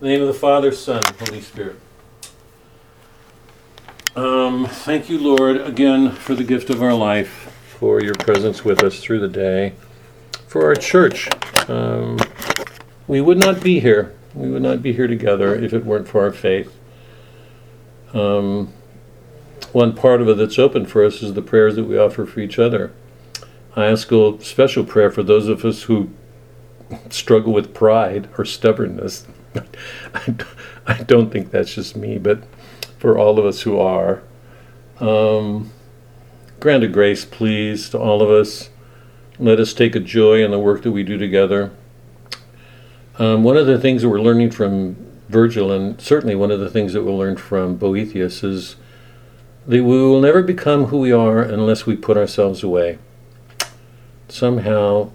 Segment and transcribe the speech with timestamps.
[0.00, 1.74] In the name of the Father, Son, Holy Spirit.
[4.14, 8.84] Um, thank you, Lord, again for the gift of our life, for your presence with
[8.84, 9.72] us through the day,
[10.46, 11.28] for our church.
[11.68, 12.16] Um,
[13.08, 14.14] we would not be here.
[14.34, 16.72] We would not be here together if it weren't for our faith.
[18.14, 18.72] Um,
[19.72, 22.38] one part of it that's open for us is the prayers that we offer for
[22.38, 22.92] each other.
[23.74, 26.10] I ask a special prayer for those of us who
[27.10, 29.26] struggle with pride or stubbornness.
[30.86, 32.42] I don't think that's just me, but
[32.98, 34.22] for all of us who are.
[35.00, 35.70] Um,
[36.60, 38.70] grant a grace, please, to all of us.
[39.38, 41.70] Let us take a joy in the work that we do together.
[43.18, 44.96] Um, one of the things that we're learning from
[45.28, 48.76] Virgil, and certainly one of the things that we'll learn from Boethius, is
[49.66, 52.98] that we will never become who we are unless we put ourselves away.
[54.28, 55.10] Somehow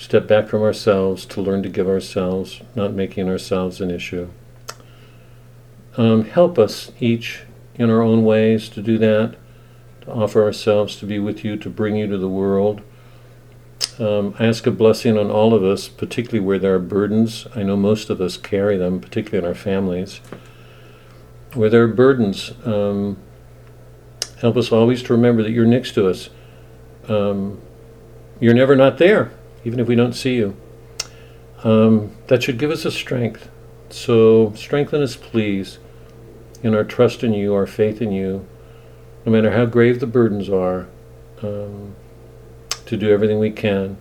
[0.00, 4.30] step back from ourselves to learn to give ourselves, not making ourselves an issue.
[5.98, 7.42] Um, help us each
[7.74, 9.36] in our own ways to do that,
[10.00, 12.80] to offer ourselves to be with you, to bring you to the world.
[13.98, 17.46] Um, I ask a blessing on all of us, particularly where there are burdens.
[17.54, 20.22] I know most of us carry them, particularly in our families.
[21.52, 23.18] Where there are burdens, um,
[24.40, 26.30] help us always to remember that you're next to us.
[27.06, 27.60] Um,
[28.40, 29.32] you're never not there,
[29.64, 30.56] even if we don't see you.
[31.62, 33.50] Um, that should give us a strength.
[33.90, 35.78] So strengthen us, please,
[36.62, 38.46] in our trust in you, our faith in you,
[39.26, 40.88] no matter how grave the burdens are,
[41.42, 41.94] um,
[42.86, 43.98] to do everything we can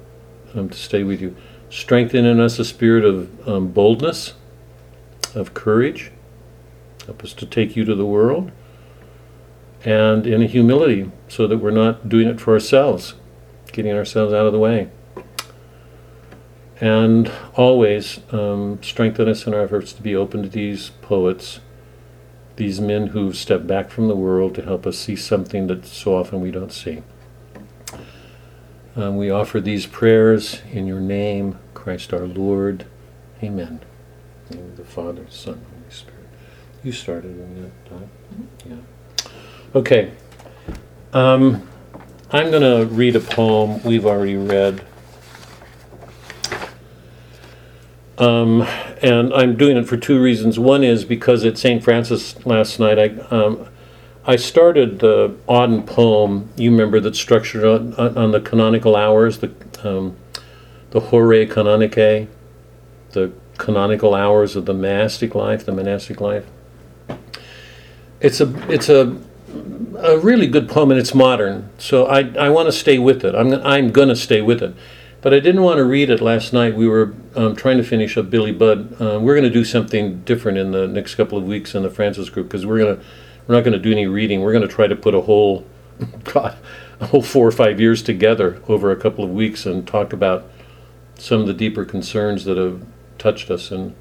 [0.56, 1.36] um, to stay with you.
[1.70, 4.34] Strengthen in us a spirit of um, boldness,
[5.36, 6.12] of courage.
[7.06, 8.52] Help us to take you to the world.
[9.86, 13.14] And in humility, so that we're not doing it for ourselves,
[13.72, 14.90] getting ourselves out of the way.
[16.82, 21.60] And always um, strengthen us in our efforts to be open to these poets,
[22.56, 26.16] these men who've stepped back from the world to help us see something that so
[26.16, 27.04] often we don't see.
[28.96, 32.86] Um, we offer these prayers in your name, Christ our Lord.
[33.44, 33.82] Amen.
[34.50, 36.28] In the name of the Father, Son, Holy Spirit.
[36.84, 38.10] You started in that time?
[38.66, 39.30] Yeah.
[39.76, 40.12] Okay.
[41.14, 41.68] Um,
[42.32, 44.86] I'm going to read a poem we've already read.
[48.20, 48.64] Um,
[49.02, 50.60] and I'm doing it for two reasons.
[50.60, 51.82] One is because at St.
[51.82, 53.66] Francis last night, I, um,
[54.26, 59.52] I started the Auden poem, you remember, that's structured on, on the canonical hours, the,
[59.84, 60.18] um,
[60.92, 62.28] the Horae Canonicae,
[63.12, 66.46] the canonical hours of the monastic life, the monastic life.
[68.20, 69.18] It's a, it's a,
[69.98, 73.34] a really good poem and it's modern, so I, I want to stay with it.
[73.34, 74.76] I'm, I'm going to stay with it.
[75.22, 76.76] But I didn't want to read it last night.
[76.76, 78.96] We were um, trying to finish up Billy Budd.
[79.02, 81.90] Uh, we're going to do something different in the next couple of weeks in the
[81.90, 83.06] Francis group because we're going to
[83.46, 84.42] we're not going to do any reading.
[84.42, 85.66] We're going to try to put a whole
[86.24, 86.56] God,
[87.02, 90.50] a whole four or five years together over a couple of weeks and talk about
[91.16, 92.86] some of the deeper concerns that have
[93.18, 93.72] touched us.
[93.72, 93.96] And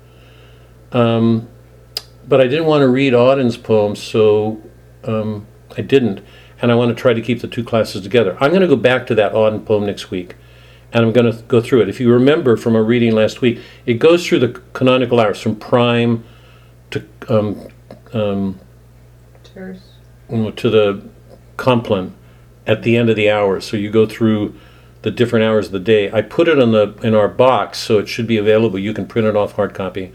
[0.92, 1.48] um,
[2.28, 4.62] but I didn't want to read Auden's poems, so
[5.02, 6.20] um, I didn't.
[6.62, 8.36] And I want to try to keep the two classes together.
[8.40, 10.36] I'm going to go back to that Auden poem next week
[10.92, 11.88] and I'm going to go through it.
[11.88, 15.56] If you remember from our reading last week, it goes through the canonical hours from
[15.56, 16.24] prime
[16.90, 17.68] to um,
[18.12, 18.58] um,
[19.54, 21.06] to the
[21.56, 22.14] compline
[22.66, 23.66] at the end of the hours.
[23.66, 24.58] So you go through
[25.02, 26.10] the different hours of the day.
[26.10, 28.78] I put it in the in our box, so it should be available.
[28.78, 30.12] You can print it off hard copy.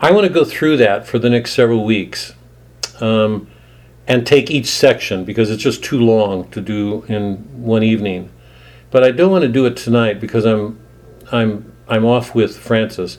[0.00, 2.34] I want to go through that for the next several weeks.
[3.00, 3.48] Um,
[4.10, 8.28] and take each section because it's just too long to do in one evening.
[8.90, 10.78] But I don't want to do it tonight because I'm
[11.30, 13.18] I'm I'm off with Francis.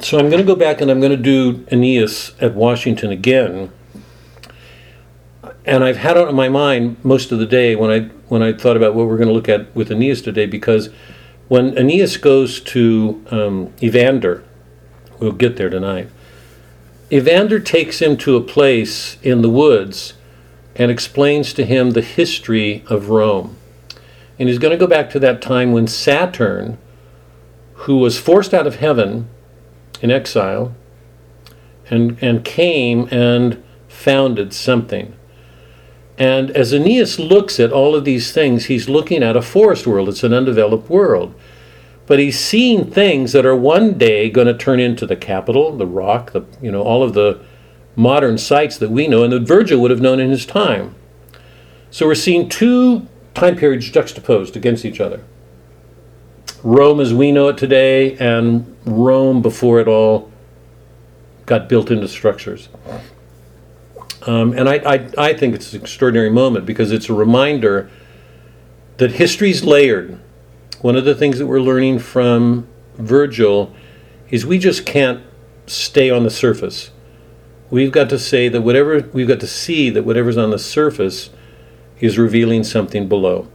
[0.00, 3.70] So I'm going to go back and I'm going to do Aeneas at Washington again.
[5.64, 8.52] And I've had it on my mind most of the day when I when I
[8.52, 10.88] thought about what we're going to look at with Aeneas today because
[11.48, 14.42] when Aeneas goes to um, Evander,
[15.20, 16.08] we'll get there tonight.
[17.12, 20.14] Evander takes him to a place in the woods
[20.74, 23.56] and explains to him the history of Rome.
[24.38, 26.78] And he's going to go back to that time when Saturn,
[27.74, 29.28] who was forced out of heaven
[30.00, 30.74] in exile,
[31.90, 35.14] and, and came and founded something.
[36.18, 40.08] And as Aeneas looks at all of these things, he's looking at a forest world.
[40.08, 41.34] It's an undeveloped world.
[42.06, 45.86] But he's seeing things that are one day going to turn into the capital, the
[45.86, 47.40] rock, the, you know, all of the
[47.96, 50.94] modern sites that we know and that Virgil would have known in his time.
[51.90, 55.24] So we're seeing two time periods juxtaposed against each other.
[56.62, 60.30] Rome as we know it today and Rome before it all
[61.46, 62.68] got built into structures.
[64.26, 67.90] Um, and I, I, I think it's an extraordinary moment because it's a reminder
[68.98, 70.20] that history's layered.
[70.80, 73.74] One of the things that we're learning from Virgil
[74.30, 75.22] is we just can't
[75.66, 76.90] stay on the surface.
[77.70, 81.30] We've got to say that whatever, we've got to see that whatever's on the surface
[82.02, 83.48] is revealing something below.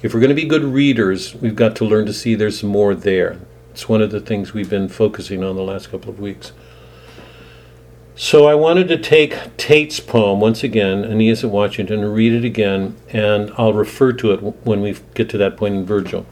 [0.00, 2.94] If we're going to be good readers, we've got to learn to see there's more
[2.94, 3.40] there.
[3.72, 6.52] It's one of the things we've been focusing on the last couple of weeks.
[8.14, 12.44] So I wanted to take Tate's poem once again, Aeneas at Washington, and read it
[12.44, 16.24] again, and I'll refer to it when we get to that point in Virgil.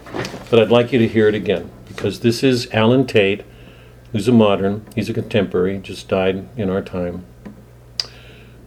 [0.48, 3.42] But I'd like you to hear it again, because this is Allen Tate,
[4.12, 7.24] who's a modern, he's a contemporary, just died in our time,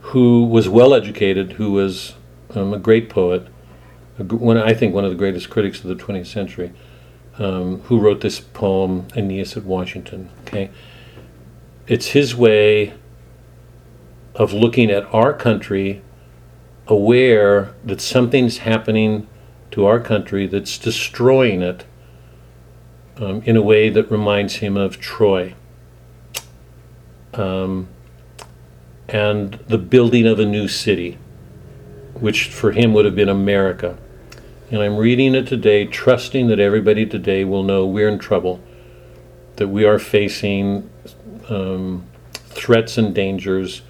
[0.02, 2.15] who was well educated, who was
[2.56, 3.48] um, a great poet,
[4.18, 6.72] one, I think one of the greatest critics of the 20th century,
[7.38, 10.30] um, who wrote this poem, Aeneas at Washington.
[10.42, 10.70] Okay,
[11.88, 12.94] it's his way
[14.36, 16.02] of looking at our country,
[16.88, 19.28] aware that something's happening
[19.72, 21.86] to our country that's destroying it
[23.18, 25.56] um, in a way that reminds him of Troy.
[27.34, 27.90] Um,
[29.08, 31.18] and the building of a new city,
[32.20, 33.98] which for him would have been America.
[34.72, 38.62] And I'm reading it today, trusting that everybody today will know we're in trouble,
[39.58, 40.90] that we are facing
[41.50, 43.82] um, threats and dangers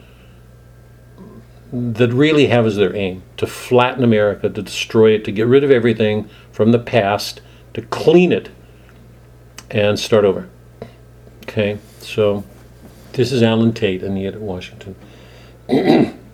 [1.71, 5.63] that really have as their aim to flatten America, to destroy it, to get rid
[5.63, 7.41] of everything from the past,
[7.73, 8.49] to clean it,
[9.71, 10.49] and start over.
[11.43, 12.43] Okay, so
[13.13, 14.95] this is Allen Tate Aeneas at Washington.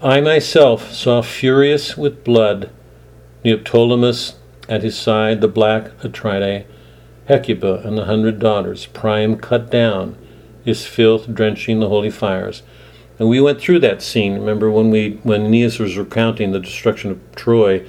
[0.00, 2.70] I myself saw furious with blood
[3.44, 4.34] Neoptolemus
[4.68, 6.66] at his side, the black Atridae,
[7.26, 10.16] Hecuba and the hundred daughters, Priam cut down,
[10.64, 12.62] his filth drenching the holy fires.
[13.18, 14.34] And we went through that scene.
[14.34, 17.84] Remember when we when Aeneas was recounting the destruction of Troy,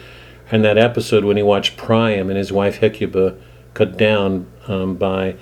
[0.52, 3.38] and that episode when he watched Priam and his wife Hecuba
[3.76, 5.36] cut down um, by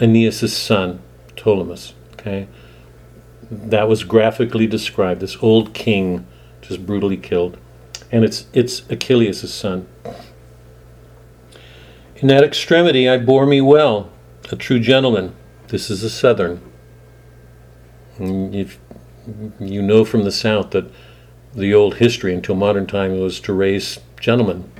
[0.00, 1.00] Aeneas' son
[1.36, 1.92] Ptolemus.
[2.14, 2.48] Okay,
[3.50, 5.20] that was graphically described.
[5.20, 6.26] This old king
[6.60, 7.56] just brutally killed
[8.10, 9.86] and it's, it's Achilles' son.
[12.16, 14.10] In that extremity I bore me well,
[14.50, 15.34] a true gentleman.
[15.68, 16.60] This is a southern.
[18.18, 18.78] Mm, if
[19.60, 20.90] you know from the south that
[21.54, 24.70] the old history until modern time was to raise gentlemen,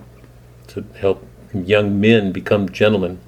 [0.69, 3.19] to help young men become gentlemen.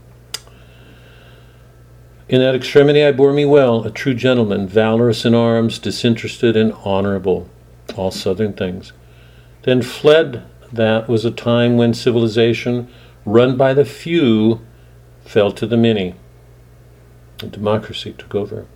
[2.30, 6.72] In that extremity I bore me well, a true gentleman, valorous in arms, disinterested and
[6.84, 7.48] honorable,
[7.96, 8.92] all southern things.
[9.62, 12.86] Then fled that was a time when civilization,
[13.24, 14.60] run by the few,
[15.24, 16.14] fell to the many.
[17.42, 18.68] And democracy took over.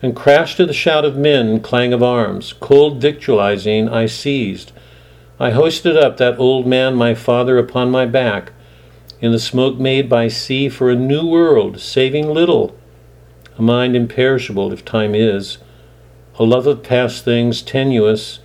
[0.00, 2.52] And crashed to the shout of men, clang of arms.
[2.52, 4.70] Cold victualizing I seized.
[5.40, 8.52] I hoisted up that old man, my father, upon my back,
[9.20, 12.76] in the smoke made by sea for a new world, saving little,
[13.58, 15.58] a mind imperishable if time is,
[16.38, 18.40] a love of past things tenuous,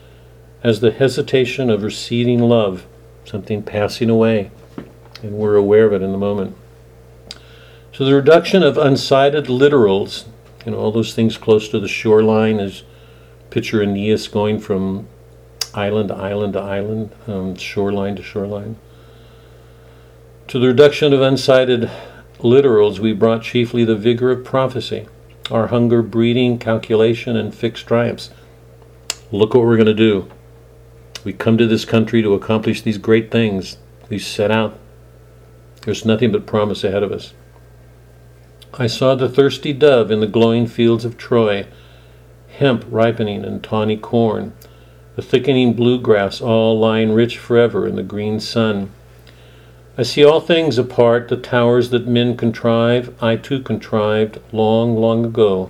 [0.63, 2.85] as the hesitation of receding love,
[3.25, 4.51] something passing away,
[5.21, 6.55] and we're aware of it in the moment.
[7.91, 10.25] So the reduction of unsighted littorals,
[10.65, 12.83] you know, all those things close to the shoreline, is
[13.49, 15.07] picture Aeneas going from
[15.73, 18.77] island to island to island, um, shoreline to shoreline.
[20.51, 21.89] To the reduction of unsighted
[22.39, 25.07] littorals, we brought chiefly the vigor of prophecy,
[25.49, 28.31] our hunger, breeding, calculation, and fixed triumphs.
[29.31, 30.29] Look what we're going to do.
[31.23, 33.77] We come to this country to accomplish these great things
[34.09, 34.77] we set out.
[35.83, 37.33] There's nothing but promise ahead of us.
[38.73, 41.65] I saw the thirsty dove in the glowing fields of Troy,
[42.49, 44.51] hemp ripening and tawny corn,
[45.15, 48.91] the thickening bluegrass all lying rich forever in the green sun.
[49.97, 55.25] I see all things apart, the towers that men contrive, I too contrived long, long
[55.25, 55.69] ago.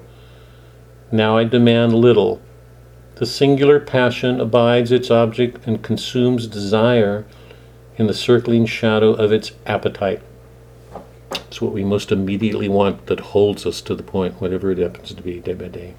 [1.11, 2.41] Now I demand little
[3.21, 7.23] the singular passion abides its object and consumes desire
[7.95, 10.23] in the circling shadow of its appetite.
[11.31, 15.13] It's what we most immediately want that holds us to the point, whatever it happens
[15.13, 15.93] to be, day by day.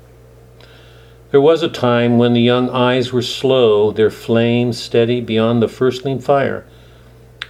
[1.30, 5.68] There was a time when the young eyes were slow, their flame steady beyond the
[5.68, 6.66] firstling fire.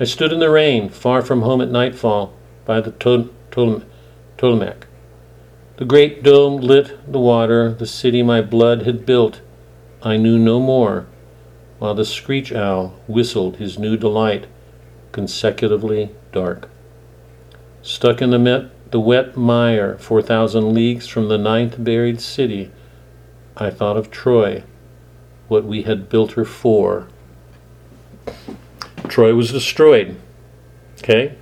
[0.03, 2.33] I stood in the rain, far from home at nightfall,
[2.65, 4.87] by the Potomac.
[5.77, 9.41] The great dome lit the water, the city my blood had built
[10.03, 11.07] I knew no more,
[11.79, 14.49] while the screech owl whistled his new delight
[15.13, 16.69] consecutively dark.
[17.83, 22.73] Stuck in the, met, the wet mire, 4,000 leagues from the ninth buried city,
[23.57, 24.65] I thought of Troy,
[25.47, 27.07] what we had built her for.
[29.09, 30.17] Troy was destroyed.
[30.99, 31.37] Okay?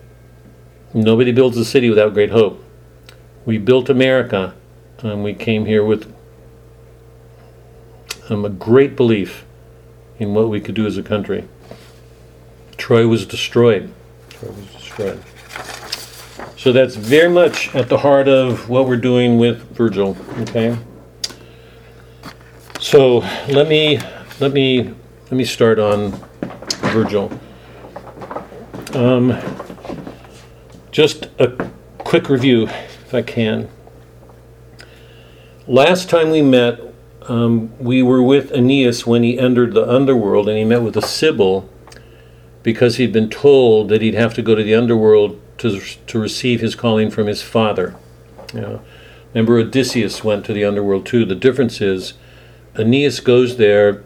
[0.92, 2.64] Nobody builds a city without great hope.
[3.46, 4.54] We built America,
[4.98, 6.12] and we came here with
[8.28, 9.44] um, a great belief
[10.18, 11.48] in what we could do as a country.
[12.76, 13.92] Troy was destroyed.
[14.30, 15.22] Troy was destroyed.
[16.56, 20.16] So that's very much at the heart of what we're doing with Virgil.
[20.40, 20.76] Okay.
[22.80, 23.98] So let me
[24.40, 26.12] let me let me start on
[26.92, 27.30] Virgil.
[28.94, 29.38] Um,
[30.90, 33.68] just a quick review, if I can.
[35.68, 36.80] Last time we met,
[37.28, 41.02] um, we were with Aeneas when he entered the underworld and he met with a
[41.02, 41.70] Sibyl
[42.64, 46.60] because he'd been told that he'd have to go to the underworld to, to receive
[46.60, 47.94] his calling from his father.
[48.52, 48.82] Know,
[49.32, 51.24] remember, Odysseus went to the underworld too.
[51.24, 52.14] The difference is
[52.76, 54.02] Aeneas goes there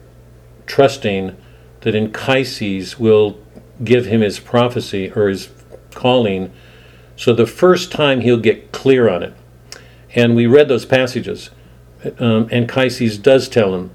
[0.66, 1.34] trusting
[1.80, 3.38] that Anchises will
[3.82, 5.50] give him his prophecy or his
[5.92, 6.52] calling.
[7.16, 9.34] So the first time he'll get clear on it.
[10.14, 11.50] And we read those passages.
[12.18, 13.90] Um, Anchises does tell him,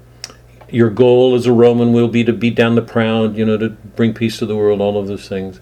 [0.68, 3.70] Your goal as a Roman will be to beat down the proud, you know, to
[3.70, 5.60] bring peace to the world, all of those things.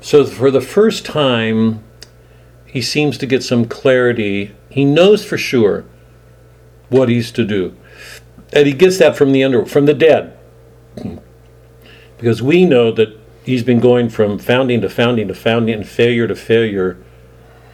[0.00, 1.82] So for the first time,
[2.64, 4.54] he seems to get some clarity.
[4.68, 5.84] He knows for sure
[6.88, 7.76] what he's to do.
[8.52, 10.36] And he gets that from the under from the dead.
[12.16, 16.26] Because we know that he's been going from founding to founding to founding and failure
[16.26, 17.02] to failure,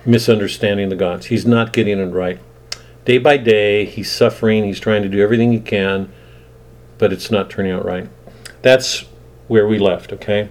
[0.04, 1.26] misunderstanding the gods.
[1.26, 2.38] He's not getting it right.
[3.04, 6.12] Day by day, he's suffering, he's trying to do everything he can,
[6.98, 8.08] but it's not turning out right.
[8.62, 9.04] That's
[9.48, 10.48] where we left, okay?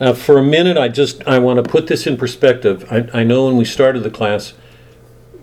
[0.00, 2.84] Now, for a minute, I just I want to put this in perspective.
[2.90, 4.52] I, I know when we started the class,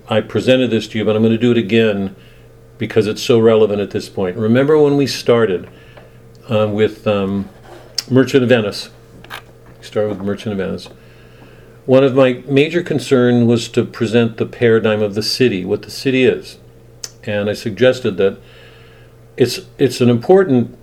[0.09, 2.15] I presented this to you, but I'm going to do it again
[2.77, 4.35] because it's so relevant at this point.
[4.35, 5.69] Remember when we started
[6.49, 7.47] uh, with um,
[8.09, 8.89] Merchant of Venice?
[9.77, 10.89] We started with Merchant of Venice.
[11.85, 15.91] One of my major concerns was to present the paradigm of the city, what the
[15.91, 16.57] city is,
[17.23, 18.39] and I suggested that
[19.37, 20.77] it's it's an important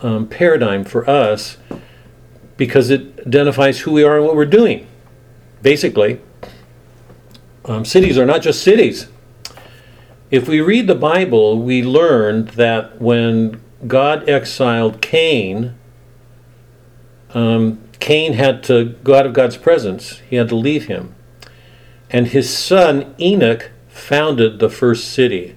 [0.00, 1.56] um, paradigm for us
[2.56, 4.86] because it identifies who we are and what we're doing.
[5.62, 6.20] Basically,
[7.64, 9.06] um, cities are not just cities.
[10.30, 15.74] If we read the Bible, we learn that when God exiled Cain,
[17.34, 20.18] um, Cain had to go out of God's presence.
[20.28, 21.14] He had to leave him.
[22.10, 25.56] And his son Enoch founded the first city.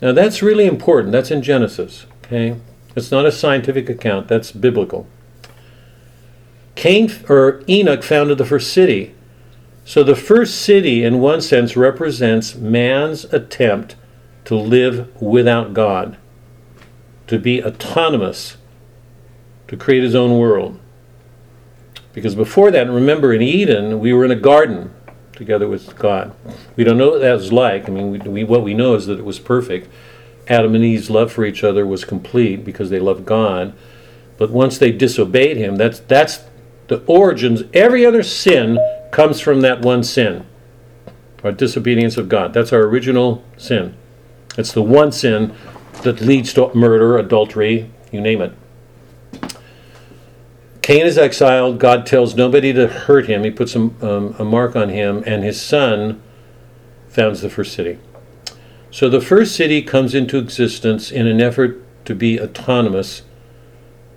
[0.00, 1.12] Now that's really important.
[1.12, 2.06] That's in Genesis.
[2.24, 2.56] Okay?
[2.96, 5.06] It's not a scientific account, that's biblical.
[6.74, 9.14] Cain or Enoch founded the first city.
[9.84, 13.96] So the first city, in one sense, represents man's attempt
[14.44, 16.16] to live without God,
[17.30, 18.56] to be autonomous,
[19.68, 20.76] to create his own world.
[22.12, 24.92] Because before that, remember in Eden, we were in a garden
[25.34, 26.34] together with God.
[26.74, 27.88] We don't know what that was like.
[27.88, 29.88] I mean, we, we, what we know is that it was perfect.
[30.48, 33.74] Adam and Eve's love for each other was complete because they loved God.
[34.36, 36.40] But once they disobeyed him, that's, that's
[36.88, 37.62] the origins.
[37.72, 38.76] Every other sin
[39.12, 40.46] comes from that one sin,
[41.44, 42.52] our disobedience of God.
[42.52, 43.94] That's our original sin.
[44.58, 45.54] It's the one sin
[46.02, 48.52] that leads to murder, adultery, you name it.
[50.82, 51.78] Cain is exiled.
[51.78, 53.44] God tells nobody to hurt him.
[53.44, 56.20] He puts a, um, a mark on him, and his son
[57.08, 57.98] founds the first city.
[58.90, 63.22] So the first city comes into existence in an effort to be autonomous,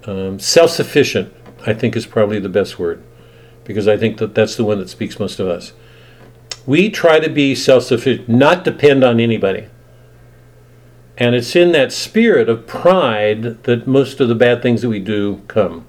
[0.05, 1.33] um, self sufficient,
[1.65, 3.03] I think is probably the best word,
[3.65, 5.73] because I think that that's the one that speaks most of us.
[6.65, 9.67] We try to be self sufficient, not depend on anybody.
[11.17, 15.00] And it's in that spirit of pride that most of the bad things that we
[15.00, 15.86] do come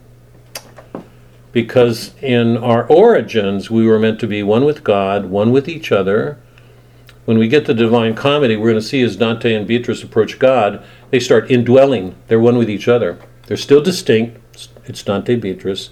[1.55, 5.93] because in our origins we were meant to be one with God, one with each
[5.93, 6.37] other.
[7.27, 10.41] When we get the Divine Comedy, we're going to see as Dante and Beatrice approach
[10.41, 12.17] God, they start indwelling.
[12.27, 13.21] They're one with each other.
[13.47, 14.41] They're still distinct.
[14.85, 15.91] It's Dante, Beatrice.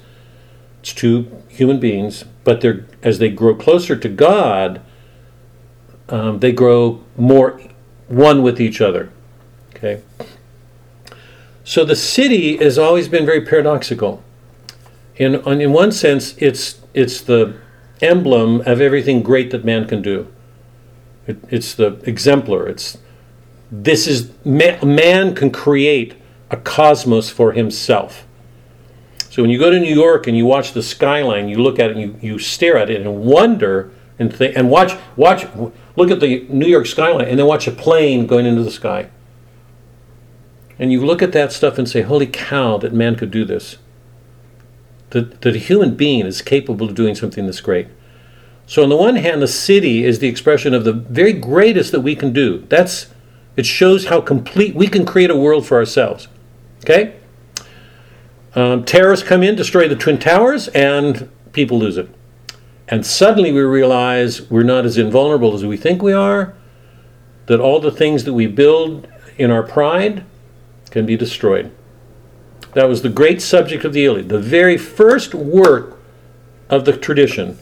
[0.81, 4.81] It's two human beings, but they're as they grow closer to God,
[6.09, 7.61] um, they grow more
[8.09, 9.11] one with each other.
[9.83, 10.03] Okay.
[11.65, 14.23] So the city has always been very paradoxical
[15.17, 17.55] in in one sense, it's it's the
[18.01, 20.27] emblem of everything great that man can do.
[21.27, 22.69] It, it's the exemplar.
[22.69, 22.99] It's
[23.71, 26.15] this is man can create
[26.51, 28.27] a cosmos for himself.
[29.31, 31.91] So when you go to New York and you watch the skyline, you look at
[31.91, 35.47] it and you, you stare at it and wonder and think and watch watch
[35.97, 39.09] look at the New York skyline and then watch a plane going into the sky.
[40.83, 43.77] And you look at that stuff and say, "Holy cow, that man could do this."
[45.11, 47.87] That that a human being is capable of doing something this great.
[48.67, 52.01] So on the one hand, the city is the expression of the very greatest that
[52.01, 52.65] we can do.
[52.69, 53.07] That's
[53.57, 56.27] it shows how complete we can create a world for ourselves.
[56.81, 57.15] Okay?
[58.57, 62.09] Um, terrorists come in, destroy the Twin Towers, and people lose it.
[62.89, 66.55] And suddenly we realize we're not as invulnerable as we think we are,
[67.47, 69.07] that all the things that we build
[69.39, 70.25] in our pride
[70.93, 71.73] can be destroyed.
[72.75, 75.99] That was the great subject of the Iliad, the very first work
[76.69, 77.59] of the tradition.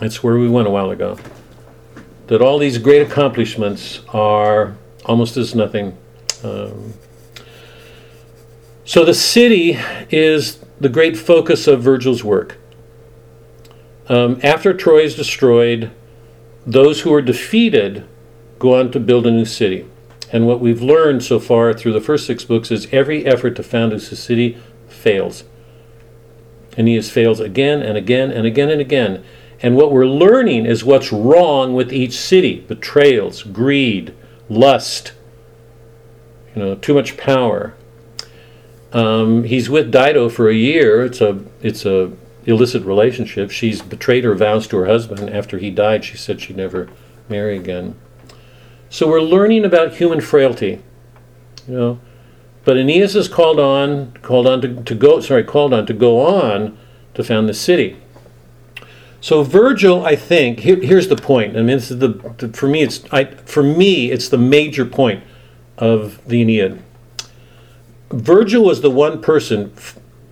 [0.00, 1.18] That's where we went a while ago.
[2.28, 5.96] That all these great accomplishments are almost as nothing.
[6.42, 6.94] Um,
[8.84, 9.78] so the city
[10.10, 12.56] is the great focus of Virgil's work.
[14.08, 15.90] Um, after Troy is destroyed,
[16.66, 18.06] those who are defeated
[18.58, 19.86] go on to build a new city.
[20.34, 23.62] And what we've learned so far through the first six books is every effort to
[23.62, 25.44] found a city fails.
[26.76, 29.24] Aeneas fails again and again and again and again.
[29.62, 34.12] And what we're learning is what's wrong with each city betrayals, greed,
[34.48, 35.12] lust,
[36.52, 37.74] you know, too much power.
[38.92, 41.04] Um, he's with Dido for a year.
[41.04, 42.10] It's a it's a
[42.44, 43.52] illicit relationship.
[43.52, 45.30] She's betrayed her vows to her husband.
[45.30, 46.88] After he died, she said she'd never
[47.28, 47.94] marry again.
[48.94, 50.80] So we're learning about human frailty,
[51.66, 52.00] you know.
[52.64, 55.18] But Aeneas is called on, called on to, to go.
[55.18, 56.78] Sorry, called on to go on
[57.14, 57.96] to found the city.
[59.20, 61.56] So Virgil, I think, here, here's the point.
[61.56, 64.84] I mean, this is the, the for me, it's I, for me, it's the major
[64.84, 65.24] point
[65.76, 66.80] of the Aeneid.
[68.12, 69.72] Virgil was the one person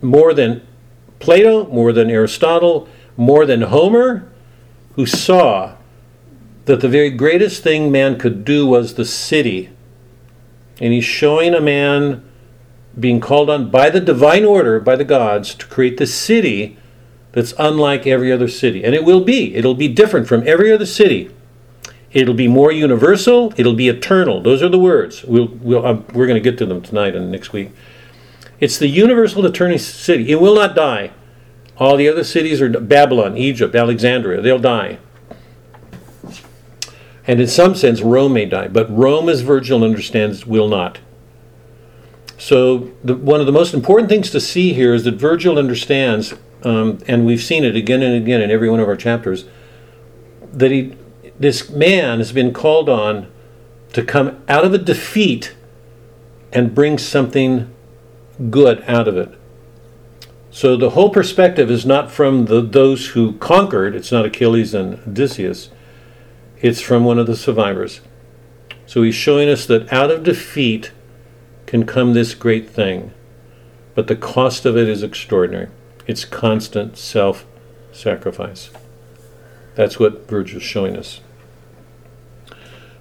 [0.01, 0.65] more than
[1.19, 4.31] Plato, more than Aristotle, more than Homer,
[4.95, 5.75] who saw
[6.65, 9.71] that the very greatest thing man could do was the city.
[10.81, 12.25] And he's showing a man
[12.99, 16.77] being called on by the divine order, by the gods, to create the city
[17.33, 18.85] that's unlike every other city.
[18.85, 19.55] And it will be.
[19.55, 21.31] It'll be different from every other city.
[22.13, 23.55] It'll be more universal.
[23.57, 24.43] It'll be eternal.
[24.43, 25.25] Those are the words.
[25.25, 27.71] We'll, we'll, um, we're going to get to them tonight and next week.
[28.61, 30.31] It's the universal eternal city.
[30.31, 31.13] It will not die.
[31.79, 34.43] All the other cities are Babylon, Egypt, Alexandria.
[34.43, 34.99] They'll die.
[37.27, 38.69] And in some sense, Rome may die.
[38.69, 40.99] But Rome, as Virgil understands, will not.
[42.37, 46.35] So, the, one of the most important things to see here is that Virgil understands,
[46.65, 49.45] um, and we've seen it again and again in every one of our chapters,
[50.53, 50.97] that he
[51.39, 53.27] this man has been called on
[53.93, 55.55] to come out of a defeat
[56.53, 57.73] and bring something
[58.51, 59.37] good out of it.
[60.51, 64.95] So the whole perspective is not from the, those who conquered, it's not Achilles and
[65.07, 65.71] Odysseus,
[66.63, 68.01] it's from one of the survivors.
[68.87, 70.93] So he's showing us that out of defeat
[71.67, 73.13] can come this great thing,
[73.95, 75.69] but the cost of it is extraordinary.
[76.07, 77.45] It's constant self
[77.91, 78.71] sacrifice.
[79.75, 81.21] That's what Virgil's showing us.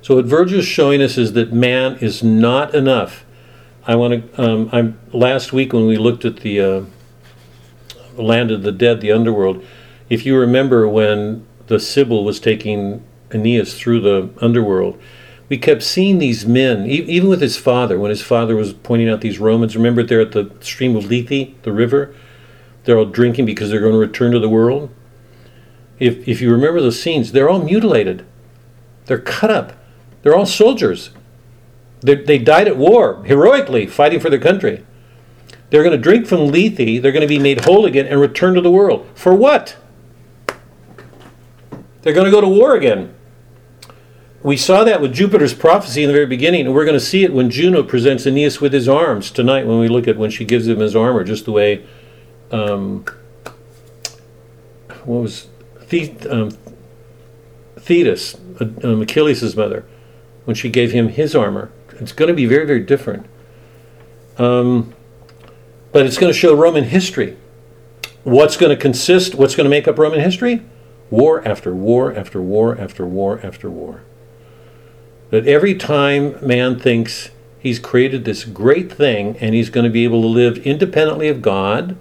[0.01, 3.25] So what Virgil is showing us is that man is not enough.
[3.85, 4.43] I want to.
[4.43, 6.83] Um, I'm last week when we looked at the uh,
[8.15, 9.65] land of the dead, the underworld.
[10.09, 14.99] If you remember when the Sibyl was taking Aeneas through the underworld,
[15.49, 17.99] we kept seeing these men, e- even with his father.
[17.99, 21.61] When his father was pointing out these Romans, remember they're at the stream of Lethe,
[21.63, 22.15] the river.
[22.83, 24.89] They're all drinking because they're going to return to the world.
[25.99, 28.25] If if you remember those scenes, they're all mutilated.
[29.05, 29.73] They're cut up
[30.21, 31.11] they're all soldiers.
[32.01, 34.83] They, they died at war, heroically, fighting for their country.
[35.69, 38.53] They're going to drink from Lethe, they're going to be made whole again and return
[38.55, 39.07] to the world.
[39.15, 39.77] For what?
[42.01, 43.13] They're going to go to war again.
[44.43, 47.23] We saw that with Jupiter's prophecy in the very beginning, and we're going to see
[47.23, 50.45] it when Juno presents Aeneas with his arms tonight when we look at when she
[50.45, 51.85] gives him his armor, just the way.
[52.51, 53.05] Um,
[55.05, 55.47] what was
[55.89, 56.57] The- um,
[57.77, 59.85] Thetis, uh, um, Achilles' mother,
[60.45, 61.71] when she gave him his armor.
[61.99, 63.25] It's going to be very, very different.
[64.37, 64.93] Um,
[65.91, 67.37] but it's going to show Roman history.
[68.23, 70.63] What's going to consist, what's going to make up Roman history?
[71.09, 74.01] War after war after war after war after war.
[75.31, 80.05] That every time man thinks he's created this great thing and he's going to be
[80.05, 81.97] able to live independently of God,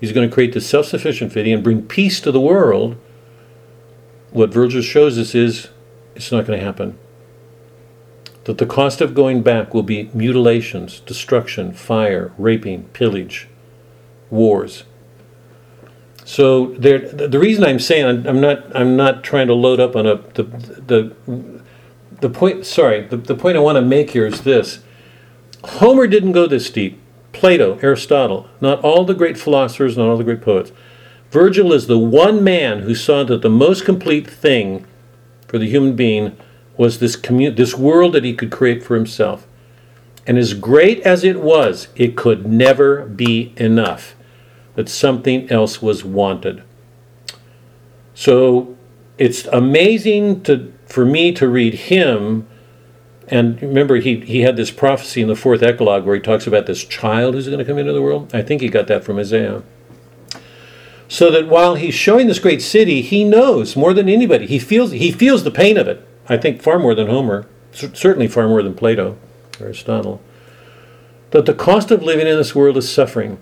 [0.00, 2.96] he's going to create this self sufficient city and bring peace to the world.
[4.32, 5.68] What Virgil shows us is
[6.16, 6.98] it's not going to happen
[8.44, 13.48] that the cost of going back will be mutilations, destruction, fire, raping, pillage.
[14.30, 14.84] wars.
[16.24, 20.06] So there, the reason I'm saying I'm not I'm not trying to load up on
[20.06, 21.16] a the the
[22.20, 22.66] the point.
[22.66, 24.80] Sorry, the, the point I want to make here is this:
[25.64, 27.00] Homer didn't go this deep.
[27.32, 30.72] Plato, Aristotle, not all the great philosophers, not all the great poets.
[31.30, 34.86] Virgil is the one man who saw that the most complete thing
[35.46, 36.36] for the human being
[36.76, 39.46] was this commun- this world that he could create for himself.
[40.26, 44.14] And as great as it was, it could never be enough
[44.74, 46.62] that something else was wanted.
[48.14, 48.76] So
[49.18, 52.46] it's amazing to for me to read him.
[53.28, 56.66] And remember, he, he had this prophecy in the fourth Eclogue where he talks about
[56.66, 58.34] this child who's going to come into the world.
[58.34, 59.62] I think he got that from Isaiah.
[61.08, 64.46] So that while he's showing this great city, he knows more than anybody.
[64.46, 66.06] He feels he feels the pain of it.
[66.28, 69.16] I think far more than Homer, certainly far more than Plato,
[69.60, 70.20] Aristotle.
[71.30, 73.38] That the cost of living in this world is suffering.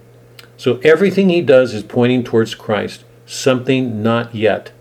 [0.57, 4.73] So everything he does is pointing towards Christ, something not yet.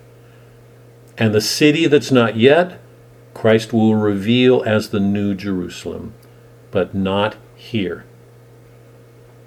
[1.18, 2.80] And the city that's not yet,
[3.34, 6.14] Christ will reveal as the new Jerusalem,
[6.72, 8.06] but not here.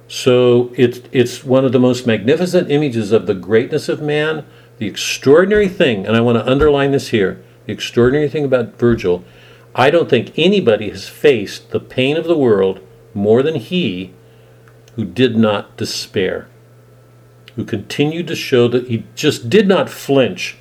[0.09, 4.47] So it's, it's one of the most magnificent images of the greatness of man,
[4.79, 9.25] the extraordinary thing, and I want to underline this here the extraordinary thing about Virgil,
[9.75, 12.81] I don't think anybody has faced the pain of the world
[13.13, 14.15] more than he
[14.95, 16.49] who did not despair,
[17.57, 20.57] who continued to show that he just did not flinch.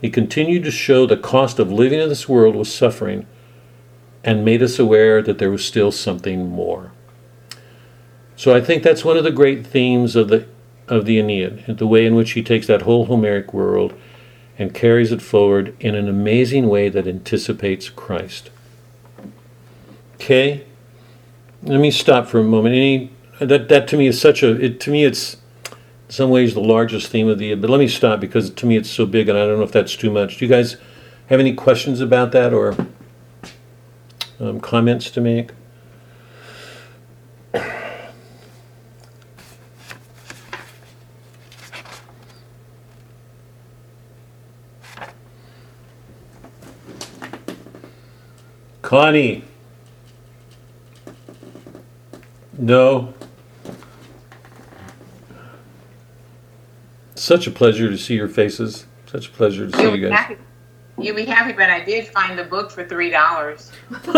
[0.00, 3.26] He continued to show the cost of living in this world was suffering
[4.22, 6.92] and made us aware that there was still something more.
[8.36, 10.46] So I think that's one of the great themes of the
[10.86, 13.92] of the Aeneid, the way in which he takes that whole Homeric world
[14.58, 18.50] and carries it forward in an amazing way that anticipates Christ.
[20.14, 20.64] Okay?
[21.62, 22.74] Let me stop for a moment.
[22.74, 25.36] Any that that to me is such a it, to me it's
[26.08, 27.56] in some ways the largest theme of the year.
[27.56, 29.72] but let me stop because to me it's so big and I don't know if
[29.72, 30.38] that's too much.
[30.38, 30.76] Do you guys
[31.26, 32.74] have any questions about that or
[34.40, 35.50] um, comments to make?
[48.80, 49.44] Connie.
[52.56, 53.12] No.
[57.18, 58.86] Such a pleasure to see your faces.
[59.06, 60.18] Such a pleasure to see You'll you guys.
[60.18, 60.36] happy.
[61.00, 63.70] You'll be happy, but I did find the book for three dollars.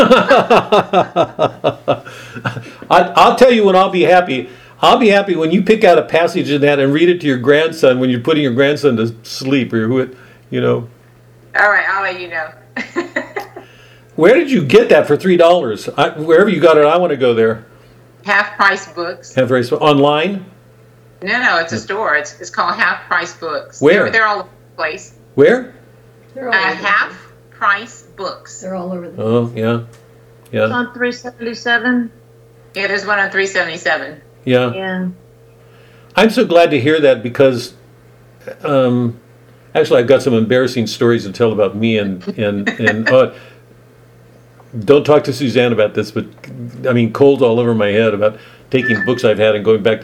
[2.91, 4.49] I'll tell you when I'll be happy.
[4.83, 7.27] I'll be happy when you pick out a passage in that and read it to
[7.27, 10.17] your grandson when you're putting your grandson to sleep or who, it-
[10.49, 10.89] you know.
[11.59, 12.53] All right, I'll let you know.
[14.17, 15.87] Where did you get that for three dollars?
[15.87, 17.65] Wherever you got it, I want to go there.
[18.25, 19.35] Half Price Books.
[19.35, 20.45] Have very online.
[21.23, 22.17] No, no, it's a store.
[22.17, 23.81] It's, it's called Half Price Books.
[23.81, 24.05] Where?
[24.05, 25.15] They're, they're all over the place.
[25.35, 25.75] Where?
[26.35, 28.61] They're all, Uh, over, half Price Books.
[28.61, 29.81] they're all over the Oh yeah, yeah.
[29.85, 32.11] It's yeah, on 377.
[32.75, 34.21] Yeah, there's one on 377.
[34.45, 34.73] yeah.
[34.73, 35.09] Yeah.
[36.17, 37.75] I'm so glad to hear that because,
[38.65, 39.21] um,
[39.75, 43.09] actually, I've got some embarrassing stories to tell about me and and and.
[43.13, 43.35] Uh,
[44.85, 46.27] don't talk to Suzanne about this, but
[46.89, 48.39] I mean, cold all over my head about
[48.71, 50.03] taking books I've had and going back.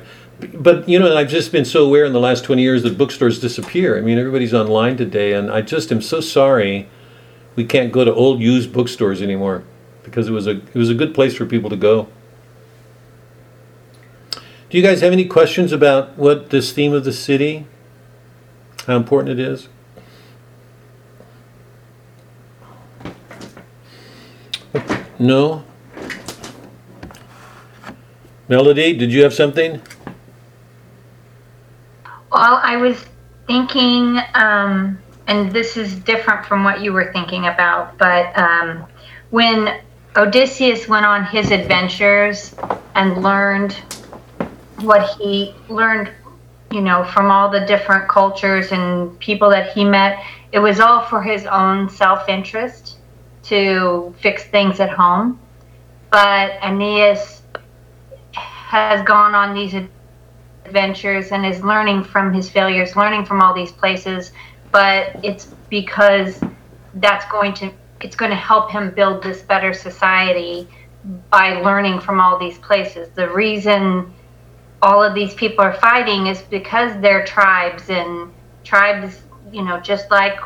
[0.55, 3.41] But you know, I've just been so aware in the last 20 years that bookstores
[3.41, 3.97] disappear.
[3.97, 6.89] I mean, everybody's online today, and I just am so sorry
[7.55, 9.65] we can't go to old used bookstores anymore
[10.05, 12.09] because it was a it was a good place for people to go.
[14.69, 17.67] Do you guys have any questions about what this theme of the city,
[18.87, 19.69] how important it is?
[25.19, 25.65] No?
[28.49, 29.81] Melody, did you have something?
[32.33, 33.05] Well, I was
[33.47, 38.85] thinking, um, and this is different from what you were thinking about, but um,
[39.31, 39.81] when
[40.17, 42.55] Odysseus went on his adventures
[42.97, 43.75] and learned
[44.81, 46.11] what he learned,
[46.73, 51.03] you know, from all the different cultures and people that he met, it was all
[51.03, 52.99] for his own self interest
[53.45, 55.39] to fix things at home.
[56.11, 57.43] But Aeneas
[58.33, 59.96] has gone on these adventures
[60.75, 64.33] and is learning from his failures, learning from all these places,
[64.73, 66.41] but it's because
[66.95, 70.69] that's going to it's going to help him build this better society
[71.31, 73.09] by learning from all these places.
[73.15, 74.13] The reason
[74.83, 78.31] all of these people are fighting is because they're tribes and
[78.65, 80.39] tribes, you know, just like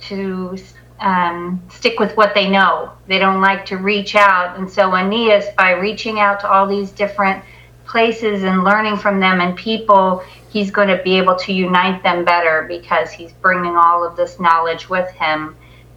[0.00, 0.58] to
[1.00, 2.92] um, stick with what they know.
[3.06, 4.58] They don't like to reach out.
[4.58, 7.42] And so Aeneas, by reaching out to all these different
[7.90, 12.24] places and learning from them and people, he's going to be able to unite them
[12.24, 15.56] better because he's bringing all of this knowledge with him.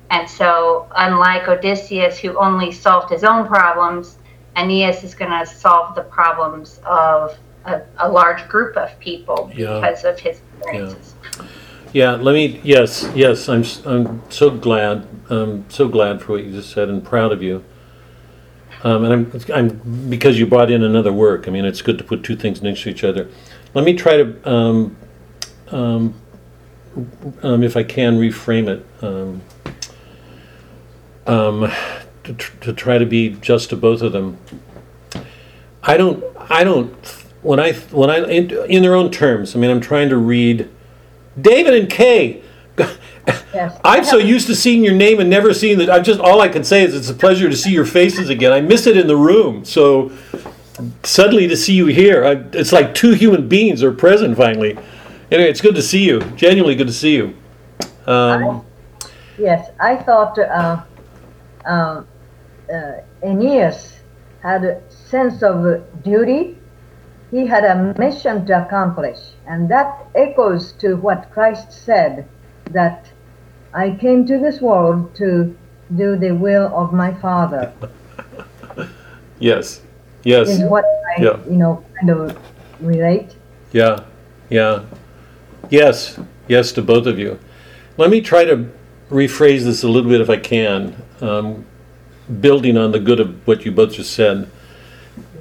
[0.09, 4.17] And so, unlike Odysseus, who only solved his own problems,
[4.55, 9.79] Aeneas is going to solve the problems of a, a large group of people Yeah.
[9.79, 11.15] because of his experiences.
[11.93, 16.51] Yeah, let me, yes, yes, I'm, I'm so glad, I'm so glad for what you
[16.51, 17.63] just said and proud of you.
[18.83, 22.03] Um, and I'm, I'm, because you brought in another work, I mean, it's good to
[22.03, 23.29] put two things next to each other.
[23.73, 24.97] Let me try to, um,
[25.69, 26.13] um,
[27.41, 28.85] um, if I can, reframe it.
[29.01, 29.41] Um,
[31.25, 31.71] um,
[32.25, 34.37] to, tr- to try to be just to both of them.
[35.81, 36.93] I don't, I don't,
[37.41, 40.69] when I, when I, in, in their own terms, I mean, I'm trying to read
[41.39, 42.41] David and Kay.
[43.53, 43.79] Yes.
[43.83, 45.89] I'm so used to seeing your name and never seeing that.
[45.89, 48.51] I'm just all I can say is it's a pleasure to see your faces again.
[48.51, 49.63] I miss it in the room.
[49.63, 50.11] So
[51.03, 54.77] suddenly to see you here, I, it's like two human beings are present finally.
[55.31, 56.19] Anyway, it's good to see you.
[56.35, 57.35] Genuinely good to see you.
[58.07, 58.65] Um,
[59.37, 60.83] Yes, I thought uh,
[61.65, 62.07] um,
[62.71, 63.99] uh, Aeneas
[64.43, 66.57] had a sense of duty.
[67.31, 72.27] He had a mission to accomplish, and that echoes to what Christ said
[72.71, 73.09] that
[73.73, 75.55] I came to this world to
[75.95, 77.73] do the will of my Father.
[79.39, 79.81] yes,
[80.23, 80.85] yes, Is what
[81.17, 81.37] I, Yeah.
[81.45, 82.37] you know, kind of
[82.81, 83.35] relate.
[83.71, 84.03] yeah,
[84.49, 84.83] yeah,
[85.69, 87.39] yes, yes to both of you.
[87.97, 88.69] Let me try to
[89.09, 91.65] rephrase this a little bit if I can, um,
[92.41, 94.49] building on the good of what you both just said.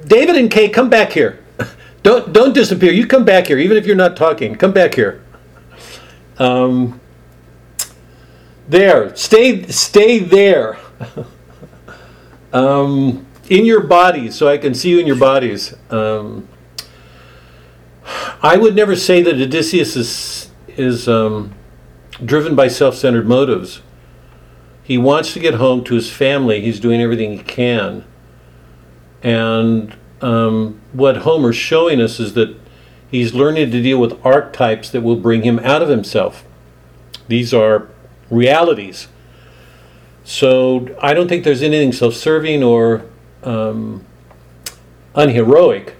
[0.05, 1.39] David and Kay, come back here.
[2.03, 2.91] Don't don't disappear.
[2.91, 4.55] You come back here, even if you're not talking.
[4.55, 5.21] Come back here.
[6.37, 6.99] Um,
[8.67, 9.15] there.
[9.15, 10.77] Stay stay there.
[12.53, 15.75] um, in your bodies, so I can see you in your bodies.
[15.89, 16.47] Um,
[18.41, 21.53] I would never say that Odysseus is is um,
[22.23, 23.81] driven by self-centered motives.
[24.83, 26.61] He wants to get home to his family.
[26.61, 28.03] He's doing everything he can.
[29.21, 32.59] And um, what Homer's showing us is that
[33.09, 36.43] he's learning to deal with archetypes that will bring him out of himself.
[37.29, 37.87] These are
[38.33, 39.07] realities.
[40.23, 43.05] So I don't think there's anything self-serving or
[43.43, 44.05] um,
[45.15, 45.95] unheroic,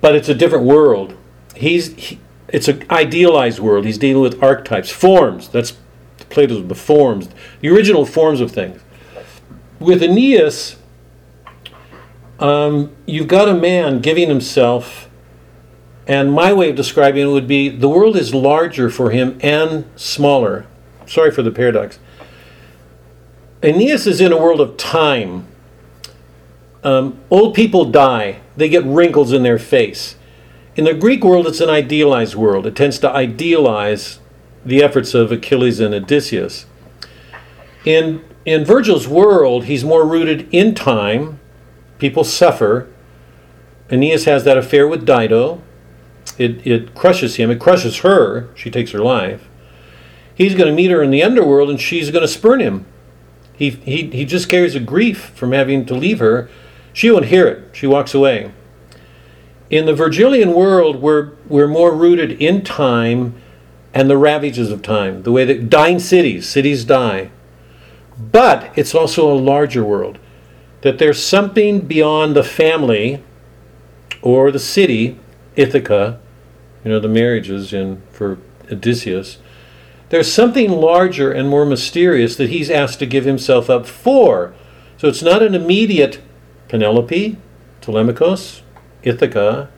[0.00, 1.16] but it's a different world.
[1.54, 3.86] He's he, it's an idealized world.
[3.86, 5.48] He's dealing with archetypes, forms.
[5.48, 5.76] That's
[6.28, 7.28] Plato's the forms,
[7.60, 8.80] the original forms of things.
[9.78, 10.76] With Aeneas,
[12.38, 15.08] um, you've got a man giving himself,
[16.06, 19.86] and my way of describing it would be the world is larger for him and
[19.96, 20.66] smaller.
[21.06, 21.98] Sorry for the paradox.
[23.62, 25.46] Aeneas is in a world of time.
[26.84, 30.16] Um, old people die, they get wrinkles in their face.
[30.76, 32.66] In the Greek world, it's an idealized world.
[32.66, 34.20] It tends to idealize
[34.64, 36.66] the efforts of Achilles and Odysseus.
[37.84, 41.40] In, in Virgil's world, he's more rooted in time.
[41.98, 42.88] People suffer.
[43.90, 45.62] Aeneas has that affair with Dido.
[46.36, 48.48] It, it crushes him, it crushes her.
[48.54, 49.48] She takes her life.
[50.36, 52.84] He's going to meet her in the underworld and she's going to spurn him.
[53.54, 56.50] He, he, he just carries a grief from having to leave her.
[56.92, 57.74] She won't hear it.
[57.74, 58.52] She walks away.
[59.70, 63.34] In the Virgilian world, we're, we're more rooted in time
[63.94, 67.30] and the ravages of time, the way that dying cities, cities die.
[68.18, 70.18] But it's also a larger world,
[70.82, 73.22] that there's something beyond the family
[74.20, 75.18] or the city,
[75.56, 76.20] Ithaca,
[76.84, 78.38] you know, the marriages in for
[78.70, 79.38] Odysseus.
[80.08, 84.54] There's something larger and more mysterious that he's asked to give himself up for.
[84.96, 86.20] So it's not an immediate
[86.68, 87.36] Penelope,
[87.80, 88.62] Telemachus,
[89.02, 89.68] Ithaca.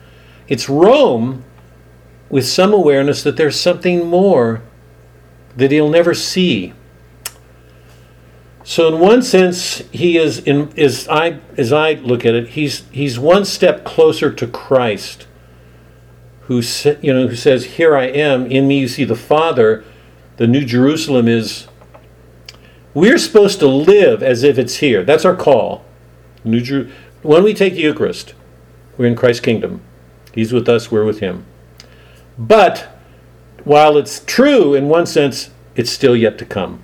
[0.49, 1.45] It's Rome
[2.31, 4.63] with some awareness that there's something more
[5.57, 6.73] that he'll never see.
[8.65, 12.85] So in one sense, he is in as I as I look at it, he's
[12.91, 15.27] he's one step closer to Christ,
[16.43, 18.47] who sa- you know who says, "Here I am.
[18.47, 19.85] In me you see the Father."
[20.39, 21.67] The New Jerusalem is.
[22.95, 25.05] We're supposed to live as if it's here.
[25.05, 25.85] That's our call.
[26.43, 26.91] New Jer-
[27.23, 28.35] when we take the Eucharist,
[28.97, 29.83] we're in Christ's kingdom.
[30.33, 30.91] He's with us.
[30.91, 31.45] We're with Him.
[32.39, 32.89] But
[33.65, 36.83] while it's true in one sense, it's still yet to come.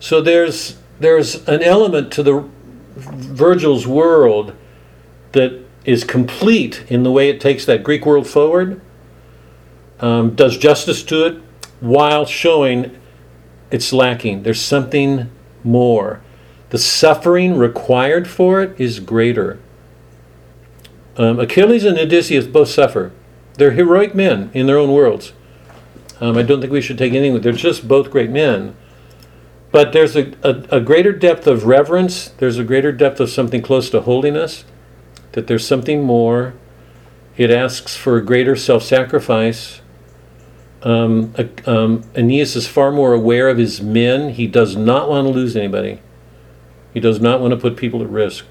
[0.00, 2.48] So there's there's an element to the
[2.96, 4.54] Virgil's world
[5.32, 8.80] that is complete in the way it takes that Greek world forward,
[10.00, 11.42] um, does justice to it,
[11.80, 12.96] while showing
[13.70, 14.42] it's lacking.
[14.42, 15.30] There's something
[15.64, 16.20] more.
[16.70, 19.58] The suffering required for it is greater.
[21.16, 23.12] Um, Achilles and Odysseus both suffer.
[23.54, 25.32] They're heroic men in their own worlds.
[26.20, 27.40] Um, I don't think we should take anything.
[27.40, 28.76] They're just both great men.
[29.70, 32.28] But there's a, a, a greater depth of reverence.
[32.28, 34.64] There's a greater depth of something close to holiness.
[35.32, 36.54] That there's something more.
[37.36, 39.80] It asks for a greater self-sacrifice.
[40.86, 41.34] Um,
[41.66, 44.30] um, Aeneas is far more aware of his men.
[44.30, 46.00] He does not want to lose anybody.
[46.94, 48.44] He does not want to put people at risk.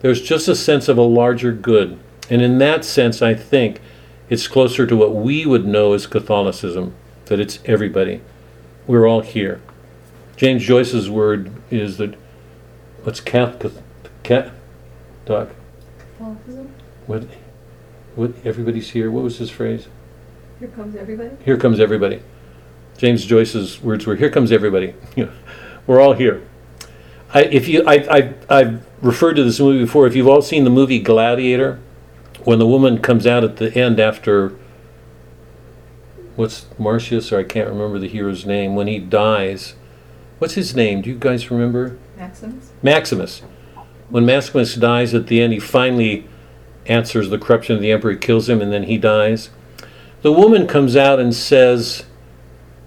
[0.00, 1.96] There's just a sense of a larger good.
[2.28, 3.80] And in that sense, I think
[4.28, 6.92] it's closer to what we would know as Catholicism,
[7.26, 8.20] that it's everybody.
[8.88, 9.60] We're all here.
[10.36, 12.16] James Joyce's word is that,
[13.04, 13.74] what's Catholic,
[14.24, 14.50] cat,
[15.24, 15.50] Doc?
[17.06, 17.28] What,
[18.16, 19.86] what, everybody's here, what was his phrase?
[20.60, 21.30] Here comes everybody.
[21.42, 22.22] Here comes everybody.
[22.98, 24.94] James Joyce's words were, "Here comes everybody."
[25.86, 26.42] We're all here.
[27.32, 30.06] I, if you, I, I, I've referred to this movie before.
[30.06, 31.80] If you've all seen the movie Gladiator,
[32.44, 34.54] when the woman comes out at the end after
[36.36, 39.74] what's Marcius, or I can't remember the hero's name, when he dies.
[40.38, 41.00] What's his name?
[41.02, 41.98] Do you guys remember?
[42.16, 42.72] Maximus.
[42.82, 43.42] Maximus.
[44.10, 46.26] When Maximus dies at the end, he finally
[46.86, 49.50] answers the corruption of the emperor, kills him, and then he dies.
[50.22, 52.04] The woman comes out and says,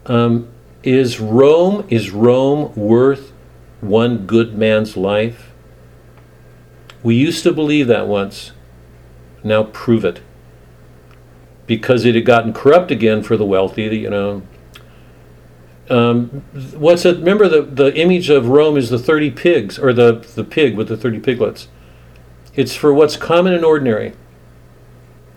[0.05, 0.47] um,
[0.83, 3.31] "Is Rome is Rome worth
[3.81, 5.51] one good man's life?"
[7.01, 8.51] We used to believe that once.
[9.43, 10.21] Now prove it.
[11.67, 14.41] Because it had gotten corrupt again for the wealthy, you know.
[15.89, 16.43] Um,
[16.75, 17.17] what's it?
[17.17, 20.87] Remember the, the image of Rome is the 30 pigs, or the, the pig with
[20.87, 21.67] the 30 piglets.
[22.55, 24.13] It's for what's common and ordinary.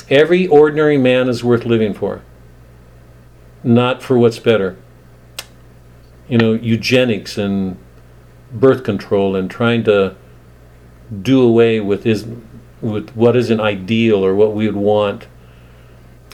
[0.09, 2.23] Every ordinary man is worth living for,
[3.65, 4.77] not for what's better.
[6.29, 7.77] You know, eugenics and
[8.53, 10.15] birth control and trying to
[11.23, 12.27] do away with is
[12.81, 15.27] with what is an ideal or what we would want.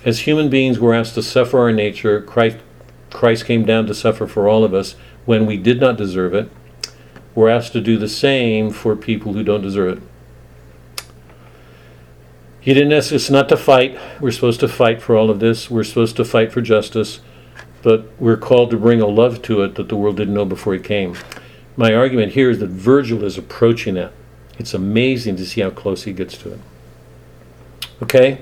[0.04, 2.20] As human beings, we're asked to suffer our nature.
[2.20, 2.58] Christ,
[3.10, 6.50] Christ came down to suffer for all of us when we did not deserve it.
[7.34, 10.02] We're asked to do the same for people who don't deserve it.
[12.62, 13.98] He didn't ask us not to fight.
[14.20, 15.68] We're supposed to fight for all of this.
[15.68, 17.20] We're supposed to fight for justice.
[17.82, 20.72] But we're called to bring a love to it that the world didn't know before
[20.72, 21.16] he came.
[21.76, 24.12] My argument here is that Virgil is approaching that.
[24.58, 26.60] It's amazing to see how close he gets to it.
[28.00, 28.38] Okay?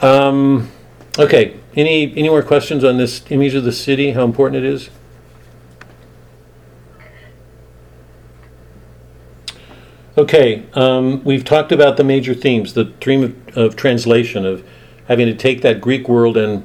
[0.00, 0.70] Um,
[1.16, 1.60] okay.
[1.76, 4.10] Any any more questions on this image of the city?
[4.10, 4.90] How important it is?
[10.16, 10.66] Okay.
[10.74, 12.74] Um, we've talked about the major themes.
[12.74, 14.64] The theme of, of translation of
[15.08, 16.64] having to take that Greek world and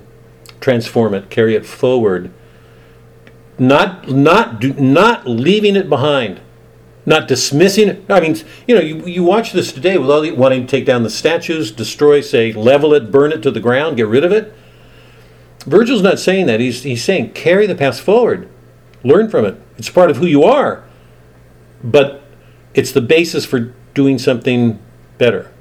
[0.59, 2.31] transform it, carry it forward.
[3.59, 6.41] Not not do, not leaving it behind
[7.07, 8.03] not dismissing it.
[8.09, 8.35] I mean,
[8.67, 11.09] you know, you, you watch this today with all the, wanting to take down the
[11.09, 14.53] statues, destroy, say, level it, burn it to the ground, get rid of it.
[15.61, 16.59] Virgil's not saying that.
[16.59, 18.49] He's, he's saying carry the past forward,
[19.05, 19.55] learn from it.
[19.77, 20.83] It's part of who you are,
[21.81, 22.23] but
[22.77, 24.79] it's the basis for doing something
[25.17, 25.51] better.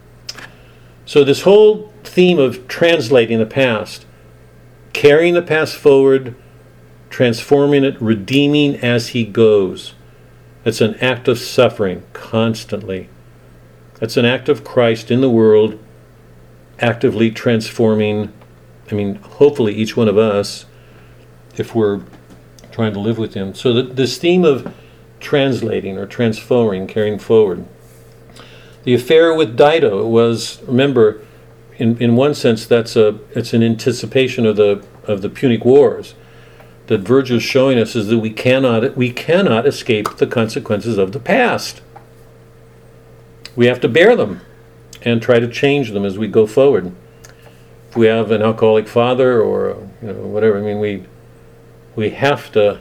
[1.06, 4.04] So, this whole theme of translating the past,
[4.92, 6.34] carrying the past forward,
[7.08, 9.94] transforming it, redeeming as he goes.
[10.66, 13.08] It's an act of suffering constantly.
[14.02, 15.78] It's an act of Christ in the world,
[16.80, 18.30] actively transforming,
[18.90, 20.66] I mean, hopefully each one of us,
[21.56, 22.02] if we're
[22.72, 23.54] trying to live with Him.
[23.54, 24.70] So, that this theme of
[25.26, 27.66] translating or transferring, carrying forward.
[28.84, 31.20] The affair with Dido was, remember,
[31.78, 36.14] in, in one sense, that's a it's an anticipation of the of the Punic Wars
[36.86, 41.10] that Virgil is showing us is that we cannot we cannot escape the consequences of
[41.10, 41.82] the past.
[43.56, 44.42] We have to bear them
[45.02, 46.94] and try to change them as we go forward.
[47.90, 51.04] If we have an alcoholic father or you know whatever, I mean we
[51.96, 52.80] we have to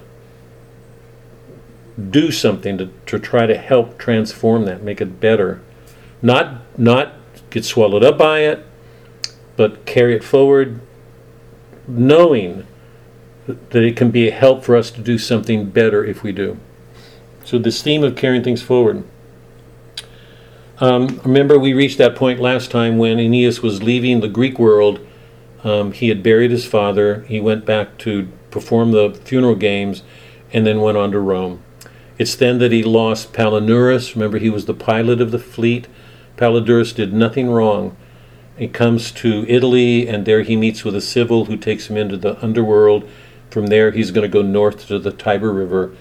[2.10, 5.62] do something to, to try to help transform that, make it better.
[6.22, 7.14] Not not
[7.50, 8.66] get swallowed up by it,
[9.56, 10.82] but carry it forward
[11.88, 12.66] knowing
[13.48, 16.58] that it can be a help for us to do something better if we do.
[17.44, 19.04] So, this theme of carrying things forward.
[20.80, 25.06] Um, remember, we reached that point last time when Aeneas was leaving the Greek world.
[25.64, 27.22] Um, he had buried his father.
[27.22, 30.04] He went back to perform the funeral games
[30.52, 31.62] and then went on to Rome.
[32.18, 34.16] It's then that he lost Palinurus.
[34.16, 35.88] Remember, he was the pilot of the fleet.
[36.38, 37.96] Palinurus did nothing wrong.
[38.58, 42.16] He comes to Italy, and there he meets with a Sibyl who takes him into
[42.16, 43.08] the underworld
[43.56, 45.96] from there, he's going to go north to the Tiber River,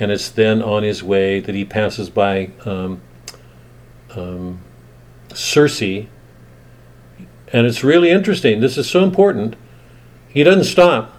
[0.00, 3.00] and it's then on his way that he passes by um,
[4.16, 4.60] um,
[5.32, 6.08] Circe, and
[7.52, 8.58] it's really interesting.
[8.58, 9.54] This is so important.
[10.28, 11.16] He doesn't stop.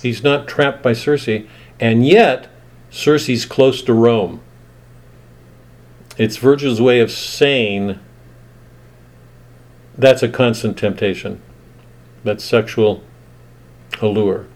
[0.00, 1.44] He's not trapped by Circe,
[1.80, 2.48] and yet
[2.92, 4.40] Circe's close to Rome.
[6.18, 7.98] It's Virgil's way of saying
[9.96, 11.40] that's a constant temptation.
[12.22, 13.02] That's sexual
[14.00, 14.46] allure.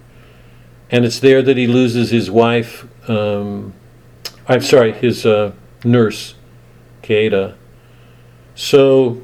[0.91, 3.73] And it's there that he loses his wife, um,
[4.47, 6.35] I'm sorry, his uh, nurse,
[7.03, 7.57] Caieta.
[8.55, 9.23] So,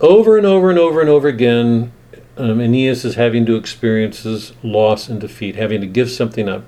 [0.00, 1.92] over and over and over and over again,
[2.36, 6.64] um, Aeneas is having to experience his loss and defeat, having to give something up.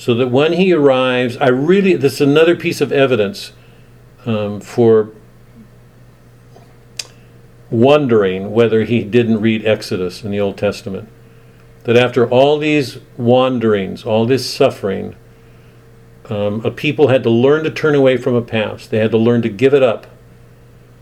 [0.00, 3.52] So that when he arrives, I really, this is another piece of evidence
[4.24, 5.12] um, for
[7.68, 11.06] wondering whether he didn't read Exodus in the Old Testament.
[11.84, 15.16] That after all these wanderings, all this suffering,
[16.30, 18.90] um, a people had to learn to turn away from a past.
[18.90, 20.06] They had to learn to give it up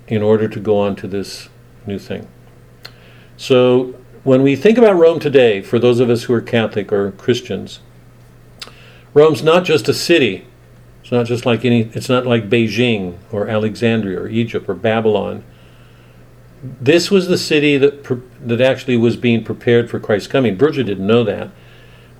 [0.09, 1.49] in order to go on to this
[1.87, 2.27] new thing.
[3.37, 3.95] So
[4.25, 7.79] when we think about Rome today, for those of us who are Catholic or Christians,
[9.15, 10.47] Rome's not just a city.
[11.03, 11.91] It's not just like any.
[11.95, 15.45] It's not like Beijing or Alexandria or Egypt or Babylon.
[16.81, 18.05] This was the city that
[18.47, 20.57] that actually was being prepared for Christ's coming.
[20.57, 21.51] Virgil didn't know that,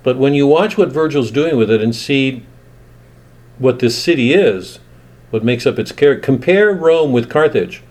[0.01, 2.45] but when you watch what Virgil's doing with it and see
[3.59, 4.79] what this city is,
[5.29, 7.83] what makes up its character, compare Rome with Carthage.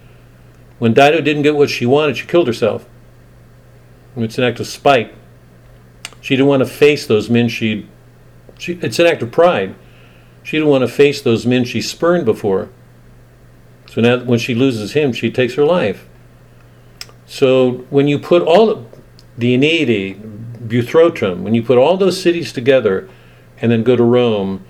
[0.79, 2.87] When Dido didn't get what she wanted, she killed herself.
[4.17, 5.15] It's an act of spite.
[6.21, 7.87] She didn't want to face those men she,
[8.59, 9.75] she it's an act of pride.
[10.43, 12.69] She didn't want to face those men she spurned before.
[13.89, 16.09] So now when she loses him, she takes her life.
[17.27, 18.87] So when you put all
[19.37, 23.09] the Aeneid, Buthrotum, when you put all those cities together
[23.61, 24.65] and then go to Rome,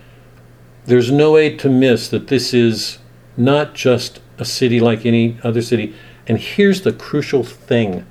[0.85, 2.99] there's no way to miss that this is
[3.37, 5.95] not just a city like any other city.
[6.27, 8.07] And here's the crucial thing.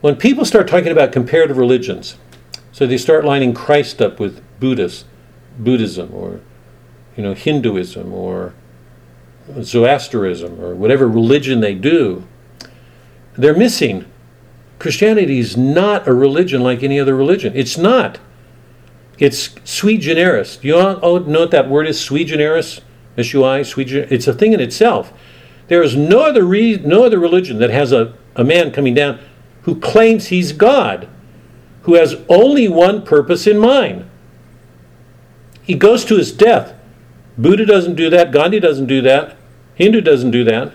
[0.00, 2.16] When people start talking about comparative religions,
[2.72, 5.06] so they start lining Christ up with Buddhist,
[5.58, 6.40] Buddhism or
[7.16, 8.54] you know Hinduism or
[9.60, 12.26] Zoroastrianism or whatever religion they do,
[13.36, 14.06] they're missing.
[14.78, 17.52] Christianity is not a religion like any other religion.
[17.54, 18.18] It's not.
[19.18, 20.56] It's sui generis.
[20.56, 22.00] Do you all know what that word is?
[22.00, 22.80] Sui generis,
[23.16, 24.10] S-U-I, sui generis.
[24.10, 25.12] It's a thing in itself.
[25.68, 29.18] There is no other re- no other religion that has a, a man coming down
[29.62, 31.08] who claims he's God,
[31.82, 34.08] who has only one purpose in mind.
[35.64, 36.74] He goes to his death.
[37.36, 38.30] Buddha doesn't do that.
[38.30, 39.36] Gandhi doesn't do that.
[39.74, 40.74] Hindu doesn't do that.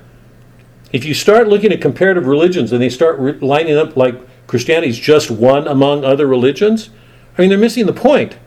[0.91, 4.15] If you start looking at comparative religions and they start re- lining up like
[4.47, 6.89] Christianity is just one among other religions,
[7.37, 8.37] I mean, they're missing the point.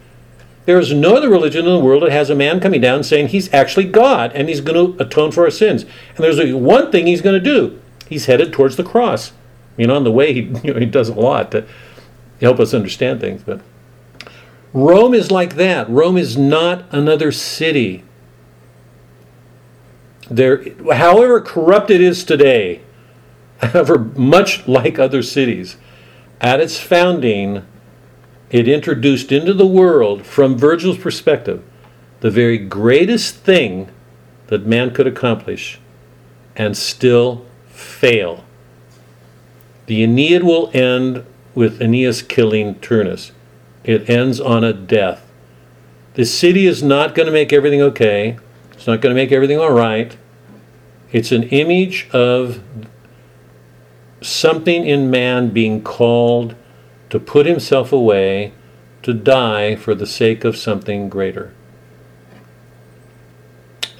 [0.64, 3.28] There is no other religion in the world that has a man coming down saying
[3.28, 5.84] he's actually God and he's going to atone for our sins.
[6.16, 7.80] And there's one thing he's going to do.
[8.08, 9.32] He's headed towards the cross.
[9.76, 11.66] You know, on the way, he, you know, he does a lot to
[12.40, 13.42] help us understand things.
[13.42, 13.60] But
[14.72, 15.88] Rome is like that.
[15.90, 18.04] Rome is not another city.
[20.30, 20.64] There,
[20.94, 22.80] however corrupt it is today,
[23.58, 25.76] however much like other cities,
[26.40, 27.64] at its founding,
[28.50, 31.62] it introduced into the world, from Virgil's perspective,
[32.20, 33.90] the very greatest thing
[34.46, 35.78] that man could accomplish
[36.56, 38.44] and still fail.
[39.86, 43.32] The Aeneid will end with Aeneas killing Turnus.
[43.84, 45.28] It ends on a death.
[46.14, 48.36] The city is not going to make everything okay.
[48.72, 50.16] It's not going to make everything all right.
[51.10, 52.62] It's an image of
[54.20, 56.54] something in man being called
[57.10, 58.52] to put himself away,
[59.02, 61.52] to die for the sake of something greater.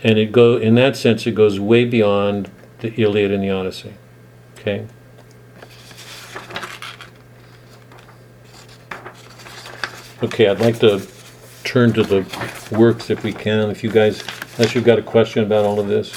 [0.02, 3.94] And it go in that sense it goes way beyond the Iliad and the Odyssey.
[4.58, 4.86] Okay?
[10.22, 11.04] Okay, I'd like to
[11.64, 12.24] turn to the
[12.70, 14.22] works if we can, if you guys,
[14.56, 16.12] unless you've got a question about all of this.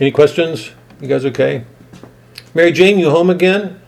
[0.00, 0.70] Any questions?
[1.02, 1.66] You guys okay?
[2.54, 3.82] Mary Jane, you home again?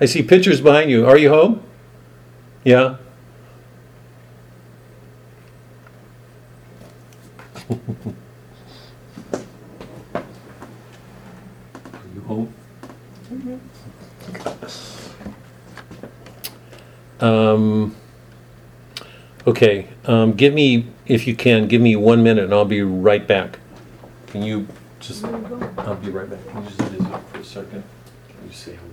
[0.00, 1.06] I see pictures behind you.
[1.06, 1.62] Are you home?
[2.64, 2.96] Yeah?
[17.20, 17.94] Um,
[19.46, 23.26] okay, um, give me, if you can, give me one minute and I'll be right
[23.26, 23.58] back.
[24.26, 24.66] Can you
[25.00, 26.46] just, I'll be right back.
[26.48, 27.84] Can you just visit for a second?
[28.28, 28.92] Can you say hello,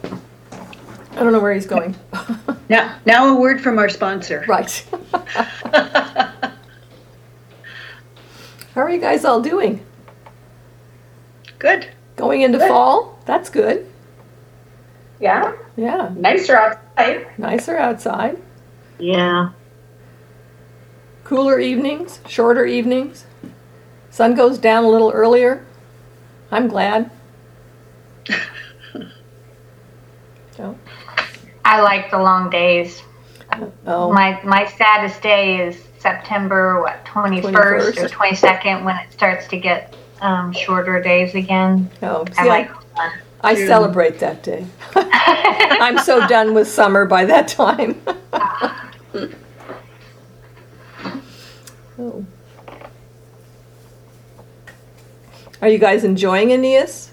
[0.00, 0.20] please?
[1.12, 1.94] I don't know where he's going.
[2.72, 4.46] Now, now a word from our sponsor.
[4.48, 4.86] Right.
[8.74, 9.84] How are you guys all doing?
[11.58, 11.90] Good.
[12.22, 13.18] Going into fall?
[13.24, 13.84] That's good.
[15.18, 17.26] Yeah, Yeah, nicer outside.
[17.36, 18.40] nicer outside.
[19.00, 19.50] Yeah.
[21.24, 23.26] Cooler evenings, shorter evenings.
[24.10, 25.66] Sun goes down a little earlier.
[26.52, 27.10] I'm glad.
[30.56, 30.78] So,
[31.64, 33.02] I like the long days.
[33.86, 37.96] oh, My my saddest day is September what 21st, 21st.
[38.04, 41.90] or 22nd when it starts to get um, shorter days again.
[42.02, 43.12] oh, see, I I, like fun.
[43.42, 44.64] I celebrate that day.
[44.94, 48.00] I'm so done with summer by that time.
[51.98, 52.24] oh.
[55.60, 57.10] Are you guys enjoying Aeneas?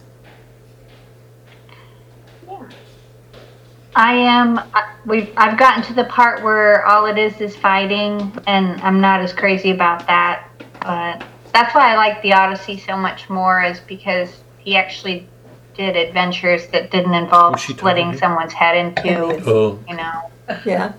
[3.95, 4.59] I am.
[4.59, 4.63] uh,
[5.05, 5.31] We've.
[5.35, 9.33] I've gotten to the part where all it is is fighting, and I'm not as
[9.33, 10.47] crazy about that.
[10.81, 11.23] But
[11.59, 14.29] that's why I like the Odyssey so much more, is because
[14.59, 15.27] he actually
[15.75, 19.43] did adventures that didn't involve splitting someone's head in two.
[19.45, 20.31] Oh, You know,
[20.65, 20.93] Yeah.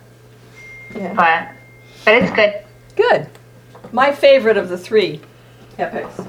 [0.95, 1.15] Yeah.
[1.15, 1.49] but
[2.05, 2.63] but it's good.
[2.97, 3.29] Good.
[3.93, 5.21] My favorite of the three
[5.79, 6.21] epics.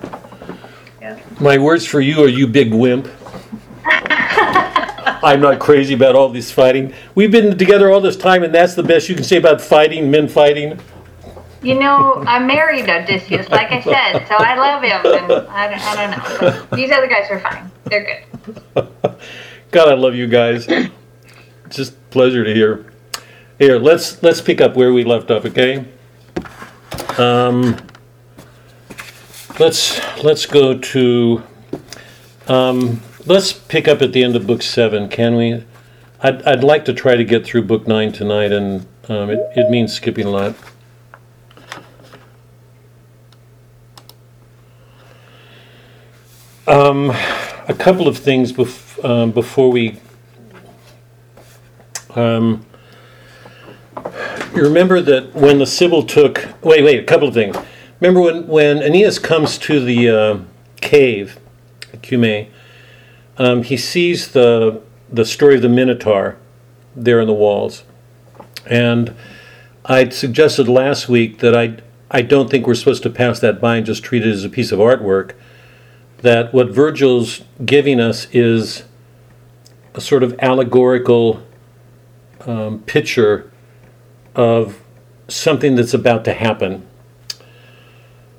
[1.42, 3.10] my words for you are you big wimp.
[5.24, 6.94] I'm not crazy about all this fighting.
[7.16, 10.10] We've been together all this time, and that's the best you can say about fighting,
[10.10, 10.80] men fighting.
[11.64, 15.82] You know, I married Odysseus, like I said, so I love him, and I don't,
[15.82, 16.68] I don't know.
[16.70, 17.70] But these other guys are fine.
[17.86, 18.26] They're
[18.74, 18.88] good.
[19.70, 20.68] God, I love you guys.
[21.70, 22.92] Just pleasure to hear.
[23.60, 25.86] Here, let's let's pick up where we left off, okay?
[27.20, 27.78] Um,
[29.60, 31.44] let's let's go to
[32.48, 35.64] um, let's pick up at the end of book seven, can we?
[36.22, 39.70] I'd I'd like to try to get through book nine tonight, and um, it it
[39.70, 40.56] means skipping a lot.
[46.72, 50.00] Um, a couple of things bef- um, before we.
[52.16, 52.66] Um,
[54.56, 56.48] you remember that when the Sibyl took.
[56.62, 57.58] Wait, wait, a couple of things.
[58.00, 60.40] Remember when, when Aeneas comes to the uh,
[60.80, 61.38] cave,
[61.98, 62.48] Cumae,
[63.38, 66.38] um, he sees the, the story of the Minotaur
[66.96, 67.84] there in the walls.
[68.66, 69.14] And
[69.84, 73.76] I'd suggested last week that I, I don't think we're supposed to pass that by
[73.76, 75.34] and just treat it as a piece of artwork
[76.22, 78.84] that what Virgil's giving us is
[79.94, 81.44] a sort of allegorical
[82.42, 83.52] um, picture
[84.36, 84.82] of
[85.28, 86.86] something that's about to happen.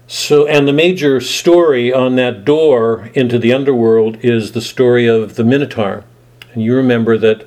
[0.06, 5.36] So, and the major story on that door into the underworld is the story of
[5.36, 6.04] the Minotaur.
[6.52, 7.46] And you remember that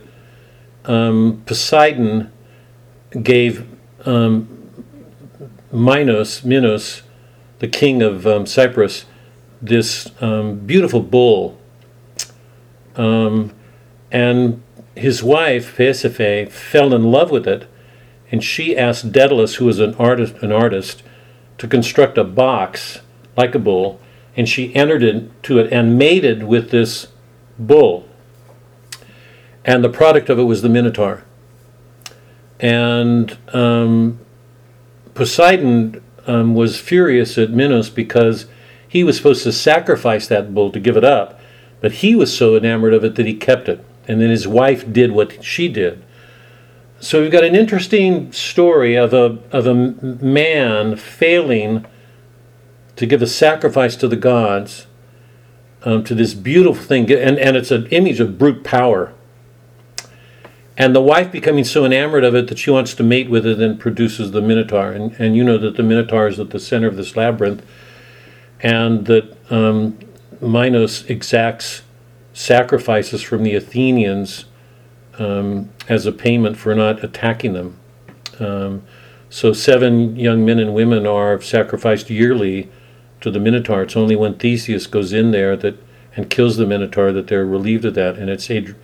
[0.86, 2.32] um, Poseidon
[3.22, 3.68] gave
[4.06, 4.50] um,
[5.72, 7.04] Minos, Minos,
[7.60, 9.06] the king of um, Cyprus,
[9.66, 11.60] this um, beautiful bull.
[12.96, 13.54] Um,
[14.12, 14.62] and
[14.96, 17.68] his wife, Pasiphae, fell in love with it,
[18.32, 21.04] and she asked Daedalus, who was an artist, an artist,
[21.58, 23.00] to construct a box
[23.38, 24.00] like a bull,
[24.36, 27.08] and she entered into it and mated with this
[27.58, 28.08] bull.
[29.64, 31.24] And the product of it was the Minotaur.
[32.60, 34.20] And um,
[35.14, 38.46] Poseidon um, was furious at Minos because
[38.96, 41.38] he was supposed to sacrifice that bull to give it up,
[41.82, 43.84] but he was so enamored of it that he kept it.
[44.08, 46.02] And then his wife did what she did.
[47.02, 51.86] So we've got an interesting story of a of a man failing
[52.96, 54.88] to give a sacrifice to the gods
[55.84, 59.14] um, to this beautiful thing, and and it's an image of brute power.
[60.78, 63.60] And the wife becoming so enamored of it that she wants to mate with it
[63.60, 64.94] and produces the Minotaur.
[64.94, 67.62] And, and you know that the Minotaur is at the center of this labyrinth,
[68.62, 69.98] and that um,
[70.42, 71.84] Minos exacts
[72.34, 74.46] sacrifices from the Athenians
[75.18, 77.78] um, as a payment for not attacking them.
[78.40, 78.84] Um,
[79.30, 82.70] so seven young men and women are sacrificed yearly
[83.22, 83.84] to the Minotaur.
[83.84, 85.78] It's only when Theseus goes in there that
[86.16, 88.76] and kills the Minotaur that they're relieved of that, and it's Ad-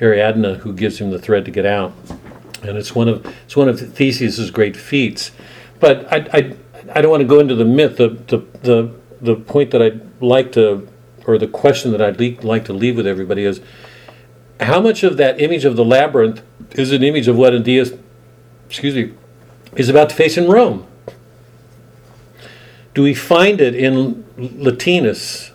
[0.00, 1.92] Ariadne who gives him the thread to get out.
[2.62, 5.30] And it's one of it's one of Theseus's great feats.
[5.80, 6.56] But I, I,
[6.94, 7.96] I don't want to go into the myth.
[7.96, 10.88] The, the, the, the point that I'd like to,
[11.26, 13.60] or the question that I'd le- like to leave with everybody is,
[14.60, 16.42] how much of that image of the labyrinth
[16.72, 17.92] is an image of what Aeneas,
[18.68, 19.14] excuse me,
[19.76, 20.86] is about to face in Rome?
[22.94, 25.52] Do we find it in Latinus,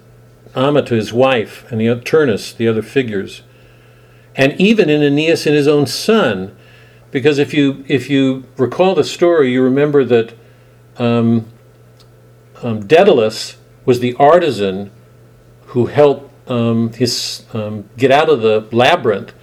[0.55, 3.43] Amata, his wife, and the Turnus, the other figures?
[4.38, 6.55] and even in Aeneas and his own son.
[7.09, 10.34] Because if you if you recall the story, you remember that
[10.97, 11.47] um,
[12.61, 13.56] um, Daedalus
[13.88, 14.91] was the artisan
[15.67, 19.33] who helped um, his um, get out of the labyrinth,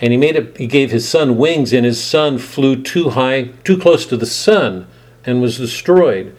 [0.00, 0.56] and he made it.
[0.56, 4.26] He gave his son wings, and his son flew too high, too close to the
[4.26, 4.88] sun,
[5.24, 6.36] and was destroyed.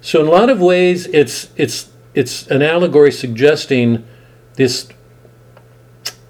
[0.00, 4.06] So in a lot of ways, it's it's it's an allegory suggesting
[4.54, 4.88] this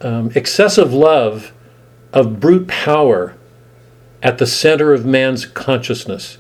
[0.01, 1.53] um, excessive love
[2.13, 3.37] of brute power
[4.23, 6.39] at the center of man's consciousness.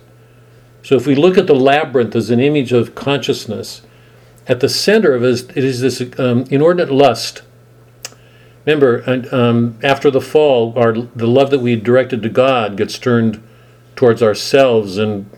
[0.82, 3.82] So if we look at the labyrinth as an image of consciousness,
[4.48, 7.42] at the center of it is this um, inordinate lust.
[8.64, 13.42] Remember, um, after the fall, our the love that we directed to God gets turned
[13.96, 15.28] towards ourselves, and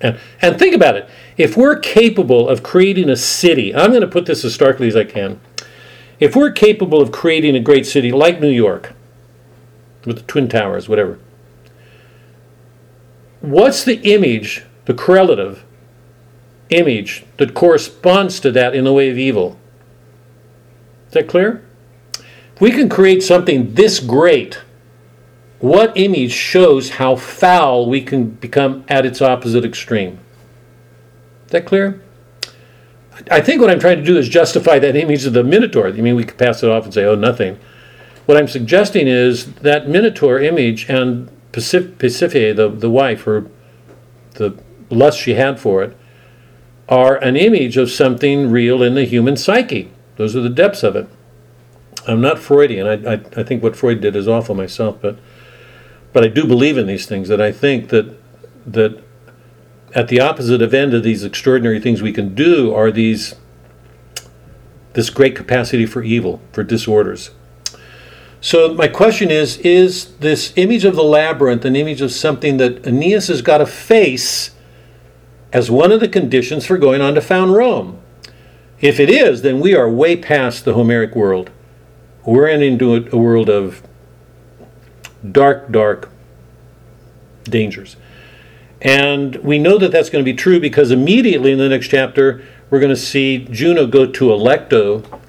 [0.00, 1.08] and and think about it.
[1.36, 4.96] If we're capable of creating a city, I'm going to put this as starkly as
[4.96, 5.40] I can.
[6.18, 8.94] If we're capable of creating a great city like New York,
[10.04, 11.18] with the Twin Towers, whatever,
[13.40, 15.64] what's the image, the correlative
[16.70, 19.58] image that corresponds to that in the way of evil?
[21.08, 21.64] Is that clear?
[22.14, 24.60] If we can create something this great,
[25.58, 30.18] what image shows how foul we can become at its opposite extreme?
[31.46, 32.02] Is that clear?
[33.30, 35.88] I think what I'm trying to do is justify that image of the Minotaur.
[35.88, 37.58] I mean, we could pass it off and say, oh, nothing.
[38.26, 43.50] What I'm suggesting is that Minotaur image and Pasiphae, the, the wife, or
[44.34, 44.56] the
[44.88, 45.96] lust she had for it,
[46.90, 49.92] are an image of something real in the human psyche.
[50.16, 51.08] Those are the depths of it.
[52.06, 52.86] I'm not Freudian.
[52.86, 55.18] I, I, I think what Freud did is awful myself, but
[56.12, 57.28] but I do believe in these things.
[57.28, 58.16] That I think that
[58.66, 59.02] that
[59.94, 63.36] at the opposite of end of these extraordinary things we can do are these
[64.94, 67.30] this great capacity for evil, for disorders.
[68.40, 72.86] So my question is: Is this image of the labyrinth an image of something that
[72.86, 74.50] Aeneas has got to face
[75.52, 78.00] as one of the conditions for going on to found Rome?
[78.80, 81.50] If it is, then we are way past the Homeric world.
[82.24, 83.82] We're into a world of
[85.30, 86.10] dark, dark
[87.44, 87.96] dangers.
[88.82, 92.42] And we know that that's going to be true because immediately in the next chapter,
[92.70, 95.20] we're going to see Juno go to Alecto.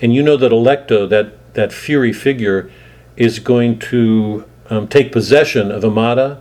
[0.00, 2.70] And you know that Alecto, that, that fury figure,
[3.16, 6.40] is going to um, take possession of Amata,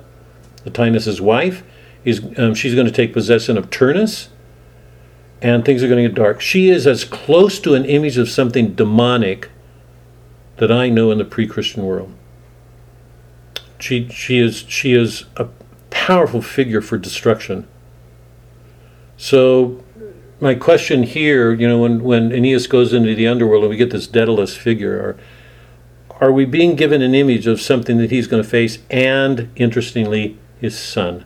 [0.65, 1.63] Latinus's wife.
[2.05, 4.29] Is, um, she's going to take possession of Turnus.
[5.41, 6.39] And things are going to get dark.
[6.39, 9.49] She is as close to an image of something demonic
[10.55, 12.13] that I know in the pre Christian world.
[13.77, 15.49] She, she, is, she is a
[15.89, 17.67] powerful figure for destruction.
[19.17, 19.83] So,
[20.39, 23.91] my question here, you know, when, when Aeneas goes into the underworld and we get
[23.91, 25.17] this Daedalus figure, are,
[26.21, 30.37] are we being given an image of something that he's going to face and, interestingly,
[30.59, 31.25] his son?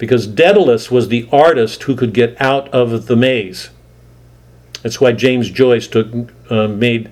[0.00, 3.68] Because Daedalus was the artist who could get out of the maze.
[4.82, 6.08] That's why James Joyce took,
[6.50, 7.10] uh, made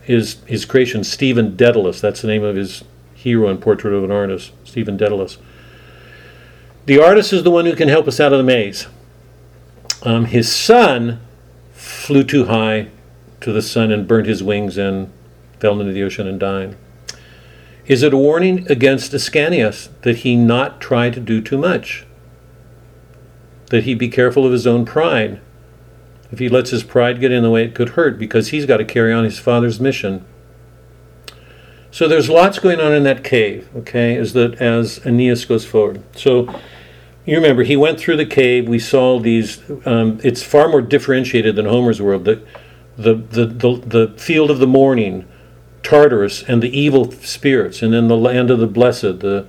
[0.00, 2.00] his, his creation Stephen Dedalus.
[2.00, 5.36] That's the name of his hero and portrait of an artist, Stephen Dedalus.
[6.86, 8.86] The artist is the one who can help us out of the maze.
[10.02, 11.20] Um, his son
[11.74, 12.88] flew too high
[13.42, 15.12] to the sun and burnt his wings and
[15.60, 16.74] fell into the ocean and died.
[17.84, 22.06] Is it a warning against Ascanius that he not try to do too much?
[23.74, 25.40] That he be careful of his own pride?
[26.30, 28.76] If he lets his pride get in the way, it could hurt because he's got
[28.76, 30.24] to carry on his father's mission.
[31.90, 36.04] So there's lots going on in that cave, okay, as that as Aeneas goes forward.
[36.14, 36.54] So
[37.26, 38.68] you remember he went through the cave.
[38.68, 39.60] We saw these.
[39.84, 42.26] Um, it's far more differentiated than Homer's world.
[42.26, 42.46] The,
[42.96, 45.26] the the the the field of the morning,
[45.82, 49.18] Tartarus, and the evil spirits, and then the land of the blessed.
[49.18, 49.48] The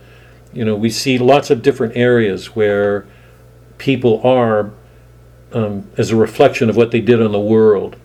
[0.51, 3.05] you know we see lots of different areas where
[3.77, 4.71] people are
[5.53, 7.95] um, as a reflection of what they did on the world.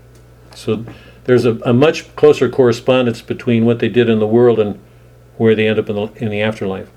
[0.54, 0.84] So
[1.24, 4.78] there's a, a, much closer correspondence between what they did in the world and
[5.36, 6.90] where they end up in the, in the afterlife.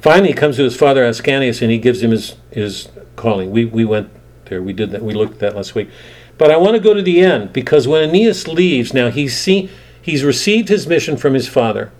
[0.00, 3.50] Finally, he comes to his father Ascanius and he gives him his, his calling.
[3.50, 4.10] We, we went
[4.46, 5.90] there, we did that, we looked at that last week.
[6.38, 9.70] But I want to go to the end because when Aeneas leaves, now he's seen,
[10.00, 11.90] he's received his mission from his father.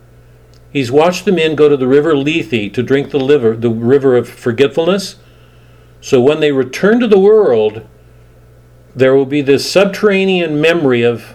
[0.71, 4.17] He's watched the men go to the river Lethe to drink the liver, the river
[4.17, 5.17] of forgetfulness.
[6.07, 7.85] So when they return to the world,
[8.95, 11.35] there will be this subterranean memory of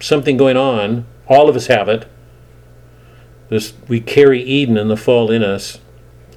[0.00, 1.04] something going on.
[1.28, 2.08] All of us have it.
[3.50, 5.80] This we carry Eden and the fall in us.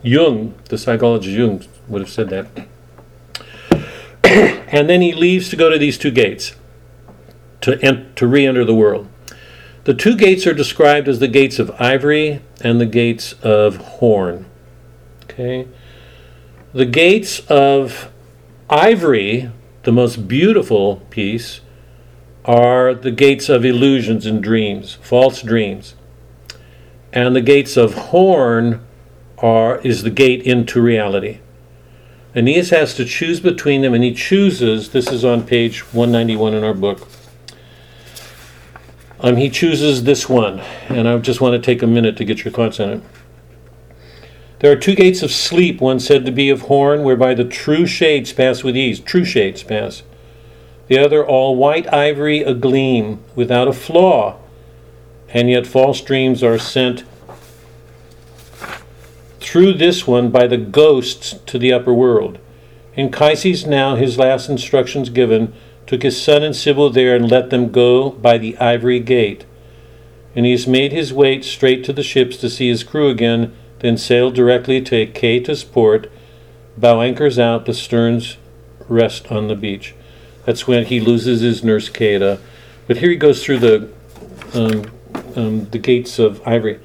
[0.03, 2.67] Jung, the psychologist Jung, would have said that.
[4.25, 6.57] and then he leaves to go to these two gates
[7.61, 9.07] to ent- to re-enter the world.
[9.85, 14.47] The two gates are described as the gates of ivory and the gates of horn.
[15.23, 15.65] Okay?
[16.71, 18.11] The gates of
[18.69, 19.49] ivory,
[19.83, 21.61] the most beautiful piece,
[22.45, 25.95] are the gates of illusions and dreams, false dreams.
[27.11, 28.85] And the gates of horn
[29.39, 31.39] are is the gate into reality.
[32.35, 34.89] Aeneas has to choose between them, and he chooses.
[34.89, 37.07] This is on page 191 in our book.
[39.21, 42.45] Um, he chooses this one, and I just want to take a minute to get
[42.45, 43.03] your thoughts on it.
[44.59, 47.85] There are two gates of sleep, one said to be of horn, whereby the true
[47.85, 48.99] shades pass with ease.
[48.99, 50.03] True shades pass.
[50.87, 54.37] The other all white ivory agleam, without a flaw,
[55.29, 57.03] and yet false dreams are sent
[59.39, 62.37] through this one by the ghosts to the upper world.
[62.97, 65.53] Anchises now, his last instructions given,
[65.87, 69.45] took his son and Sibyl there and let them go by the ivory gate.
[70.35, 73.55] And he has made his way straight to the ships to see his crew again,
[73.79, 76.11] then sailed directly to Achaetus port,
[76.77, 78.37] bow anchors out, the sterns
[78.87, 79.95] rest on the beach.
[80.45, 82.39] That's when he loses his nurse Caieta.
[82.87, 83.89] But here he goes through the
[84.53, 84.91] um,
[85.35, 86.79] um, the gates of ivory.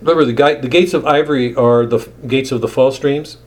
[0.00, 3.38] Remember, the, ga- the gates of ivory are the f- gates of the false dreams.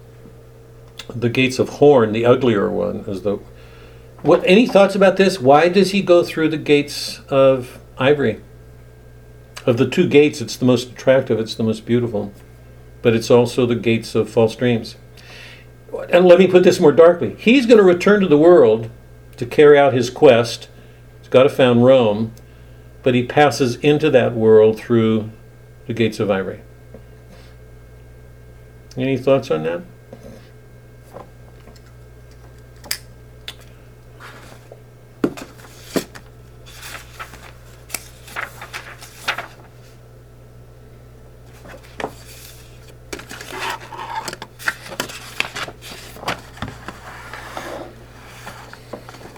[1.08, 3.40] The gates of horn, the uglier one, is the.
[4.22, 4.44] What?
[4.46, 5.40] Any thoughts about this?
[5.40, 8.42] Why does he go through the gates of ivory?
[9.66, 11.40] Of the two gates, it's the most attractive.
[11.40, 12.34] It's the most beautiful,
[13.02, 14.96] but it's also the gates of false dreams.
[16.10, 18.90] And let me put this more darkly: He's going to return to the world
[19.38, 20.70] to carry out his quest.
[21.20, 22.34] He's got to found Rome,
[23.04, 25.30] but he passes into that world through
[25.88, 26.62] the gates of ivory.
[28.98, 29.82] Any thoughts on that?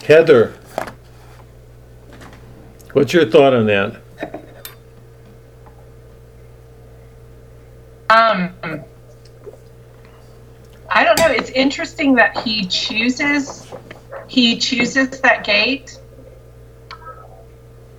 [0.03, 0.53] Heather,
[2.91, 4.01] what's your thought on that?
[8.09, 8.53] Um,
[10.89, 11.27] I don't know.
[11.27, 13.65] It's interesting that he chooses
[14.27, 15.97] he chooses that gate.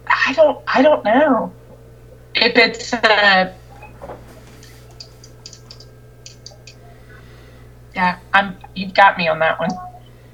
[0.07, 1.53] I don't I don't know
[2.35, 3.53] if it's uh
[7.95, 8.19] yeah.
[8.35, 9.71] I'm you've got me on that one.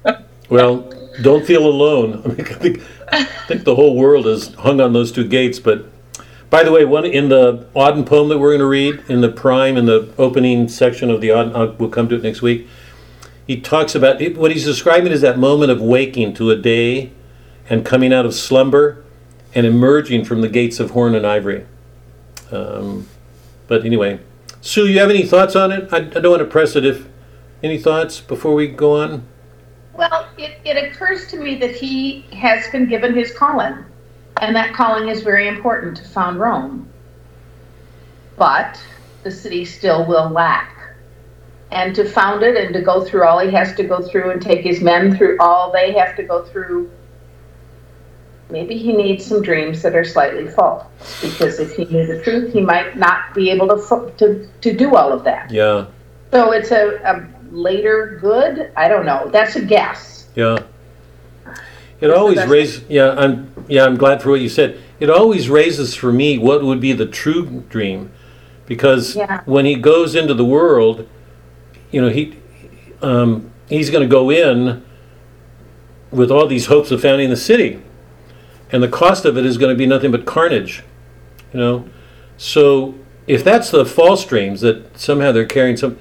[0.49, 0.91] Well,
[1.21, 2.21] don't feel alone.
[2.25, 5.59] I, mean, I think, I think the whole world is hung on those two gates.
[5.59, 5.85] But
[6.49, 9.29] by the way, one in the Auden poem that we're going to read in the
[9.29, 12.67] prime in the opening section of the Auden, uh, we'll come to it next week.
[13.47, 17.11] He talks about what he's describing is that moment of waking to a day
[17.69, 19.03] and coming out of slumber
[19.53, 21.65] and emerging from the gates of horn and ivory.
[22.51, 23.07] Um,
[23.67, 24.19] but anyway,
[24.61, 25.91] Sue, you have any thoughts on it?
[25.91, 26.85] I, I don't want to press it.
[26.85, 27.07] If
[27.63, 29.25] any thoughts before we go on?
[29.93, 33.83] Well, it, it occurs to me that he has been given his calling,
[34.41, 36.89] and that calling is very important to found Rome.
[38.37, 38.81] But
[39.23, 40.77] the city still will lack.
[41.71, 44.41] And to found it and to go through all he has to go through and
[44.41, 46.91] take his men through all they have to go through,
[48.49, 50.85] maybe he needs some dreams that are slightly false.
[51.21, 54.95] Because if he knew the truth, he might not be able to, to, to do
[54.95, 55.49] all of that.
[55.49, 55.85] Yeah,
[56.31, 58.71] So it's a, a later good?
[58.75, 59.29] I don't know.
[59.29, 60.27] That's a guess.
[60.35, 60.57] yeah.
[61.99, 62.83] It That's always raises.
[62.89, 63.53] Yeah, I'm.
[63.67, 64.79] Yeah, I'm glad for what you said.
[64.99, 68.11] It always raises for me what would be the true dream,
[68.65, 69.41] because Yeah.
[69.45, 71.07] when he goes into the world,
[71.91, 72.37] you know, he
[73.03, 74.83] um, he's going to go in
[76.09, 77.79] with all these hopes of founding the city,
[78.71, 80.83] and the cost of it is going to be nothing but carnage.
[81.53, 81.89] You know,
[82.37, 82.95] so
[83.27, 85.99] if that's the false dreams that somehow they're carrying some,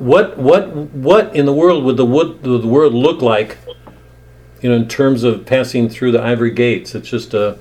[0.00, 3.58] what what what in the world would the would the world look like?
[4.60, 7.58] you know, in terms of passing through the ivory gates, it's just a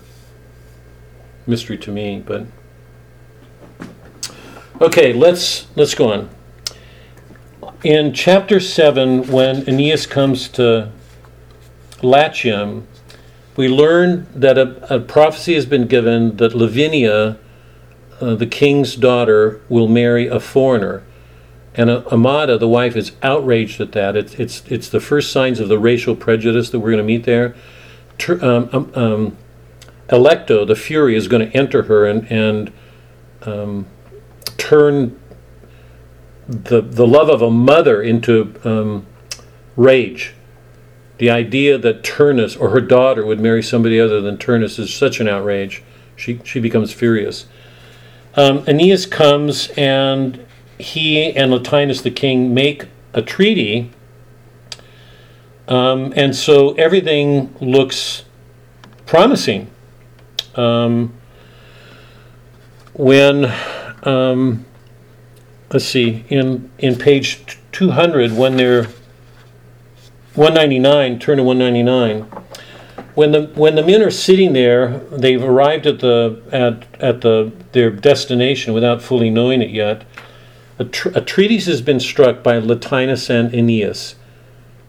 [1.46, 2.24] mystery to me.
[2.26, 2.48] But
[4.82, 6.30] okay, let's let's go on.
[7.84, 10.92] In chapter seven, when Aeneas comes to
[12.02, 12.88] Latium,
[13.56, 17.38] we learn that a, a prophecy has been given that Lavinia,
[18.20, 21.04] uh, the king's daughter, will marry a foreigner.
[21.78, 24.16] And uh, Amata, the wife, is outraged at that.
[24.16, 27.24] It's, it's, it's the first signs of the racial prejudice that we're going to meet
[27.24, 27.56] there.
[28.28, 29.38] Um, um, um,
[30.10, 32.74] Alecto, the Fury, is going to enter her and, and
[33.44, 33.86] um,
[34.58, 35.20] turn
[36.48, 39.06] the, the love of a mother into um,
[39.76, 40.34] rage.
[41.18, 45.20] The idea that Turnus or her daughter would marry somebody other than Turnus is such
[45.20, 45.84] an outrage.
[46.16, 47.48] She she becomes furious.
[48.36, 50.46] Um, Aeneas comes and
[50.78, 53.92] he and Latinus the king make a treaty.
[55.68, 58.26] Um, and so everything looks
[59.06, 59.70] promising.
[60.56, 61.14] Um,
[62.94, 63.54] when
[64.04, 64.66] um,
[65.72, 68.86] let's see in in page 200 when they're
[70.34, 72.22] 199 turn to 199
[73.16, 77.52] when the when the men are sitting there they've arrived at the at at the
[77.74, 80.04] their destination without fully knowing it yet
[80.80, 84.16] a, tr- a treatise has been struck by Latinus and Aeneas.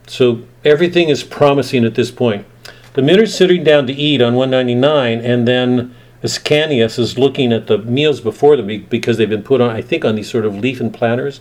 [0.07, 2.47] So everything is promising at this point.
[2.95, 7.69] The men are sitting down to eat on 199 and then Ascanius is looking at
[7.69, 10.55] the meals before them because they've been put on I think on these sort of
[10.55, 11.41] leafen platters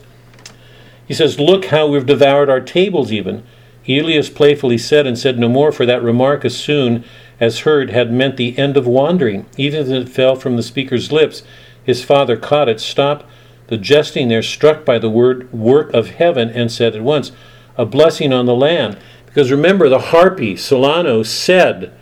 [1.07, 3.43] he says look how we've devoured our tables even.
[3.87, 7.05] Iulus playfully said and said no more, for that remark, as soon
[7.39, 9.45] as heard, had meant the end of wandering.
[9.55, 11.43] Even as it fell from the speaker's lips,
[11.81, 13.25] his father caught it, stopped
[13.67, 17.31] the jesting there, struck by the word work of heaven, and said at once,
[17.77, 18.97] A blessing on the land.
[19.25, 21.93] Because remember, the harpy, Celaeno, said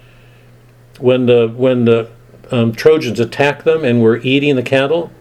[0.99, 2.09] when the, when the
[2.51, 5.11] um, Trojans attacked them and were eating the cattle,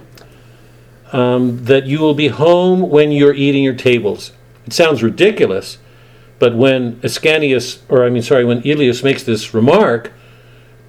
[1.12, 4.32] um, that you will be home when you're eating your tables.
[4.66, 5.78] It sounds ridiculous.
[6.38, 10.12] But when Ascanius, or I mean, sorry, when Iulus makes this remark,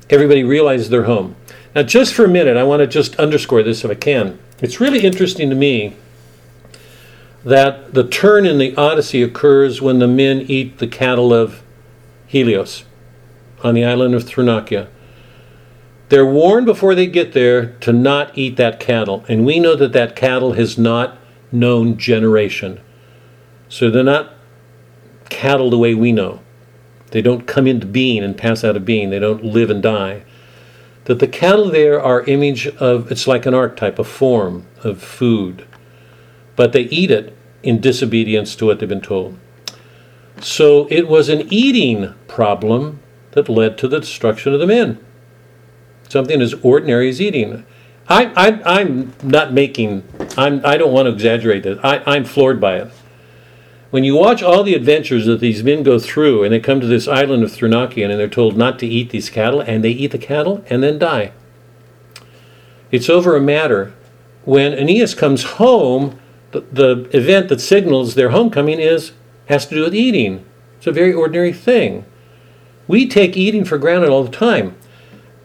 [0.10, 1.36] everybody realizes they're home.
[1.76, 4.40] Now, just for a minute, I want to just underscore this if I can.
[4.62, 5.98] It's really interesting to me
[7.44, 11.62] that the turn in the Odyssey occurs when the men eat the cattle of
[12.28, 12.86] Helios
[13.62, 14.88] on the island of Thrinacia.
[16.08, 19.92] They're warned before they get there to not eat that cattle, and we know that
[19.92, 21.18] that cattle has not
[21.52, 22.80] known generation.
[23.68, 24.34] So they're not
[25.30, 26.40] cattle the way we know.
[27.12, 29.10] They don't come into being and pass out of being.
[29.10, 30.24] They don't live and die.
[31.06, 35.66] That the cattle there are image of it's like an archetype, a form of food,
[36.56, 39.38] but they eat it in disobedience to what they've been told.
[40.42, 43.00] So it was an eating problem
[43.32, 45.04] that led to the destruction of the men.
[46.10, 47.66] Something as ordinary as eating.
[48.08, 50.04] I, I, I'm not making.
[50.38, 50.64] I'm.
[50.64, 51.80] I don't want to exaggerate this.
[51.84, 52.92] I, I'm floored by it
[53.96, 56.86] when you watch all the adventures that these men go through and they come to
[56.86, 60.12] this island of Thrinacian and they're told not to eat these cattle and they eat
[60.12, 61.32] the cattle and then die.
[62.92, 63.94] It's over a matter.
[64.44, 66.20] When Aeneas comes home,
[66.52, 69.14] the, the event that signals their homecoming is
[69.46, 70.44] has to do with eating.
[70.76, 72.04] It's a very ordinary thing.
[72.90, 74.76] We take eating for granted all the time.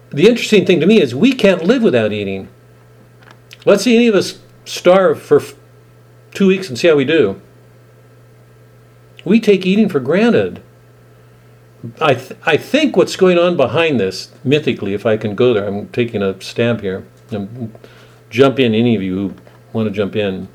[0.08, 2.48] The interesting thing to me is we can't live without eating.
[3.64, 5.40] Let's see any of us starve for
[6.34, 7.40] two weeks and see how we do.
[9.24, 10.62] We take eating for granted.
[12.00, 15.66] I, th- I think what's going on behind this, mythically, if I can go there,
[15.66, 17.06] I'm taking a stab here.
[17.32, 17.72] Um,
[18.28, 19.34] jump in, any of you who
[19.72, 20.48] want to jump in.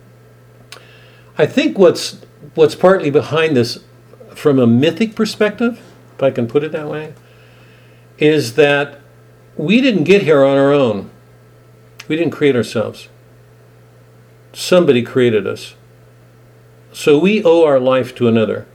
[1.38, 2.22] I think what's
[2.53, 3.84] what's partly behind this,
[4.34, 5.82] from a mythic perspective,
[6.16, 7.13] if I can put it that way,
[8.18, 9.01] is that
[9.57, 11.09] we didn't get here on our own.
[12.07, 13.09] We didn't create ourselves.
[14.53, 15.76] Somebody created us.
[16.95, 18.65] So we owe our life to another.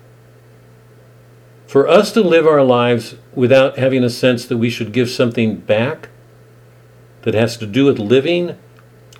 [1.66, 5.56] For us to live our lives without having a sense that we should give something
[5.56, 6.10] back
[7.22, 8.58] that has to do with living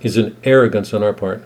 [0.02, 1.42] is an arrogance on our part.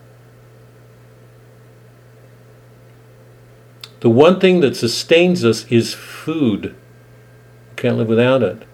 [4.00, 6.74] The one thing that sustains us is food.
[7.70, 8.64] We can't live without it.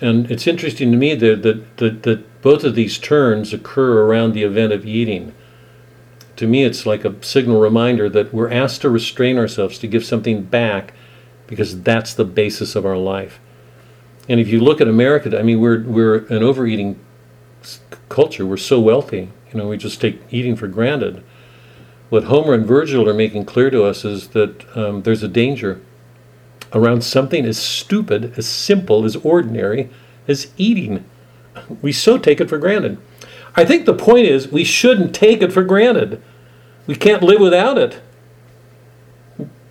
[0.00, 4.32] And it's interesting to me that, that, that, that both of these turns occur around
[4.32, 5.34] the event of eating
[6.36, 10.04] to me, it's like a signal reminder that we're asked to restrain ourselves, to give
[10.04, 10.92] something back,
[11.46, 13.38] because that's the basis of our life.
[14.28, 16.98] And if you look at America, I mean, we're we're an overeating
[18.08, 18.46] culture.
[18.46, 21.22] We're so wealthy, you know, we just take eating for granted.
[22.10, 25.80] What Homer and Virgil are making clear to us is that um, there's a danger
[26.72, 29.90] around something as stupid, as simple, as ordinary
[30.26, 31.04] as eating.
[31.82, 32.98] We so take it for granted.
[33.56, 36.20] I think the point is we shouldn't take it for granted.
[36.86, 38.00] We can't live without it.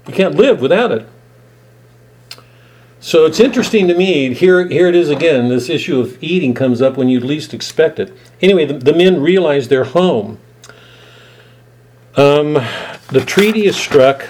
[0.08, 1.08] We can't live without it.
[3.00, 4.34] So it's interesting to me.
[4.34, 5.50] Here, here it is again.
[5.50, 8.16] This issue of eating comes up when you least expect it.
[8.42, 10.40] Anyway, the, the men realize they're home.
[12.16, 12.54] Um,
[13.10, 14.26] the treaty is struck,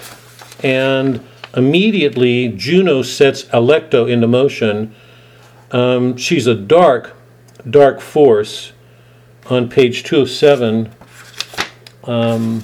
[0.64, 1.24] and
[1.56, 4.96] immediately Juno sets Alecto into motion.
[5.72, 7.16] Um, she's a dark,
[7.70, 8.73] dark force
[9.50, 10.92] on page 207,
[12.06, 12.64] um,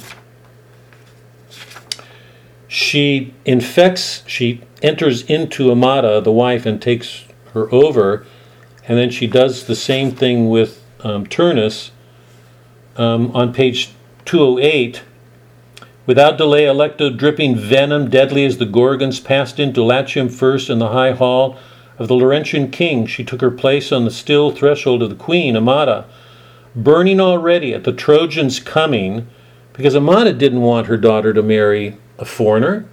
[2.68, 8.26] she infects, she enters into Amata, the wife, and takes her over.
[8.88, 11.92] And then she does the same thing with um, Turnus.
[12.96, 13.92] Um, on page
[14.26, 15.04] 208,
[16.06, 20.90] without delay, Alecto, dripping venom, deadly as the Gorgons, passed into Latium first in the
[20.90, 21.58] high hall
[21.98, 23.06] of the Laurentian king.
[23.06, 26.06] She took her place on the still threshold of the queen, Amata,
[26.84, 29.28] burning already at the Trojans' coming,
[29.74, 32.86] because Amata didn't want her daughter to marry a foreigner.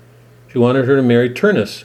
[0.48, 1.84] She wanted her to marry Turnus.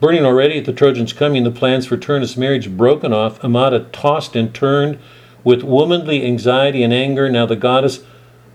[0.00, 4.36] Burning already at the Trojans' coming, the plans for Turnus' marriage broken off, Amata tossed
[4.36, 4.98] and turned
[5.42, 7.30] with womanly anxiety and anger.
[7.30, 8.00] Now the goddess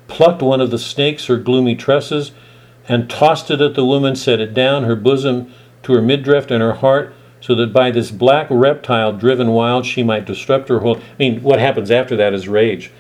[0.08, 2.32] plucked one of the snakes, her gloomy tresses,
[2.88, 5.52] and tossed it at the woman, set it down, her bosom
[5.84, 10.04] to her midriff and her heart, so that by this black reptile driven wild she
[10.04, 10.98] might disrupt her whole.
[10.98, 12.92] I mean, what happens after that is rage.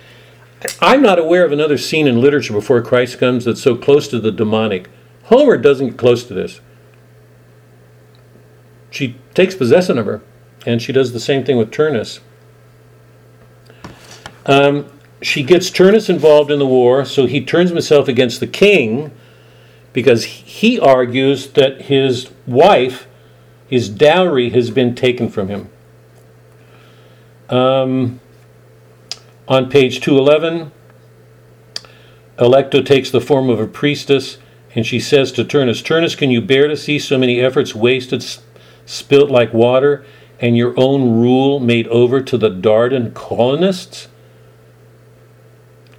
[0.81, 4.19] I'm not aware of another scene in literature before Christ comes that's so close to
[4.19, 4.89] the demonic.
[5.25, 6.59] Homer doesn't get close to this.
[8.89, 10.21] She takes possession of her,
[10.65, 12.19] and she does the same thing with Turnus.
[14.45, 19.11] Um, she gets Turnus involved in the war, so he turns himself against the king
[19.93, 23.07] because he argues that his wife,
[23.71, 25.69] his dowry, has been taken from him.
[27.49, 28.19] Um,
[29.47, 30.71] on page 211,
[32.37, 34.37] Alecto takes the form of a priestess
[34.75, 38.25] and she says to Turnus, Turnus, can you bear to see so many efforts wasted,
[38.85, 40.05] spilt like water,
[40.39, 44.07] and your own rule made over to the Dardan colonists?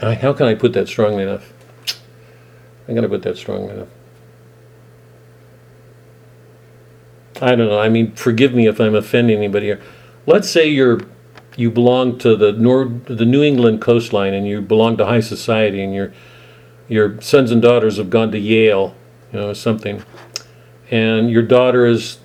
[0.01, 1.53] I, how can I put that strongly enough?
[2.89, 3.89] I'm going to put that strongly enough.
[7.43, 7.81] I don't know.
[7.81, 9.83] I mean, forgive me if I'm offending anybody here.
[10.27, 11.01] Let's say you're
[11.57, 15.83] you belong to the Nord, the New England coastline, and you belong to high society,
[15.83, 16.13] and your
[16.89, 18.95] your sons and daughters have gone to Yale,
[19.33, 20.03] you know, something,
[20.91, 22.19] and your daughter is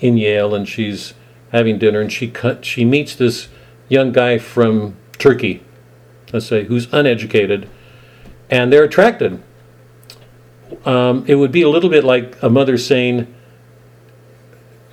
[0.00, 1.14] in Yale, and she's
[1.52, 3.48] having dinner, and she cut, she meets this
[3.88, 5.62] young guy from Turkey,
[6.32, 7.68] let's say, who's uneducated,
[8.50, 9.42] and they're attracted.
[10.84, 13.32] Um, it would be a little bit like a mother saying,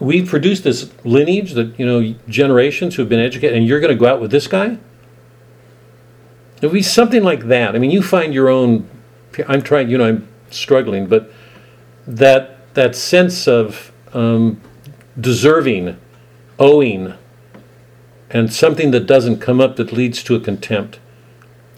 [0.02, 4.00] we've produced this lineage that you know generations who've been educated and you're going to
[4.00, 4.78] go out with this guy?
[6.62, 7.76] It would be something like that.
[7.76, 8.90] I mean you find your own
[9.48, 11.32] i'm trying you know i'm struggling but
[12.06, 14.60] that that sense of um,
[15.20, 15.98] deserving
[16.60, 17.14] owing
[18.30, 21.00] and something that doesn't come up that leads to a contempt.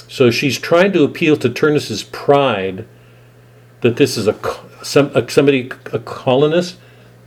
[0.07, 2.85] So she's trying to appeal to turnus's pride
[3.81, 4.37] that this is a
[4.83, 6.77] some a, somebody a colonist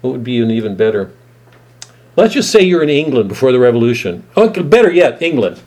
[0.01, 1.11] what would be an even better?
[2.17, 4.25] Let's just say you're in England before the revolution.
[4.37, 5.61] Oh, better yet, England.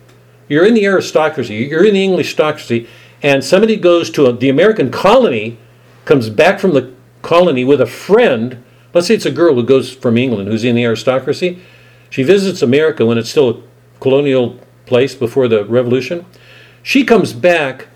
[0.47, 2.87] You're in the aristocracy, you're in the English aristocracy,
[3.21, 5.59] and somebody goes to a, the American colony,
[6.05, 8.63] comes back from the colony with a friend.
[8.93, 11.61] Let's say it's a girl who goes from England who's in the aristocracy.
[12.09, 13.61] She visits America when it's still a
[13.99, 16.25] colonial place before the revolution.
[16.81, 17.87] She comes back,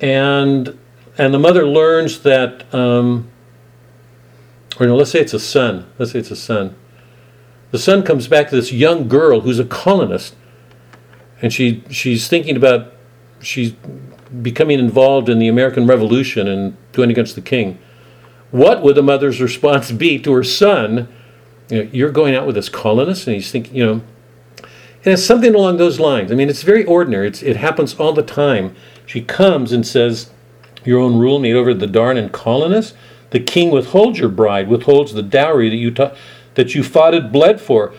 [0.00, 0.76] and
[1.16, 2.72] and the mother learns that.
[2.74, 3.30] Um,
[4.78, 5.90] or no, let's say it's a son.
[5.98, 6.76] Let's say it's a son.
[7.70, 10.34] The son comes back to this young girl who's a colonist,
[11.42, 12.92] and she she's thinking about
[13.40, 13.72] she's
[14.42, 17.78] becoming involved in the American Revolution and going against the king.
[18.50, 21.08] What would the mother's response be to her son?
[21.68, 24.02] You you're going out with this colonist, and he's thinking, you know,
[25.04, 26.32] and it's something along those lines.
[26.32, 27.28] I mean, it's very ordinary.
[27.28, 28.74] It's, it happens all the time.
[29.04, 30.30] She comes and says,
[30.84, 32.94] "Your own rule made over the Dardan colonists."
[33.30, 36.14] The king withholds your bride, withholds the dowry that you ta-
[36.54, 37.92] that you fought and bled for.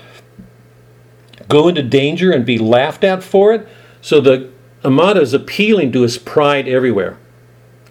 [1.48, 3.68] Go into danger and be laughed at for it.
[4.02, 4.50] So the
[4.84, 7.18] Amata is appealing to his pride everywhere.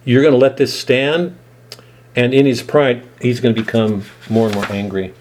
[0.05, 1.37] You're going to let this stand,
[2.17, 5.13] and in his pride, he's going to become more and more angry.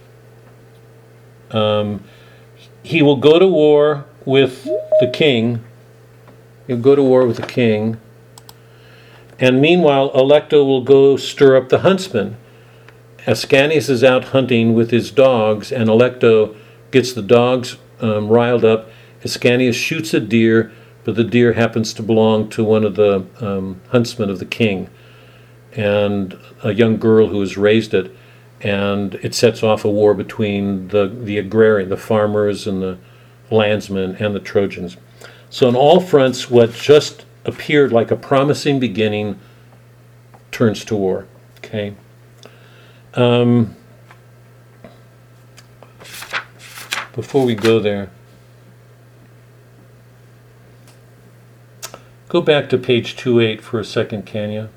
[1.51, 2.03] Um,
[2.83, 4.65] he will go to war with
[4.99, 5.63] the king.
[6.67, 7.99] He'll go to war with the king.
[9.39, 12.37] And meanwhile, Alecto will go stir up the huntsmen.
[13.27, 16.55] Ascanius is out hunting with his dogs, and Alecto
[16.91, 18.89] gets the dogs um, riled up.
[19.23, 20.71] Ascanius shoots a deer,
[21.03, 24.89] but the deer happens to belong to one of the um, huntsmen of the king,
[25.73, 28.15] and a young girl who has raised it.
[28.61, 32.97] And it sets off a war between the, the agrarian, the farmers, and the
[33.51, 34.97] landsmen, and the Trojans.
[35.51, 39.39] So, on all fronts, what just appeared like a promising beginning
[40.51, 41.25] turns to war.
[41.57, 41.95] Okay.
[43.13, 43.75] Um,
[47.15, 48.11] before we go there,
[52.29, 54.69] go back to page 28 for a second, can you?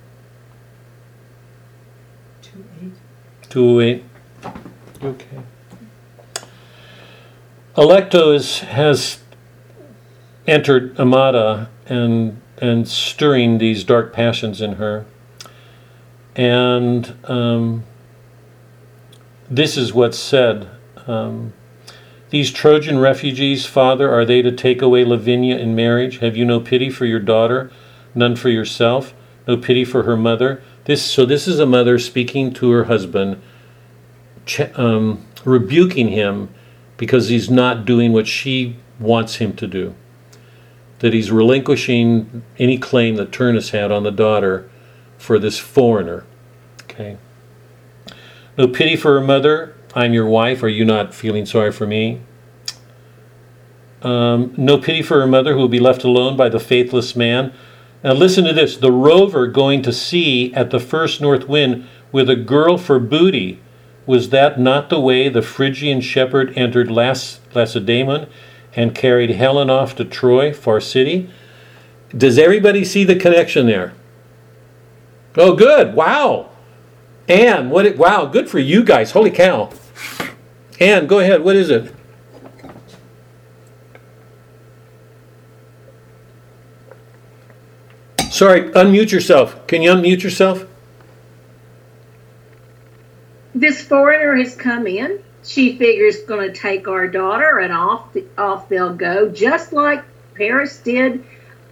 [3.51, 4.05] 208.
[5.03, 5.27] Okay.
[7.77, 9.19] Alecto has
[10.47, 15.07] entered Amata and and stirring these dark passions in her.
[16.37, 17.85] And um,
[19.49, 20.69] this is what's said.
[21.07, 21.53] Um,
[22.31, 26.19] these Trojan refugees, Father, are they to take away Lavinia in marriage?
[26.19, 27.73] Have you no pity for your daughter,
[28.15, 29.15] none for yourself,
[29.49, 30.63] no pity for her mother?
[30.85, 33.43] This so this is a mother speaking to her husband,
[34.77, 36.51] um, rebuking him
[36.97, 39.95] because he's not doing what she wants him to do.
[41.01, 44.71] That he's relinquishing any claim that Turnus had on the daughter
[45.19, 46.25] for this foreigner.
[46.83, 47.19] Okay.
[48.57, 49.75] No pity for her mother.
[49.95, 50.63] I'm your wife.
[50.63, 52.21] Are you not feeling sorry for me?
[54.03, 57.53] Um, no pity for her mother who will be left alone by the faithless man.
[58.03, 62.31] Now listen to this the rover going to sea at the first north wind with
[62.31, 63.61] a girl for booty.
[64.07, 68.29] Was that not the way the Phrygian shepherd entered Lacedaemon
[68.75, 71.31] and carried Helen off to Troy, far city?
[72.17, 73.93] Does everybody see the connection there?
[75.37, 75.95] Oh, good.
[75.95, 76.51] Wow.
[77.29, 77.87] Anne, what?
[77.87, 79.13] It, wow, good for you guys.
[79.13, 79.71] Holy cow.
[80.81, 81.45] Anne, go ahead.
[81.45, 81.95] What is it?
[88.31, 89.67] Sorry, unmute yourself.
[89.67, 90.67] Can you unmute yourself?
[93.61, 95.23] this foreigner has come in.
[95.43, 100.05] She figures going to take our daughter, and off the, off they'll go, just like
[100.35, 101.25] Paris did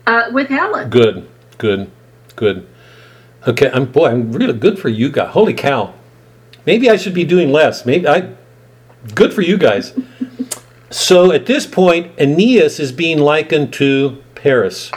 [0.06, 0.88] uh, with Helen.
[0.88, 1.90] Good, good,
[2.34, 2.66] good.
[3.46, 5.30] Okay, I'm boy, I'm really good for you guys.
[5.30, 5.94] Holy cow.
[6.66, 7.86] Maybe I should be doing less.
[7.86, 8.34] Maybe I
[9.14, 9.98] good for you guys.
[10.90, 14.90] so at this point, Aeneas is being likened to Paris.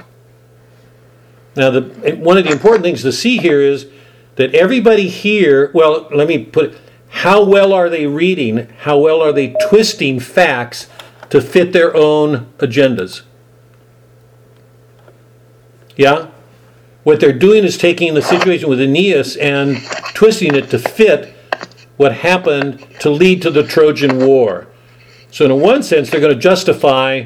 [1.56, 1.82] Now, the
[2.18, 3.88] one of the important things to see here is
[4.36, 6.78] that everybody here, well, let me put it,
[7.12, 8.68] how well are they reading?
[8.80, 10.88] How well are they twisting facts
[11.30, 13.22] to fit their own agendas?
[15.96, 16.30] Yeah?
[17.04, 19.78] What they're doing is taking the situation with Aeneas and
[20.14, 21.34] twisting it to fit
[21.98, 24.68] what happened to lead to the Trojan War.
[25.30, 27.26] So, in one sense, they're going to justify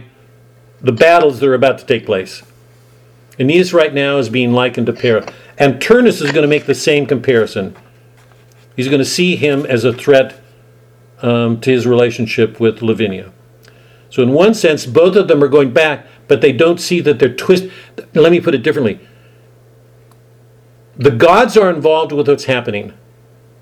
[0.81, 2.43] the battles that are about to take place.
[3.39, 5.25] Aeneas right now is being likened to Paris.
[5.57, 7.75] And Turnus is going to make the same comparison.
[8.75, 10.41] He's going to see him as a threat
[11.21, 13.31] um, to his relationship with Lavinia.
[14.09, 17.19] So, in one sense, both of them are going back, but they don't see that
[17.19, 17.67] they're twist.
[18.13, 18.99] Let me put it differently.
[20.97, 22.93] The gods are involved with what's happening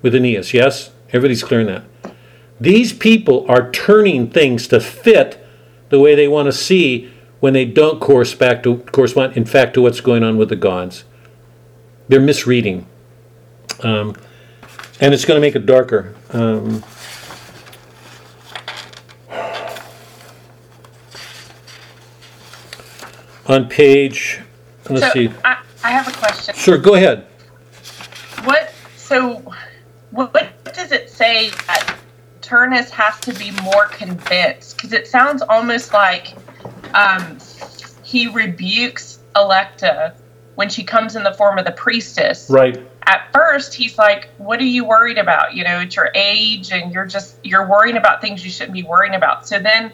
[0.01, 0.91] with Aeneas, yes?
[1.07, 1.83] Everybody's clear on that.
[2.59, 5.43] These people are turning things to fit
[5.89, 8.65] the way they want to see when they don't correspond,
[9.35, 11.03] in fact, to what's going on with the gods.
[12.07, 12.85] They're misreading.
[13.81, 14.15] Um,
[14.99, 16.15] and it's going to make it darker.
[16.31, 16.83] Um,
[23.47, 24.39] on page,
[24.89, 25.29] let's so see.
[25.43, 26.55] I, I have a question.
[26.55, 27.27] Sure, go ahead.
[28.43, 29.43] What so
[30.11, 31.97] what, what does it say that
[32.41, 34.77] Turnus has to be more convinced?
[34.77, 36.35] Because it sounds almost like
[36.93, 37.37] um,
[38.03, 40.13] he rebukes Alecto
[40.55, 42.49] when she comes in the form of the priestess.
[42.49, 42.79] Right.
[43.05, 45.53] At first, he's like, "What are you worried about?
[45.53, 48.83] You know, it's your age, and you're just you're worrying about things you shouldn't be
[48.83, 49.91] worrying about." So then,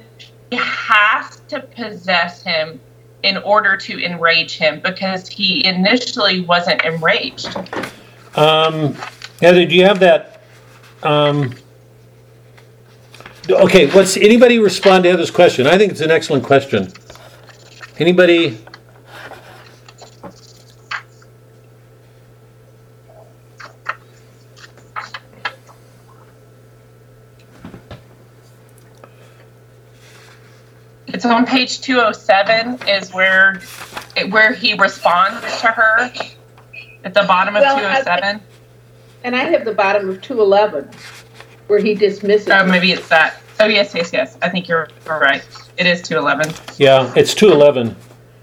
[0.52, 2.80] he has to possess him
[3.23, 7.56] in order to enrage him because he initially wasn't enraged.
[8.36, 8.95] Um,
[9.41, 10.41] Heather, do you have that?
[11.03, 11.53] Um,
[13.49, 15.68] okay, what's anybody respond to Heather's question?
[15.68, 16.91] I think it's an excellent question.
[17.98, 18.57] Anybody?
[31.19, 33.59] It's on page 207 is where
[34.29, 36.09] where he responds to her
[37.03, 38.39] at the bottom of Well, I- 207.
[39.25, 40.89] And I have the bottom of 211
[41.67, 42.47] where he dismisses.
[42.47, 43.41] Oh, maybe it's that.
[43.59, 44.37] Oh, yes, yes, yes.
[44.41, 45.45] I think you're, you're right.
[45.77, 46.55] It is 211.
[46.77, 47.97] Yeah, it's two eleven.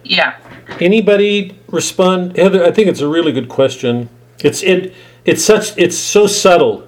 [0.04, 0.36] Yeah.
[0.78, 2.36] Anybody respond?
[2.36, 4.10] Heather, I think it's a really good question.
[4.40, 4.92] It's it.
[5.24, 5.72] It's such.
[5.78, 6.86] It's so subtle,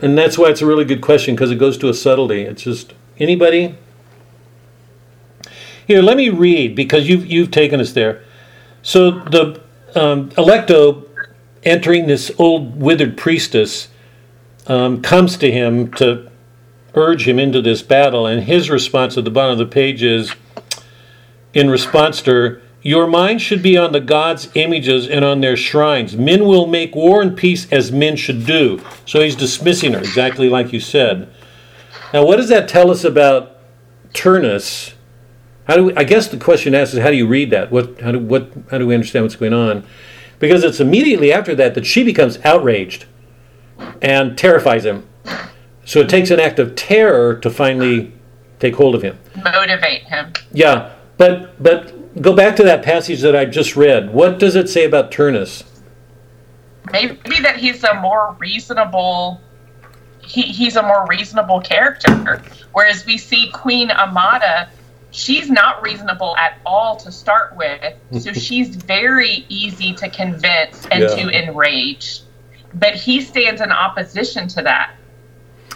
[0.00, 2.44] and that's why it's a really good question because it goes to a subtlety.
[2.44, 3.74] It's just anybody.
[5.86, 8.24] Here, let me read because you've you've taken us there.
[8.82, 9.60] So the
[9.94, 11.08] um, Alecto,
[11.62, 13.88] entering this old withered priestess,
[14.66, 16.30] um, comes to him to
[16.94, 20.34] urge him into this battle, and his response at the bottom of the page is,
[21.54, 25.56] in response to her, Your mind should be on the gods' images and on their
[25.56, 26.16] shrines.
[26.16, 28.82] Men will make war and peace as men should do.
[29.04, 31.32] So he's dismissing her, exactly like you said.
[32.12, 33.58] Now, what does that tell us about
[34.12, 34.94] Turnus,
[35.66, 37.70] how do we, I guess the question asked is how do you read that?
[37.70, 39.84] What how do what how do we understand what's going on?
[40.38, 43.06] Because it's immediately after that that she becomes outraged
[44.00, 45.06] and terrifies him.
[45.84, 48.12] So it takes an act of terror to finally
[48.58, 49.18] take hold of him.
[49.36, 50.32] Motivate him.
[50.52, 54.12] Yeah, but but go back to that passage that I just read.
[54.12, 55.64] What does it say about Turnus?
[56.92, 59.40] Maybe that he's a more reasonable.
[60.22, 64.68] He, he's a more reasonable character, whereas we see Queen Amata.
[65.16, 71.04] She's not reasonable at all to start with, so she's very easy to convince and
[71.04, 71.08] Yeah.
[71.08, 72.20] to enrage.
[72.74, 74.90] But he stands in opposition to that.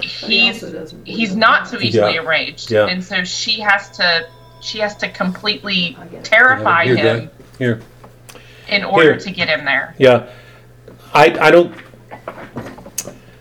[0.03, 2.21] He's also doesn't he's not so easily Yeah.
[2.21, 2.87] enraged, Yeah.
[2.89, 4.27] and so she has to
[4.61, 6.25] she has to completely I get it.
[6.25, 7.81] terrify Here, him Here.
[8.69, 9.21] in order Here.
[9.21, 9.95] to get him there.
[9.99, 10.27] Yeah.
[11.15, 11.75] I I don't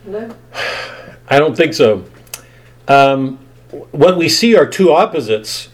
[0.05, 0.33] No?
[1.29, 2.05] I don't think so.
[2.87, 3.37] Um,
[3.91, 5.67] what we see are two opposites,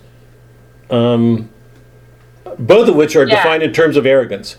[0.90, 1.49] um,
[2.60, 3.36] both of which are Yeah.
[3.36, 4.57] defined in terms of arrogance.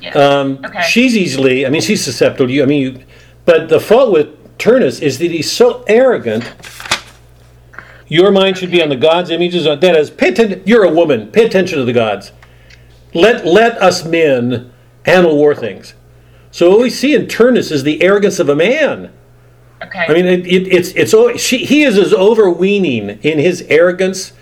[0.00, 0.10] Yeah.
[0.12, 0.82] Um, Okay.
[0.82, 2.62] She's easily, I mean, she's susceptible you.
[2.62, 2.98] I mean, you,
[3.44, 4.28] but the fault with
[4.58, 6.44] Turnus is that he's so arrogant.
[8.08, 9.64] Your mind should be on the gods' images.
[9.64, 10.62] That is, pay attention.
[10.64, 11.28] You're a woman.
[11.28, 12.32] Pay attention to the gods.
[13.14, 14.72] Let let us men
[15.04, 15.94] handle war things.
[16.50, 19.10] So what we see in Turnus is the arrogance of a man.
[19.82, 20.04] Okay.
[20.08, 24.32] I mean, it, it, it's it's she, he is as overweening in his arrogance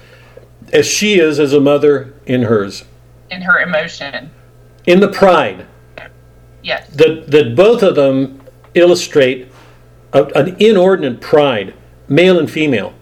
[0.74, 2.84] as she is as a mother in hers,
[3.30, 4.30] in her emotion.
[4.86, 5.66] in the pride
[6.62, 6.88] Yes.
[6.90, 8.40] that that both of them
[8.74, 9.48] illustrate
[10.12, 11.74] a, an inordinate pride,
[12.08, 12.92] male and female.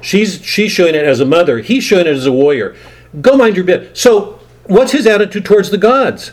[0.00, 1.58] She's she's showing it as a mother.
[1.58, 2.74] He's showing it as a warrior.
[3.20, 3.96] Go mind your bit.
[3.96, 6.32] So, what's his attitude towards the gods?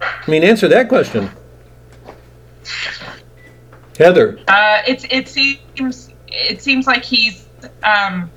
[0.00, 1.30] I mean, answer that question,
[3.98, 4.38] Heather.
[4.48, 7.46] Uh, it's it seems it seems like he's
[7.82, 8.30] um,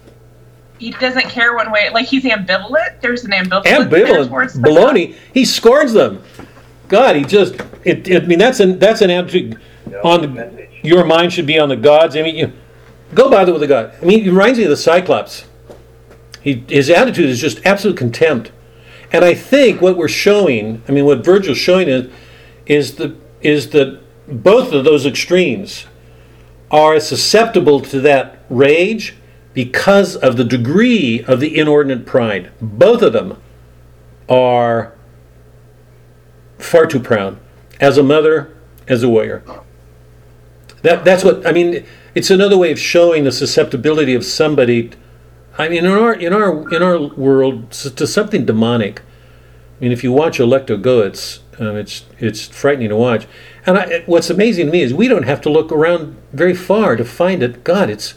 [0.84, 1.90] he doesn't care one way.
[1.90, 3.00] Like he's ambivalent.
[3.02, 5.16] There's an ambivalence there ambivalent towards the baloney.
[5.34, 6.22] He scorns them.
[6.90, 7.56] God, he just.
[7.84, 9.60] It, it- I mean, that's an that's an attitude.
[10.04, 12.16] On the, your mind should be on the gods.
[12.16, 12.52] I mean, you
[13.14, 13.94] go bother with the god.
[14.02, 15.46] I mean, it reminds me of the Cyclops.
[16.42, 18.52] He his attitude is just absolute contempt.
[19.12, 22.12] And I think what we're showing, I mean, what Virgil's showing is,
[22.66, 25.86] is the is that both of those extremes
[26.72, 29.16] are susceptible to that rage
[29.54, 32.52] because of the degree of the inordinate pride.
[32.62, 33.42] Both of them
[34.30, 34.94] are
[36.58, 37.40] far too proud,
[37.80, 38.56] as a mother,
[38.88, 39.44] as a warrior.
[40.82, 41.86] That, that's what I mean.
[42.16, 44.92] It's another way of showing the susceptibility of somebody.
[45.58, 49.02] I mean, in our in our in our world, to something demonic.
[49.02, 53.28] I mean, if you watch Alecto go, it's um, it's it's frightening to watch.
[53.66, 56.96] And I, what's amazing to me is we don't have to look around very far
[56.96, 57.64] to find it.
[57.64, 58.16] God, it's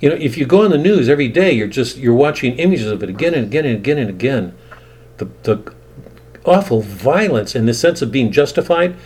[0.00, 2.90] you know, if you go on the news every day, you're just you're watching images
[2.90, 4.56] of it again and again and again and again.
[5.18, 5.74] The the
[6.44, 8.96] awful violence and the sense of being justified.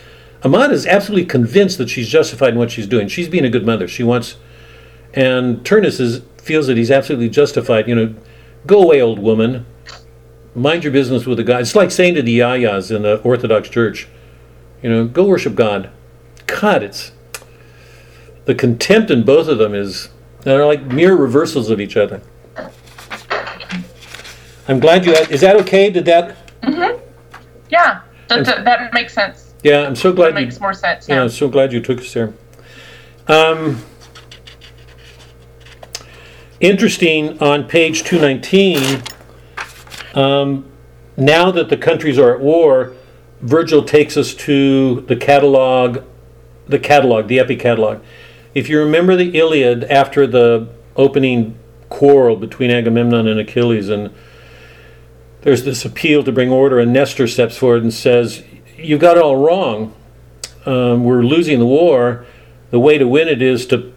[0.41, 3.07] Amata is absolutely convinced that she's justified in what she's doing.
[3.07, 3.87] She's being a good mother.
[3.87, 4.37] She wants,
[5.13, 7.87] and Turnus is, feels that he's absolutely justified.
[7.87, 8.15] You know,
[8.65, 9.65] go away, old woman.
[10.53, 11.61] Mind your business with the God.
[11.61, 14.07] It's like saying to the Yayas in the Orthodox Church,
[14.81, 15.89] you know, go worship God.
[16.47, 17.11] God, it's
[18.45, 20.09] the contempt in both of them is
[20.45, 22.21] they're like mere reversals of each other.
[24.67, 25.13] I'm glad you.
[25.13, 25.89] Had, is that okay?
[25.89, 26.37] Did that?
[27.69, 29.53] Yeah, that, that, that makes sense.
[29.63, 30.45] Yeah, I'm so That glad you.
[30.45, 31.09] makes more sense.
[31.09, 31.21] Yeah, Yeah.
[31.23, 32.33] I'm so glad you took us there.
[33.27, 33.81] Um,
[36.59, 39.01] interesting on page 219,
[40.13, 40.65] um,
[41.17, 42.93] now that the countries are at war,
[43.41, 46.03] Virgil takes us to the catalog,
[46.67, 48.01] the catalog, the epic catalog.
[48.55, 51.59] If you remember the Iliad after the opening
[51.89, 54.11] quarrel between Agamemnon and Achilles, and
[55.41, 58.43] there's this appeal to bring order, and Nestor steps forward and says,
[58.75, 59.93] You've got it all wrong
[60.65, 62.25] um, we're losing the war,
[62.71, 63.93] the way to win it is to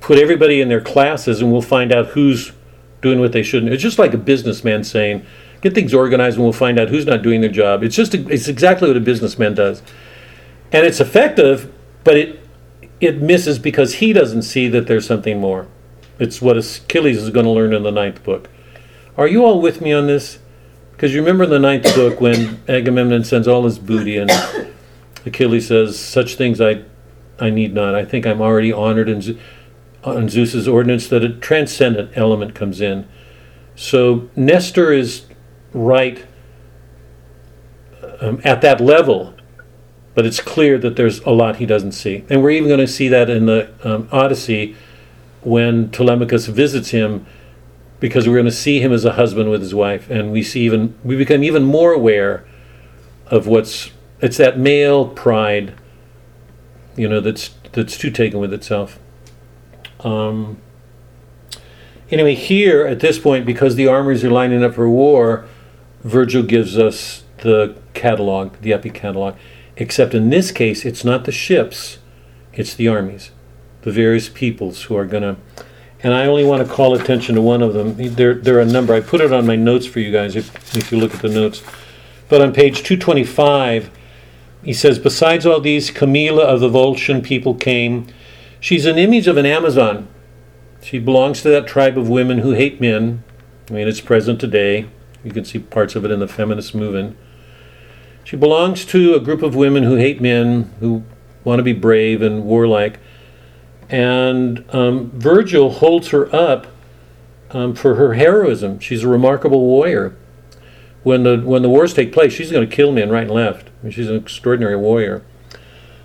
[0.00, 2.52] put everybody in their classes and we'll find out who's
[3.00, 3.72] doing what they shouldn't.
[3.72, 5.24] It's just like a businessman saying,
[5.60, 7.82] get things organized and we'll find out who's not doing their job.
[7.82, 9.82] It's just, it's exactly what a businessman does.
[10.70, 11.72] And it's effective,
[12.04, 12.41] but it,
[13.02, 15.66] it misses because he doesn't see that there's something more.
[16.20, 18.48] It's what Achilles is going to learn in the ninth book.
[19.18, 20.38] Are you all with me on this?
[20.92, 24.30] Because you remember in the ninth book when Agamemnon sends all his booty and
[25.26, 26.84] Achilles says, "Such things I,
[27.40, 27.96] I need not.
[27.96, 29.38] I think I'm already honored in,
[30.04, 33.08] on Zeus's ordinance that a transcendent element comes in."
[33.74, 35.26] So Nestor is
[35.72, 36.24] right
[38.20, 39.34] um, at that level,
[40.14, 42.86] but it's clear that there's a lot he doesn't see, and we're even going to
[42.86, 44.76] see that in the um, Odyssey
[45.42, 47.26] when Telemachus visits him.
[48.02, 50.62] because we're going to see him as a husband with his wife, and we see
[50.62, 52.44] even we become even more aware
[53.28, 55.74] of what's it's that male pride,
[56.96, 58.98] you know, that's that's too taken with itself.
[60.00, 60.58] Um,
[62.10, 65.46] anyway, here at this point, because the armies are lining up for war,
[66.02, 69.36] Virgil gives us the catalog, the epic catalog.
[69.76, 71.98] Except in this case, it's not the ships,
[72.52, 73.30] it's the armies,
[73.82, 75.36] the various peoples who are going to.
[76.02, 77.94] And I only want to call attention to one of them.
[77.96, 78.92] There, there are a number.
[78.92, 81.28] I put it on my notes for you guys if, if you look at the
[81.28, 81.62] notes.
[82.28, 83.90] But on page 225,
[84.64, 88.08] he says, Besides all these, Camilla of the Volscian people came.
[88.58, 90.08] She's an image of an Amazon.
[90.82, 93.22] She belongs to that tribe of women who hate men.
[93.70, 94.88] I mean, it's present today.
[95.22, 97.16] You can see parts of it in the feminist movement.
[98.24, 101.02] She belongs to a group of women who hate men, who
[101.44, 102.98] want to be brave and warlike.
[103.88, 106.68] And um, Virgil holds her up
[107.50, 108.78] um, for her heroism.
[108.78, 110.16] She's a remarkable warrior.
[111.02, 113.68] When the when the wars take place, she's going to kill men right and left.
[113.68, 115.24] I mean, she's an extraordinary warrior.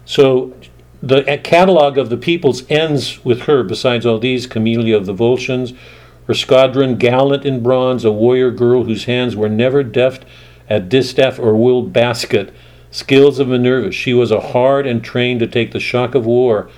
[0.06, 0.56] So
[1.04, 3.64] the catalog of the peoples ends with her.
[3.64, 5.78] Besides all these, Camilla of the Volscians,
[6.26, 10.26] her squadron, gallant in bronze, a warrior girl whose hands were never deft
[10.70, 12.54] at distaff or willed basket,
[12.92, 13.92] skills of Minerva.
[13.92, 16.70] She was a hard and trained to take the shock of war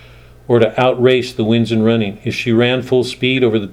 [0.47, 2.19] or to outrace the winds in running.
[2.23, 3.71] If she ran full speed over the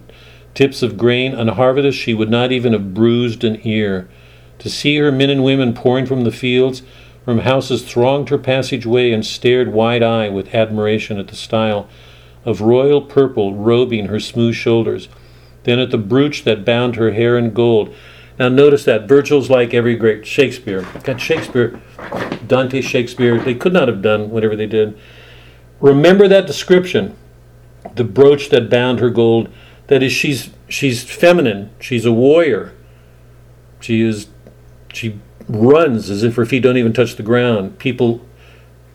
[0.54, 4.08] tips of grain unharvested, she would not even have bruised an ear.
[4.60, 6.82] To see her men and women pouring from the fields,
[7.24, 11.88] from houses thronged her passageway and stared wide eyed with admiration at the style
[12.44, 15.08] of royal purple robing her smooth shoulders,
[15.64, 17.92] then at the brooch that bound her hair in gold.
[18.38, 20.82] Now notice that Virgil's like every great Shakespeare.
[21.04, 21.80] Got Shakespeare,
[22.46, 23.38] Dante, Shakespeare.
[23.38, 24.98] They could not have done whatever they did.
[25.80, 27.16] Remember that description,
[27.94, 29.48] the brooch that bound her gold.
[29.86, 31.70] That is, she's she's feminine.
[31.80, 32.74] She's a warrior.
[33.80, 34.28] She is,
[34.92, 35.18] she
[35.48, 37.78] runs as if her feet don't even touch the ground.
[37.78, 38.26] People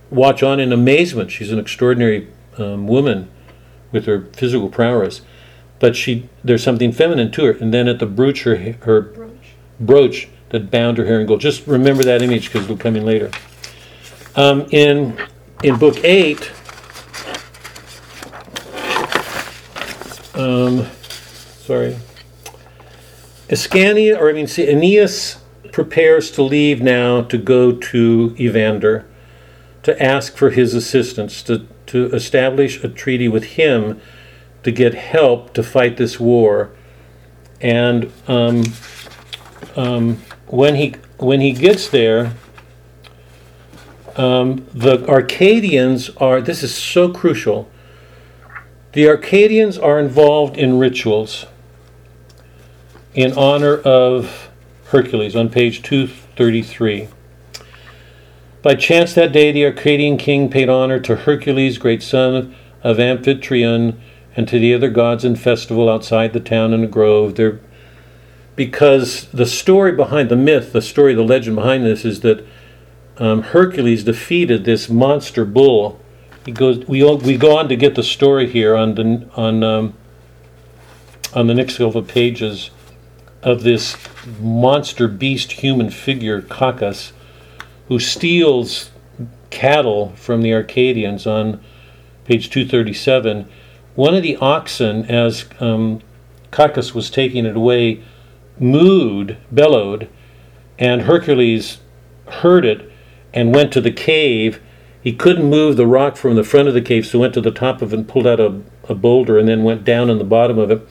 [0.09, 1.31] watch on in amazement.
[1.31, 2.27] She's an extraordinary
[2.57, 3.29] um, woman
[3.91, 5.21] with her physical prowess,
[5.79, 7.51] but she there's something feminine to her.
[7.51, 9.01] And then at the brooch, her her
[9.85, 11.41] brooch, that bound her hair in gold.
[11.41, 13.31] Just remember that image because it'll come in later.
[14.35, 15.17] Um, in
[15.63, 16.51] in book eight.
[20.33, 20.87] Um,
[21.59, 21.97] sorry.
[23.49, 25.41] Ascania, or I mean, see, Aeneas
[25.73, 29.05] prepares to leave now to go to Evander
[29.83, 33.99] to ask for his assistance, to, to establish a treaty with him
[34.63, 36.71] to get help to fight this war.
[37.59, 38.63] And um,
[39.75, 40.17] um,
[40.47, 42.33] when he when he gets there,
[44.15, 46.41] um, the Arcadians are.
[46.41, 47.69] This is so crucial.
[48.93, 51.45] The Arcadians are involved in rituals
[53.13, 54.49] in honor of
[54.85, 57.07] Hercules on page 233.
[58.61, 63.99] By chance that day, the Arcadian king paid honor to Hercules, great son of Amphitryon,
[64.35, 67.35] and to the other gods in festival outside the town in a grove.
[67.35, 67.59] There,
[68.55, 72.45] because the story behind the myth, the story, the legend behind this is that
[73.17, 75.99] um, Hercules defeated this monster bull.
[76.45, 76.85] He goes.
[76.87, 79.93] We we go on to get the story here on the on um,
[81.33, 82.71] on the next couple of pages
[83.43, 83.95] of this
[84.39, 87.11] monster beast human figure, Cacus,
[87.87, 88.91] who steals
[89.49, 91.61] cattle from the Arcadians on
[92.25, 93.47] page 237.
[93.95, 96.01] One of the oxen, as um,
[96.51, 98.03] Cacus was taking it away,
[98.59, 100.09] mooed, bellowed,
[100.77, 101.79] and Hercules
[102.27, 102.91] heard it
[103.33, 104.61] and went to the cave.
[105.01, 107.51] He couldn't move the rock from the front of the cave, so went to the
[107.51, 110.23] top of it and pulled out a, a boulder and then went down in the
[110.23, 110.87] bottom of it.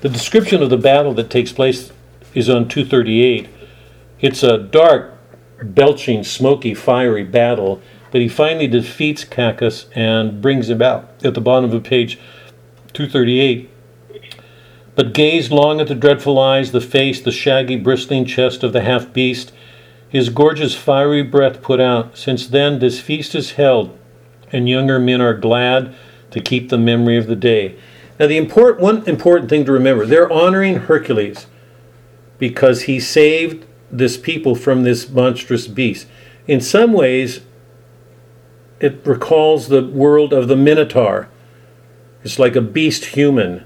[0.00, 1.92] The description of the battle that takes place
[2.34, 3.48] is on 238.
[4.20, 5.18] It's a dark,
[5.62, 7.80] belching, smoky, fiery battle,
[8.10, 12.18] but he finally defeats Cacus and brings him out at the bottom of page
[12.92, 13.70] 238.
[14.94, 18.82] But gazed long at the dreadful eyes, the face, the shaggy, bristling chest of the
[18.82, 19.52] half beast,
[20.08, 22.18] his gorgeous, fiery breath put out.
[22.18, 23.98] Since then, this feast is held,
[24.52, 25.94] and younger men are glad
[26.30, 27.76] to keep the memory of the day.
[28.20, 31.46] Now, the important one important thing to remember: they're honoring Hercules
[32.38, 36.06] because he saved this people from this monstrous beast.
[36.46, 37.40] In some ways,
[38.80, 41.28] it recalls the world of the Minotaur.
[42.22, 43.64] It's like a beast human.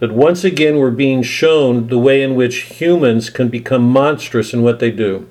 [0.00, 4.62] That once again we're being shown the way in which humans can become monstrous in
[4.62, 5.28] what they do.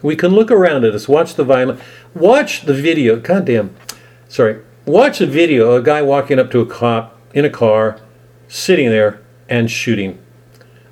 [0.00, 1.80] We can look around at us, watch the violence,
[2.14, 3.18] watch the video.
[3.18, 3.74] Goddamn,
[4.28, 4.62] sorry.
[4.86, 8.00] Watch a video of a guy walking up to a cop in a car,
[8.48, 10.18] sitting there and shooting.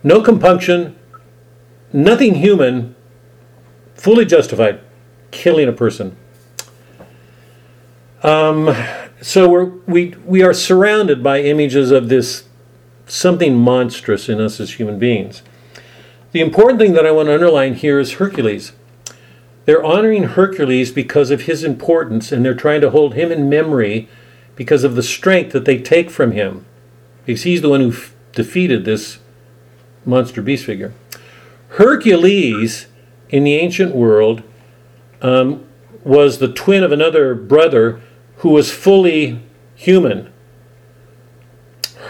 [0.02, 0.96] No compunction,
[1.92, 2.94] nothing human,
[3.94, 4.80] fully justified,
[5.30, 6.16] killing a person.
[8.22, 8.74] Um,
[9.20, 12.44] so we're, we, we are surrounded by images of this
[13.10, 15.42] something monstrous in us as human beings.
[16.32, 18.72] The important thing that I want to underline here is Hercules.
[19.64, 24.08] They're honoring Hercules because of his importance, and they're trying to hold him in memory
[24.54, 26.66] because of the strength that they take from him.
[27.26, 29.18] Because he's the one who f- defeated this
[30.04, 30.92] monster beast figure.
[31.70, 32.86] Hercules,
[33.28, 34.42] in the ancient world,
[35.22, 35.66] um,
[36.04, 38.00] was the twin of another brother
[38.38, 39.40] who was fully
[39.74, 40.32] human.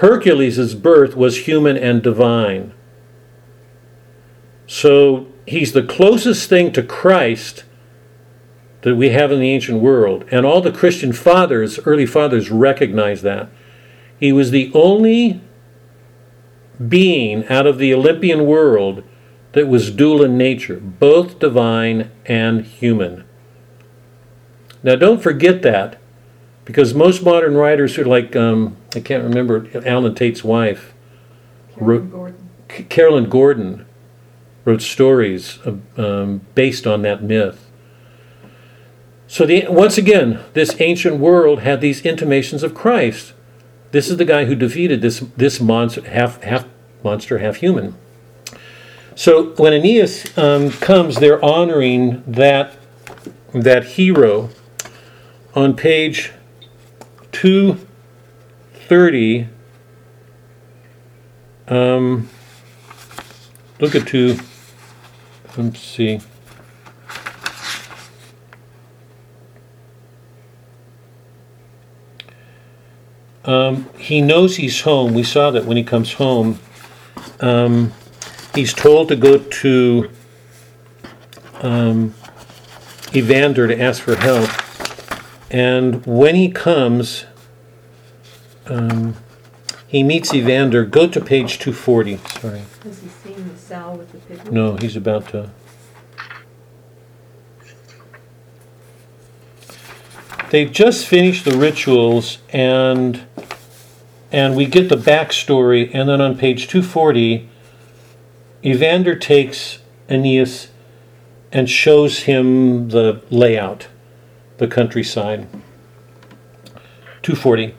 [0.00, 2.72] Hercules' birth was human and divine.
[4.66, 7.64] So he's the closest thing to Christ
[8.80, 10.24] that we have in the ancient world.
[10.30, 13.50] And all the Christian fathers, early fathers, recognize that.
[14.18, 15.42] He was the only
[16.88, 19.04] being out of the Olympian world
[19.52, 23.24] that was dual in nature, both divine and human.
[24.82, 25.99] Now, don't forget that,
[26.70, 30.94] because most modern writers are like, um, I can't remember, Allen Tate's wife,
[31.74, 32.48] Carolyn Ro- Gordon.
[32.70, 33.86] C- Carolyn Gordon,
[34.64, 35.58] wrote stories
[35.96, 37.68] um, based on that myth.
[39.26, 43.32] So, the, once again, this ancient world had these intimations of Christ.
[43.90, 46.66] This is the guy who defeated this, this monster, half, half
[47.02, 47.96] monster, half human.
[49.16, 52.76] So, when Aeneas um, comes, they're honoring that,
[53.52, 54.50] that hero.
[55.52, 56.30] On page
[57.40, 59.48] 230,
[61.68, 62.28] um,
[63.78, 64.36] look at two.
[65.56, 66.20] Let's see.
[73.46, 75.14] Um, he knows he's home.
[75.14, 76.58] We saw that when he comes home.
[77.40, 77.94] Um,
[78.54, 80.10] he's told to go to
[81.62, 82.14] um,
[83.14, 84.50] Evander to ask for help.
[85.50, 87.24] And when he comes,
[88.70, 89.16] um,
[89.86, 90.84] he meets Evander.
[90.84, 92.18] Go to page 240.
[92.40, 92.62] Sorry.
[92.84, 94.52] Has he seen the sow with the pig?
[94.52, 95.50] No, he's about to.
[100.50, 103.26] They've just finished the rituals, and
[104.32, 107.48] and we get the backstory, and then on page 240,
[108.64, 109.78] Evander takes
[110.08, 110.68] Aeneas
[111.52, 113.88] and shows him the layout,
[114.58, 115.48] the countryside.
[117.22, 117.74] 240.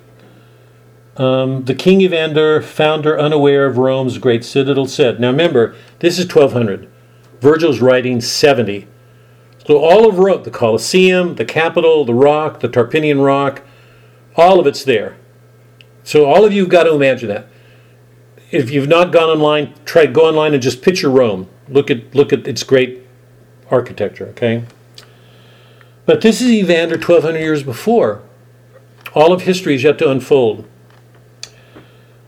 [1.17, 5.19] Um, the king Evander, founder unaware of Rome's great citadel, said.
[5.19, 6.89] Now remember, this is 1200.
[7.41, 8.87] Virgil's writing 70.
[9.67, 13.61] So all of Rome, the Colosseum, the Capitol, the Rock, the Tarpeian Rock,
[14.35, 15.17] all of it's there.
[16.03, 17.47] So all of you've got to imagine that.
[18.49, 21.47] If you've not gone online, try go online and just picture Rome.
[21.69, 23.05] Look at look at its great
[23.69, 24.27] architecture.
[24.27, 24.65] Okay.
[26.05, 28.23] But this is Evander 1200 years before.
[29.13, 30.67] All of history is yet to unfold.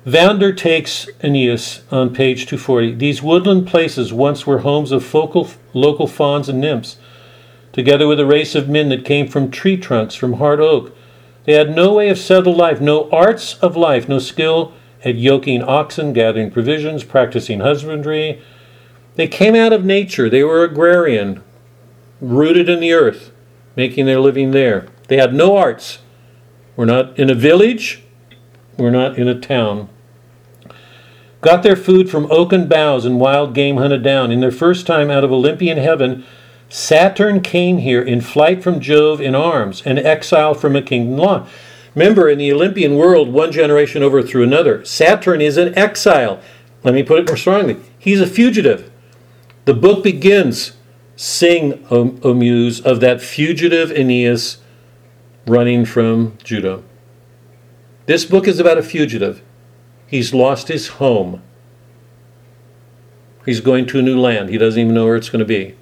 [0.06, 2.96] Vander takes Aeneas on page 240.
[2.96, 6.98] These woodland places once were homes of focal, local fauns and nymphs,
[7.72, 10.94] together with a race of men that came from tree trunks, from hard oak.
[11.46, 14.74] They had no way of settled life, no arts of life, no skill
[15.06, 18.42] at yoking oxen, gathering provisions, practicing husbandry.
[19.16, 20.30] They came out of nature.
[20.30, 21.42] They were agrarian,
[22.20, 23.32] rooted in the earth,
[23.78, 24.88] making their living there.
[25.08, 26.00] They had no arts.
[26.76, 28.03] We're not in a village,
[28.78, 29.90] we're not in a town.
[31.42, 34.32] Got their food from oaken boughs and wild game hunted down.
[34.32, 36.24] In their first time out of Olympian heaven,
[36.70, 41.48] Saturn came here in flight from Jove in arms, an exile from a kingdom law.
[41.96, 44.84] Remember, in the Olympian world, one generation overthrew another.
[44.86, 46.40] Saturn is an exile.
[46.84, 47.78] Let me put it more strongly.
[48.00, 48.90] He's a fugitive.
[49.66, 50.74] The book begins,
[51.16, 54.58] sing, O, o Muse, of that fugitive Aeneas
[55.46, 56.82] running from Judah.
[58.06, 59.42] This book is about a fugitive.
[60.08, 61.42] He's lost his home.
[63.46, 64.50] He's going to a new land.
[64.50, 65.76] He doesn't even know where it's going to be.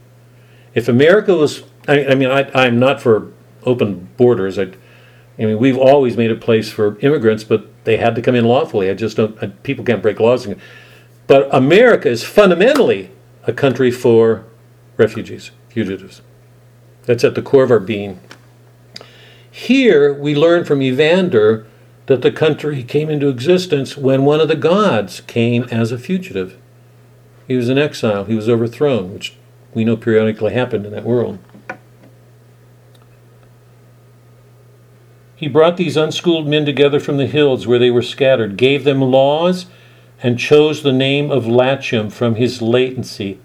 [0.73, 3.31] If America was, I, I mean, I, I'm not for
[3.63, 4.57] open borders.
[4.57, 4.73] I,
[5.37, 8.45] I mean, we've always made a place for immigrants, but they had to come in
[8.45, 8.89] lawfully.
[8.89, 10.47] I just don't, I, people can't break laws.
[11.27, 13.11] But America is fundamentally
[13.43, 14.45] a country for
[14.97, 16.21] refugees, fugitives.
[17.03, 18.19] That's at the core of our being.
[19.49, 21.67] Here, we learn from Evander
[22.07, 26.57] that the country came into existence when one of the gods came as a fugitive.
[27.47, 29.35] He was in exile, he was overthrown, which
[29.73, 31.39] we know periodically happened in that world.
[35.35, 39.01] He brought these unschooled men together from the hills where they were scattered, gave them
[39.01, 39.65] laws,
[40.21, 43.39] and chose the name of Latium from his latency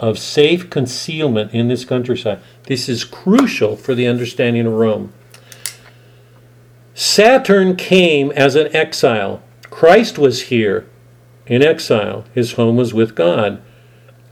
[0.00, 2.40] of safe concealment in this countryside.
[2.64, 5.12] This is crucial for the understanding of Rome.
[6.94, 9.42] Saturn came as an exile.
[9.68, 10.88] Christ was here
[11.46, 12.24] in exile.
[12.32, 13.60] His home was with God.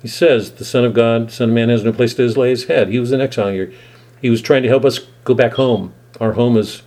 [0.01, 2.65] He says, The Son of God, Son of Man has no place to lay his
[2.65, 2.89] head.
[2.89, 3.73] He was in exile here.
[4.21, 5.93] He was trying to help us go back home.
[6.21, 6.83] Our home is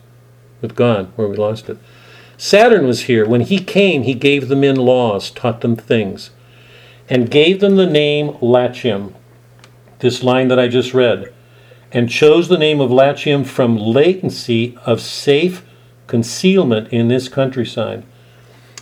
[0.62, 1.78] with God, where we lost it.
[2.38, 3.28] Saturn was here.
[3.28, 6.32] When he came, he gave the men laws, taught them things,
[7.10, 9.14] and gave them the name Latium,
[10.00, 11.34] this line that I just read,
[11.96, 15.66] and chose the name of Latium from latency of safe
[16.08, 18.04] concealment in this countryside.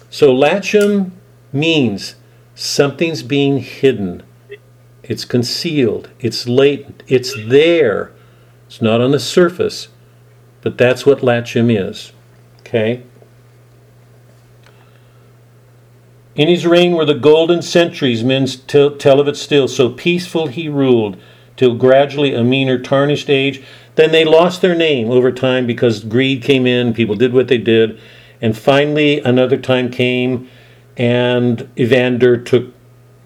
[0.10, 1.14] So Latium
[1.52, 2.16] means
[2.56, 4.24] something's being hidden.
[5.04, 6.10] It's concealed.
[6.20, 7.04] It's latent.
[7.06, 8.12] It's there.
[8.66, 9.90] It's not on the surface,
[10.62, 12.14] but that's what Latium is.
[12.62, 13.04] Okay?
[16.34, 19.68] In his reign were the golden centuries, men tell, tell of it still.
[19.68, 21.16] So peaceful he ruled,
[21.58, 23.64] till gradually a meaner, tarnished age.
[23.96, 27.58] Then they lost their name over time because greed came in, people did what they
[27.58, 28.00] did.
[28.42, 30.50] And finally, another time came,
[30.98, 32.74] and Evander took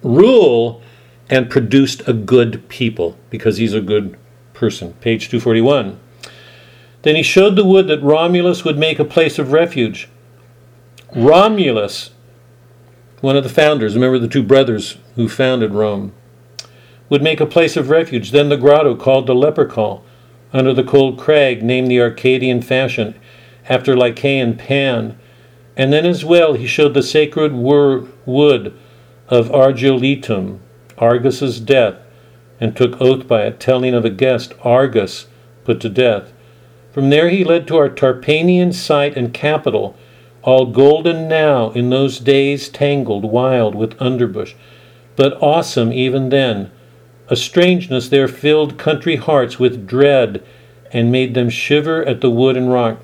[0.04, 0.82] rule
[1.30, 4.18] and produced a good people because he's a good
[4.54, 4.94] person.
[4.94, 6.00] Page 241.
[7.02, 10.10] Then he showed the wood that Romulus would make a place of refuge.
[11.16, 12.12] Romulus
[13.22, 16.14] one of the founders, remember the two brothers who founded Rome,
[17.10, 18.32] would make a place of refuge.
[18.32, 20.02] Then the grotto called the Lupercal,
[20.54, 23.16] under the cold crag, named the Arcadian fashion,
[23.70, 25.18] after Lycaean Pan.
[25.76, 28.78] And then as well he showed the sacred wor- wood
[29.28, 30.60] of Argiletum,
[30.98, 31.96] Argus's death,
[32.60, 35.28] and took oath by it, telling of a guest, Argus,
[35.64, 36.34] put to death.
[36.92, 39.96] From there he led to our Tarpeian site and Capitol,
[40.42, 44.56] all golden now, in those days tangled, wild with underbush,
[45.16, 46.72] but awesome even then.
[47.30, 50.44] A strangeness there filled country hearts with dread
[50.92, 53.00] and made them shiver at the wood and rock.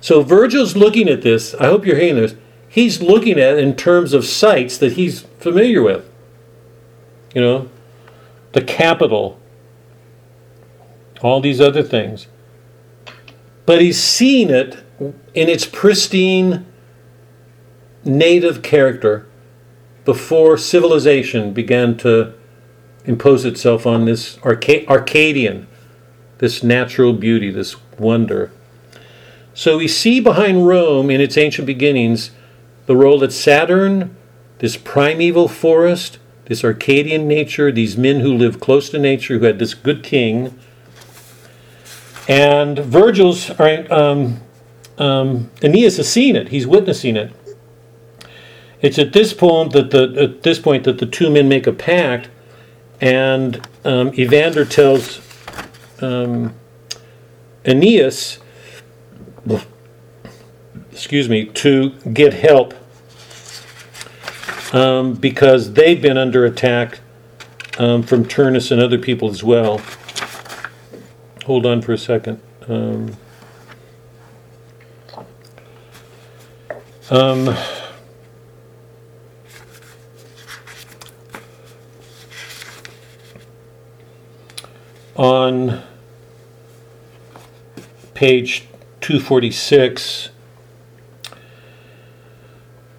[0.00, 1.54] So Virgil's looking at this.
[1.54, 2.36] I hope you're hearing this.
[2.68, 6.08] He's looking at in terms of sites that he's familiar with.
[7.34, 7.70] You know,
[8.52, 9.40] the Capitol,
[11.20, 12.26] all these other things.
[13.66, 16.66] But he's seeing it in its pristine
[18.04, 19.26] native character
[20.04, 22.34] before civilization began to
[23.04, 25.66] impose itself on this Arca- Arcadian,
[26.38, 28.50] this natural beauty, this wonder.
[29.52, 32.30] So we see behind Rome in its ancient beginnings
[32.86, 34.16] the role that Saturn,
[34.58, 39.58] this primeval forest, this Arcadian nature, these men who lived close to nature, who had
[39.58, 40.58] this good king,
[42.28, 44.40] and Virgil's, um,
[44.98, 46.48] um, Aeneas has seen it.
[46.48, 47.32] He's witnessing it.
[48.80, 51.72] It's at this point that the at this point that the two men make a
[51.72, 52.28] pact,
[53.00, 55.20] and um, Evander tells
[56.00, 56.54] um,
[57.64, 58.38] Aeneas,
[60.92, 62.74] excuse me, to get help
[64.72, 67.00] um, because they've been under attack
[67.78, 69.80] um, from Turnus and other people as well.
[71.46, 72.40] Hold on for a second.
[72.68, 73.16] Um,
[85.16, 85.82] on
[88.14, 88.66] page
[89.00, 90.30] 246,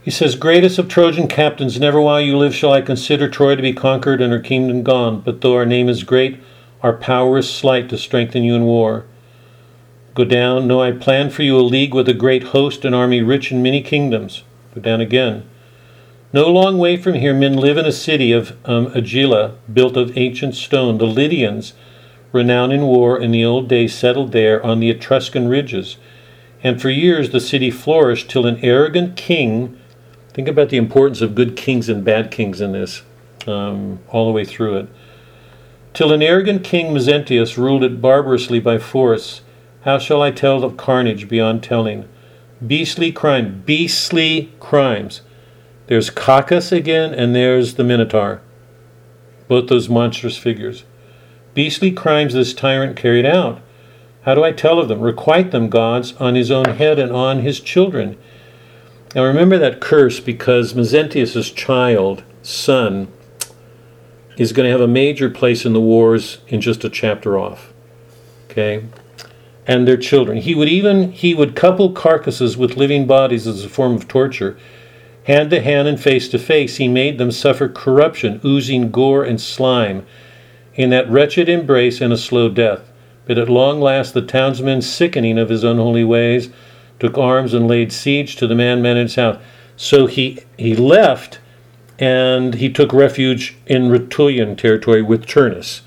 [0.04, 3.62] he says, Greatest of Trojan captains, never while you live shall I consider Troy to
[3.62, 5.22] be conquered and her kingdom gone.
[5.22, 6.40] But though our name is great,
[6.84, 9.06] our power is slight to strengthen you in war.
[10.14, 10.68] Go down.
[10.68, 13.64] No, I plan for you a league with a great host, an army rich in
[13.64, 14.44] many kingdoms.
[14.76, 15.44] Go down again.
[16.32, 20.16] No long way from here, men live in a city of um, Agylla, built of
[20.16, 21.00] ancient stone.
[21.00, 21.74] The Lydians,
[22.36, 25.98] renowned in war in the old days, settled there on the Etruscan ridges.
[26.62, 29.80] And for years the city flourished till an arrogant king,
[30.34, 33.03] think about the importance of good kings and bad kings in this,
[33.48, 34.90] um, all the way through it.
[35.94, 39.41] Till an arrogant king, Mezentius, ruled it barbarously by force.
[39.84, 42.03] How shall I tell of carnage beyond telling?
[42.66, 45.22] Beastly crime, beastly crimes.
[45.88, 48.41] There's Cacus again, and there's the Minotaur.
[49.48, 50.84] Both those monstrous figures.
[51.56, 53.61] Beastly crimes this tyrant carried out.
[54.23, 54.99] How do I tell of them?
[54.99, 58.18] Requite them, gods, on his own head and on his children.
[59.15, 63.07] Now remember that curse because Mezentius' child, son,
[64.38, 67.73] is going to have a major place in the wars in just a chapter off.
[68.49, 68.84] Okay?
[69.65, 70.40] And their children.
[70.40, 74.57] He would even he would couple carcasses with living bodies as a form of torture.
[75.23, 79.40] Hand to hand and face to face, he made them suffer corruption, oozing gore and
[79.41, 80.06] slime,
[80.76, 82.92] in that wretched embrace and a slow death.
[83.26, 86.50] But at long last, the townsmen, sickening of his unholy ways,
[87.00, 89.42] took arms and laid siege to the man managed house.
[89.76, 91.40] So he, he left
[91.98, 95.82] and he took refuge in Rutulian territory with Turnus.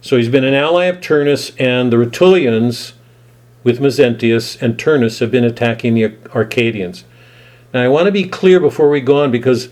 [0.00, 2.92] So he's been an ally of Turnus, and the Rutulians,
[3.62, 7.04] with Mezentius and Turnus, have been attacking the Arcadians.
[7.74, 9.68] Now I want to be clear before we go on because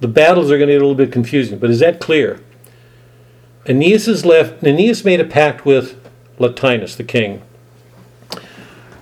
[0.00, 2.40] the battles are going to get a little bit confusing, but is that clear?
[3.66, 4.62] Aeneas is left.
[4.62, 6.00] Aeneas made a pact with
[6.38, 7.42] Latinus, the king.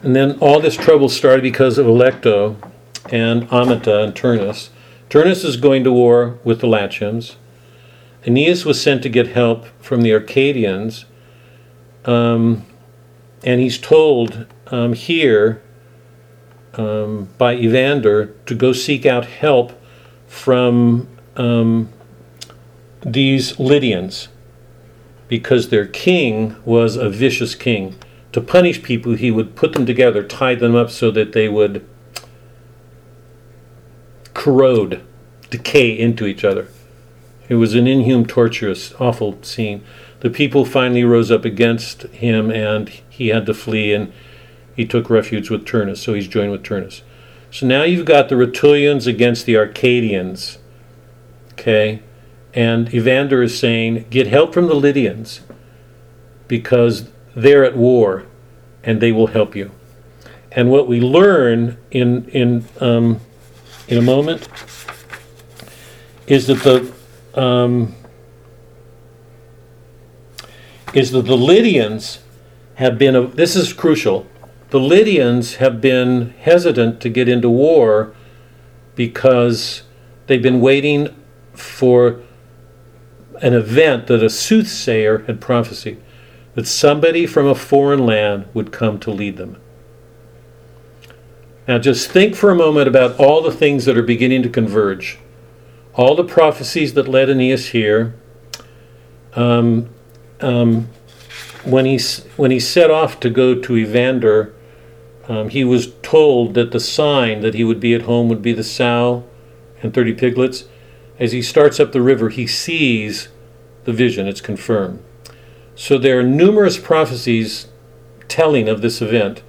[0.03, 2.57] And then all this trouble started because of Alecto
[3.11, 4.71] and Amata and Turnus.
[5.09, 7.37] Turnus is going to war with the Latians.
[8.27, 11.05] Aeneas was sent to get help from the Arcadians.
[12.05, 12.67] Um,
[13.45, 15.63] and he's told um, here
[16.75, 19.81] um, by Evander to go seek out help
[20.27, 21.89] from um,
[23.05, 24.29] these Lydians
[25.29, 27.97] because their king was a vicious king.
[28.33, 31.87] To punish people, he would put them together, tie them up so that they would
[34.35, 35.03] corrode,
[35.51, 36.69] decay into each other.
[37.49, 39.83] It was an inhuman, torturous, awful scene.
[40.21, 44.13] The people finally rose up against him and he had to flee and
[44.77, 47.03] he took refuge with Turnus, so he's joined with Turnus.
[47.51, 50.59] So now you've got the Rutulians against the Arcadians.
[51.53, 52.03] Okay?
[52.59, 55.43] And Evander is saying, get help from the Lydians
[56.49, 58.27] because they're at war
[58.83, 59.71] and they will help you.
[60.51, 63.21] And what we learn in, in, um,
[63.87, 64.49] in a moment
[66.27, 66.93] is that the
[67.41, 67.95] um,
[70.95, 72.19] is that the Lydians
[72.75, 74.27] have been a, this is crucial.
[74.71, 78.13] The Lydians have been hesitant to get into war
[78.97, 79.83] because
[80.27, 81.15] they've been waiting
[81.55, 82.21] for
[83.43, 86.01] an event that a soothsayer had prophesied
[86.55, 89.61] that somebody from a foreign land would come to lead them.
[91.69, 95.19] Now, just think for a moment about all the things that are beginning to converge.
[95.95, 98.15] All the prophecies that led Aeneas here.
[99.35, 99.91] Um,
[100.41, 100.89] um,
[101.65, 102.01] when, he,
[102.37, 104.55] when he set off to go to Evander,
[105.29, 108.53] um, he was told that the sign that he would be at home would be
[108.53, 109.29] the sow
[109.83, 110.65] and 30 piglets.
[111.19, 113.29] As he starts up the river, he sees
[113.85, 115.03] the vision, it's confirmed.
[115.75, 117.69] So there are numerous prophecies
[118.29, 119.43] telling of this event.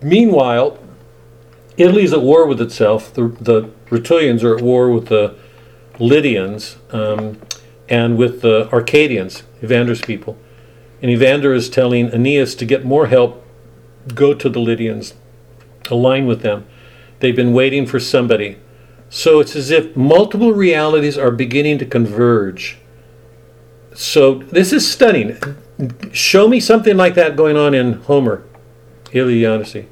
[0.00, 0.78] Meanwhile,
[1.76, 3.12] Italy's at war with itself.
[3.14, 5.36] The, the Rutulians are at war with the
[5.98, 7.40] Lydians um,
[7.88, 10.36] and with the Arcadians, Evander's people.
[11.00, 13.44] And Evander is telling Aeneas to get more help,
[14.14, 15.14] go to the Lydians,
[15.90, 16.66] align with them.
[17.20, 18.58] They've been waiting for somebody.
[19.10, 22.78] So it's as if multiple realities are beginning to converge.
[23.94, 25.38] So this is stunning.
[26.12, 28.44] Show me something like that going on in Homer,
[29.12, 29.88] Iliad Odyssey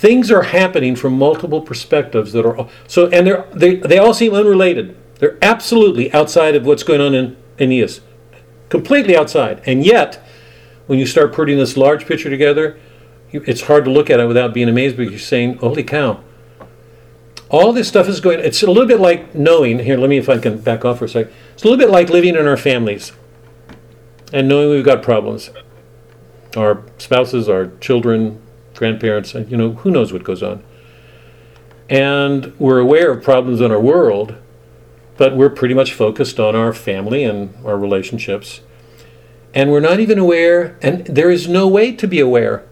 [0.00, 4.32] things are happening from multiple perspectives that are so and they're, they they all seem
[4.32, 8.00] unrelated they're absolutely outside of what's going on in aeneas
[8.70, 10.24] completely outside and yet
[10.86, 12.78] when you start putting this large picture together
[13.32, 16.18] it's hard to look at it without being amazed because you're saying holy cow
[17.50, 20.28] all this stuff is going it's a little bit like knowing here let me if
[20.28, 21.28] i can back off for a sec.
[21.52, 23.12] it's a little bit like living in our families
[24.32, 25.50] and knowing we've got problems
[26.56, 28.40] our spouses our children
[28.80, 30.64] grandparents, you know, who knows what goes on.
[31.90, 34.36] And we're aware of problems in our world,
[35.18, 38.62] but we're pretty much focused on our family and our relationships.
[39.52, 42.64] And we're not even aware, and there is no way to be aware,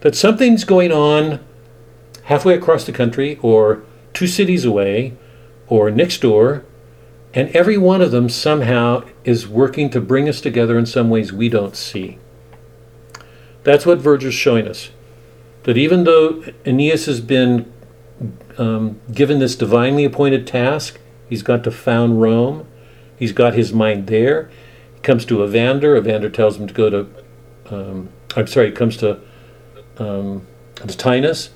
[0.00, 1.40] that something's going on
[2.28, 3.82] halfway across the country or
[4.12, 5.16] two cities away
[5.66, 6.62] or next door,
[7.32, 11.32] and every one of them somehow is working to bring us together in some ways
[11.32, 12.18] we don't see.
[13.64, 14.90] That's what Virgil's showing us
[15.64, 17.70] that even though Aeneas has been
[18.58, 20.98] um, given this divinely appointed task,
[21.28, 22.66] he's got to found Rome,
[23.18, 24.50] he's got his mind there.
[24.94, 27.06] He comes to Evander, Evander tells him to go to,
[27.70, 29.20] um, I'm sorry, he comes to
[29.98, 30.46] um,
[30.76, 31.50] Latinus.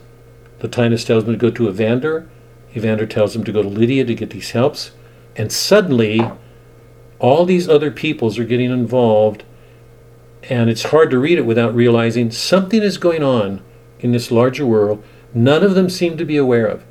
[0.63, 2.29] Latinus tells him to go to Evander.
[2.77, 4.93] Evander tells him to go to Lydia to get these helps.
[5.37, 6.21] And suddenly,
[7.19, 9.45] all these other peoples are getting involved,
[10.49, 13.63] and it's hard to read it without realizing something is going on
[14.01, 15.03] in this larger world
[15.35, 16.85] none of them seem to be aware of.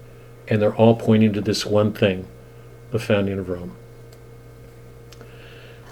[0.48, 2.27] And they're all pointing to this one thing
[2.91, 3.76] the founding of Rome.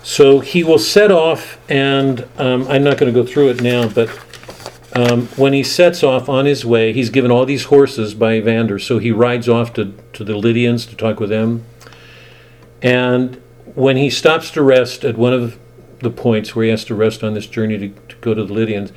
[0.04, 3.88] So he will set off, and um, I'm not going to go through it now,
[3.88, 4.10] but
[5.00, 8.78] um, when he sets off on his way, he's given all these horses by Evander,
[8.78, 11.64] so he rides off to, to the Lydians to talk with them.
[12.82, 13.42] And
[13.76, 15.58] when he stops to rest at one of
[16.00, 18.54] the points where he has to rest on this journey to, to go to the
[18.54, 18.92] Lydians,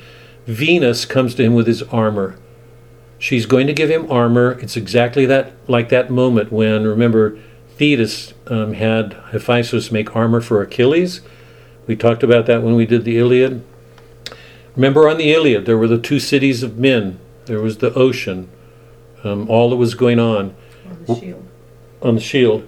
[0.45, 2.37] Venus comes to him with his armor.
[3.17, 4.59] She's going to give him armor.
[4.59, 7.39] It's exactly that like that moment when remember
[7.77, 11.21] Thetis um, had Hephaestus make armor for Achilles.
[11.87, 13.63] We talked about that when we did the Iliad.
[14.75, 17.19] Remember on the Iliad, there were the two cities of men.
[17.45, 18.49] There was the ocean,
[19.23, 20.55] um, all that was going on
[20.89, 21.47] On the shield.
[22.01, 22.67] on the shield.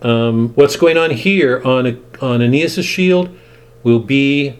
[0.00, 3.36] Um, what's going on here on on Aeneas' shield
[3.82, 4.58] will be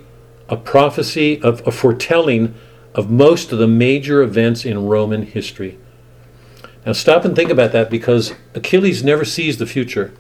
[0.49, 2.55] a prophecy of a foretelling
[2.95, 5.79] of most of the major events in Roman history.
[6.85, 10.13] Now stop and think about that because Achilles never sees the future.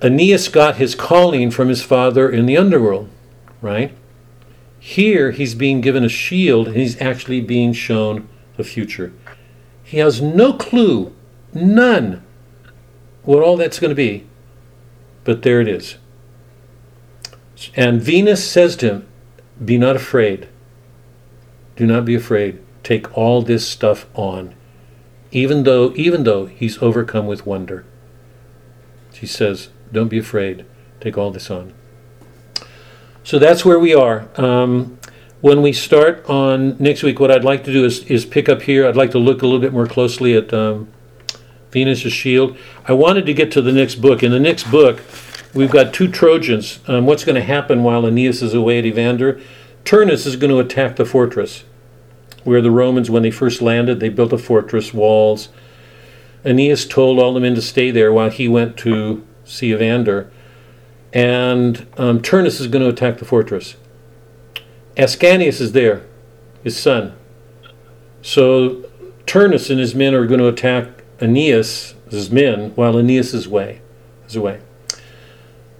[0.00, 3.08] Aeneas got his calling from his father in the underworld,
[3.60, 3.92] right?
[4.84, 9.12] Here he's being given a shield and he's actually being shown the future.
[9.84, 11.14] He has no clue,
[11.54, 12.24] none,
[13.22, 14.26] what all that's going to be.
[15.22, 15.98] But there it is.
[17.76, 19.08] And Venus says to him,
[19.64, 20.48] Be not afraid.
[21.76, 22.60] Do not be afraid.
[22.82, 24.52] Take all this stuff on.
[25.30, 27.84] Even though even though he's overcome with wonder.
[29.12, 30.66] She says, Don't be afraid.
[31.00, 31.72] Take all this on.
[33.24, 34.28] So that's where we are.
[34.36, 34.98] Um,
[35.40, 38.62] when we start on next week, what I'd like to do is, is pick up
[38.62, 38.86] here.
[38.86, 40.88] I'd like to look a little bit more closely at um,
[41.70, 42.56] Venus' shield.
[42.86, 44.22] I wanted to get to the next book.
[44.22, 45.00] In the next book,
[45.54, 46.80] we've got two Trojans.
[46.86, 49.40] Um, what's going to happen while Aeneas is away at Evander?
[49.84, 51.64] Turnus is going to attack the fortress
[52.44, 55.48] where the Romans, when they first landed, they built a fortress, walls.
[56.44, 60.30] Aeneas told all the men to stay there while he went to see Evander.
[61.12, 63.76] And um, Turnus is going to attack the fortress.
[64.96, 66.04] Ascanius is there,
[66.62, 67.14] his son.
[68.22, 68.84] So
[69.26, 71.94] Turnus and his men are going to attack Aeneas,
[72.30, 73.80] men, while Aeneas is away.
[74.26, 74.60] Is away.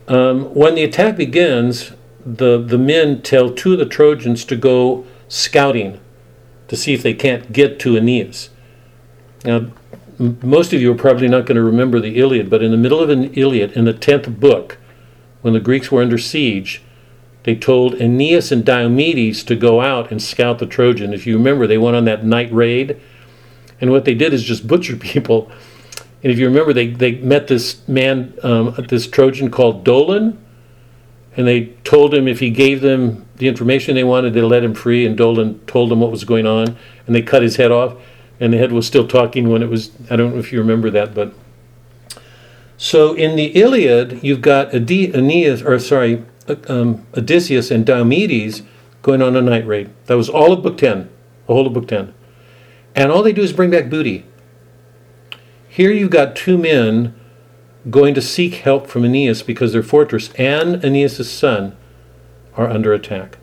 [0.08, 1.92] Um, when the attack begins,
[2.24, 6.00] the, the men tell two of the Trojans to go scouting
[6.68, 8.50] to see if they can't get to Aeneas.
[9.44, 9.66] Now,
[10.18, 12.76] m- most of you are probably not going to remember the Iliad, but in the
[12.76, 14.78] middle of an Iliad, in the 10th book,
[15.42, 16.82] when the Greeks were under siege,
[17.42, 21.12] they told Aeneas and Diomedes to go out and scout the Trojan.
[21.12, 23.00] If you remember, they went on that night raid,
[23.80, 25.50] and what they did is just butcher people.
[26.22, 30.38] And if you remember, they, they met this man, um, this Trojan called Dolon,
[31.36, 34.74] and they told him if he gave them the information they wanted, they let him
[34.74, 35.04] free.
[35.04, 37.96] And Dolon told them what was going on, and they cut his head off,
[38.38, 39.90] and the head was still talking when it was.
[40.10, 41.34] I don't know if you remember that, but
[42.82, 46.24] so in the Iliad, you've got Ade- Aeneas, or sorry,
[46.66, 48.62] um, Odysseus and Diomedes
[49.02, 49.90] going on a night raid.
[50.06, 51.08] That was all of Book Ten,
[51.46, 52.12] the whole of Book Ten,
[52.96, 54.26] and all they do is bring back booty.
[55.68, 57.14] Here you've got two men
[57.88, 61.76] going to seek help from Aeneas because their fortress and Aeneas' son
[62.56, 63.38] are under attack.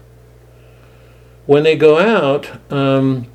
[1.45, 3.28] When they go out, um,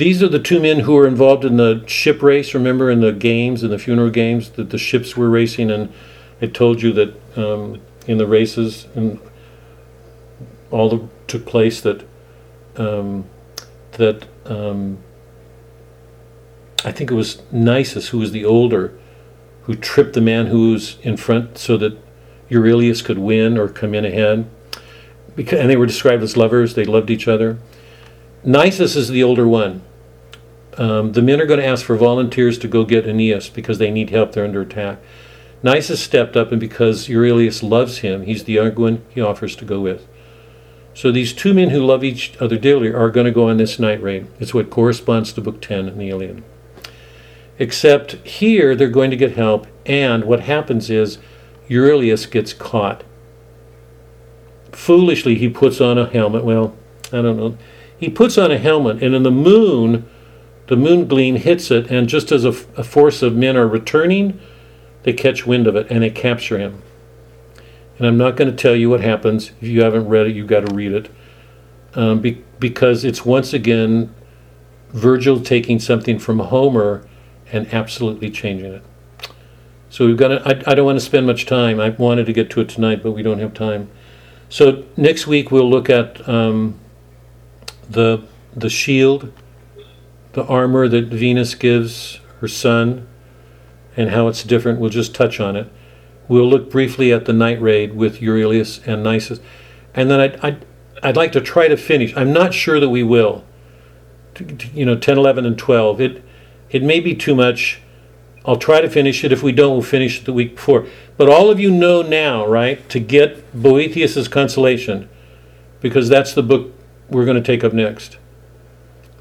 [0.00, 2.54] these are the two men who were involved in the ship race.
[2.54, 5.92] Remember in the games, in the funeral games, that the ships were racing, and
[6.40, 9.20] I told you that um, in the races and
[10.70, 12.02] all that took place that
[12.76, 13.26] um,
[13.92, 14.98] that um,
[16.82, 18.98] I think it was Nisus who was the older
[19.64, 21.98] who tripped the man who was in front so that
[22.48, 24.48] Euryalus could win or come in ahead.
[25.36, 27.58] Because, and they were described as lovers, they loved each other.
[28.42, 29.82] Nisus is the older one.
[30.80, 33.90] Um, the men are going to ask for volunteers to go get Aeneas because they
[33.90, 34.98] need help, they're under attack.
[35.62, 39.66] Nisus stepped up, and because Euryalus loves him, he's the younger one he offers to
[39.66, 40.08] go with.
[40.94, 43.78] So these two men who love each other dearly are going to go on this
[43.78, 44.26] night raid.
[44.40, 46.42] It's what corresponds to Book 10 in the Iliad.
[47.58, 51.18] Except here they're going to get help, and what happens is
[51.68, 53.04] Euryalus gets caught.
[54.72, 56.42] Foolishly, he puts on a helmet.
[56.42, 56.74] Well,
[57.12, 57.58] I don't know.
[57.98, 60.08] He puts on a helmet, and in the moon,
[60.70, 64.38] the moon gleam hits it, and just as a, a force of men are returning,
[65.02, 66.80] they catch wind of it and they capture him.
[67.98, 69.50] And I'm not going to tell you what happens.
[69.60, 71.10] If you haven't read it, you've got to read it.
[71.94, 74.14] Um, be, because it's once again
[74.90, 77.04] Virgil taking something from Homer
[77.50, 78.84] and absolutely changing it.
[79.88, 81.80] So we've got to, I, I don't want to spend much time.
[81.80, 83.90] I wanted to get to it tonight, but we don't have time.
[84.48, 86.78] So next week we'll look at um,
[87.88, 88.22] the
[88.54, 89.32] the shield,
[90.32, 93.06] the armor that Venus gives her son,
[93.96, 94.78] and how it's different.
[94.78, 95.70] We'll just touch on it.
[96.28, 99.40] We'll look briefly at the night raid with Euryalus and Nisus,
[99.94, 100.56] and then I, I
[101.02, 102.14] I'd like to try to finish.
[102.16, 103.44] I'm not sure that we will.
[104.72, 106.00] You know, 10, 11, and 12.
[106.00, 106.24] It,
[106.70, 107.80] it may be too much.
[108.44, 109.32] I'll try to finish it.
[109.32, 110.86] If we don't, we'll finish it the week before.
[111.16, 115.08] But all of you know now, right, to get Boethius's Consolation,
[115.80, 116.72] because that's the book
[117.08, 118.18] we're going to take up next.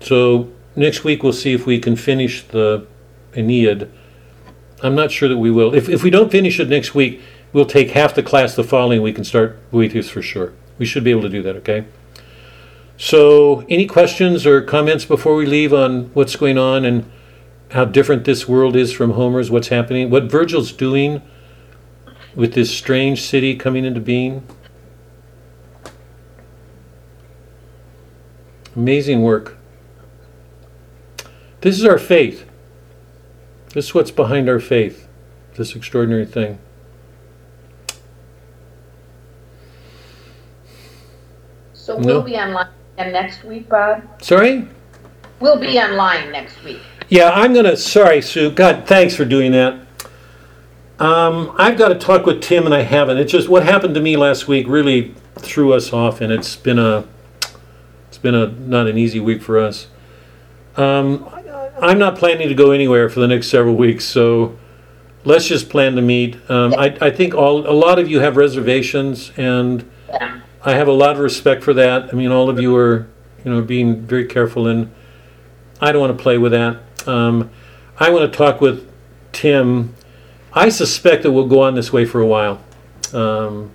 [0.01, 2.85] So next week we'll see if we can finish the
[3.35, 3.89] Aeneid.
[4.81, 5.73] I'm not sure that we will.
[5.73, 7.21] If, if we don't finish it next week,
[7.51, 10.53] we'll take half the class the following week and start Boethius for sure.
[10.77, 11.85] We should be able to do that, okay?
[12.97, 17.09] So, any questions or comments before we leave on what's going on and
[17.71, 21.21] how different this world is from Homer's, what's happening, what Virgil's doing
[22.35, 24.45] with this strange city coming into being?
[28.75, 29.58] Amazing work.
[31.61, 32.45] This is our faith.
[33.73, 35.07] This is what's behind our faith,
[35.55, 36.57] this extraordinary thing.
[41.73, 42.05] So No.
[42.05, 42.67] we'll be online
[42.97, 44.01] next week, Bob?
[44.21, 44.67] Sorry?
[45.39, 46.79] We'll be online next week.
[47.09, 47.75] Yeah, I'm gonna.
[47.75, 48.51] Sorry, Sue.
[48.51, 49.73] God, thanks for doing that.
[50.99, 53.17] Um, I've got to talk with Tim, and I haven't.
[53.17, 56.77] It's just what happened to me last week really threw us off, and it's been
[56.77, 57.05] a,
[58.09, 59.87] it's been a not an easy week for us.
[60.75, 61.27] Um,
[61.81, 64.57] I'm not planning to go anywhere for the next several weeks, so
[65.23, 66.37] let's just plan to meet.
[66.49, 69.89] Um, I, I think all a lot of you have reservations, and
[70.63, 72.09] I have a lot of respect for that.
[72.11, 73.07] I mean, all of you are,
[73.45, 74.93] you know, being very careful, and
[75.79, 76.79] I don't want to play with that.
[77.07, 77.49] Um,
[77.97, 78.91] I want to talk with
[79.31, 79.95] Tim.
[80.51, 82.61] I suspect that we'll go on this way for a while.
[83.13, 83.71] Um,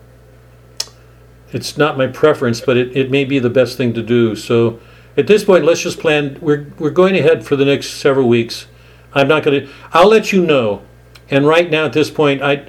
[1.52, 4.36] it's not my preference, but it, it may be the best thing to do.
[4.36, 4.81] So
[5.16, 6.38] at this point, let's just plan.
[6.40, 8.66] We're, we're going ahead for the next several weeks.
[9.12, 10.82] I'm not going to, I'll let you know.
[11.30, 12.68] And right now, at this point, I,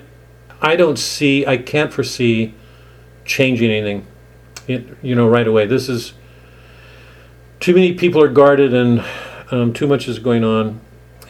[0.61, 2.53] I don't see, I can't foresee
[3.25, 4.05] changing anything,
[5.01, 5.65] you know, right away.
[5.65, 6.13] This is,
[7.59, 9.03] too many people are guarded and
[9.51, 10.79] um, too much is going on.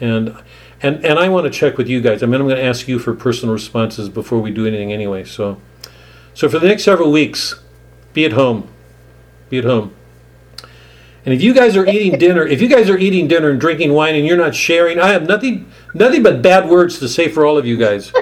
[0.00, 0.36] And,
[0.82, 2.22] and, and I want to check with you guys.
[2.22, 5.24] I mean, I'm going to ask you for personal responses before we do anything anyway.
[5.24, 5.60] So,
[6.34, 7.58] so for the next several weeks,
[8.12, 8.68] be at home.
[9.48, 9.94] Be at home.
[11.26, 13.92] And if you guys are eating dinner, if you guys are eating dinner and drinking
[13.92, 17.44] wine and you're not sharing, I have nothing, nothing but bad words to say for
[17.44, 18.12] all of you guys.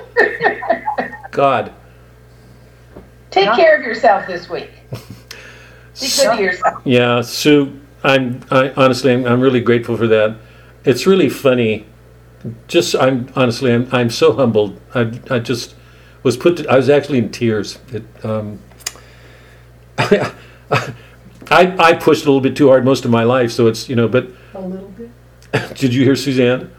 [1.31, 1.72] God.
[3.31, 4.70] Take care of yourself this week.
[4.90, 6.82] Be good to yourself.
[6.85, 10.39] Yeah, Sue, I'm I, honestly, I'm, I'm really grateful for that.
[10.85, 11.86] It's really funny.
[12.68, 14.81] Just, I'm honestly, I'm, I'm so humbled.
[14.94, 15.74] I, I just
[16.22, 16.59] was put.
[16.59, 17.78] To, I was actually in tears.
[17.93, 18.60] It, um,
[19.98, 20.32] I,
[20.70, 20.94] I
[22.00, 24.08] pushed a little bit too hard most of my life, so it's you know.
[24.08, 25.10] But A little bit.
[25.76, 26.70] did you hear Suzanne?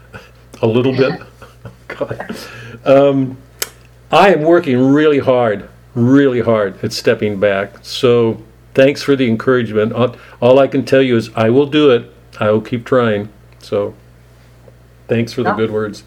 [0.62, 1.20] A little bit.
[1.88, 2.36] God.
[2.84, 3.38] Um,
[4.10, 7.74] I am working really hard, really hard at stepping back.
[7.82, 8.42] So
[8.74, 9.92] thanks for the encouragement.
[9.92, 12.12] All, all I can tell you is I will do it.
[12.38, 13.30] I will keep trying.
[13.58, 13.94] So
[15.08, 16.04] thanks for the good words.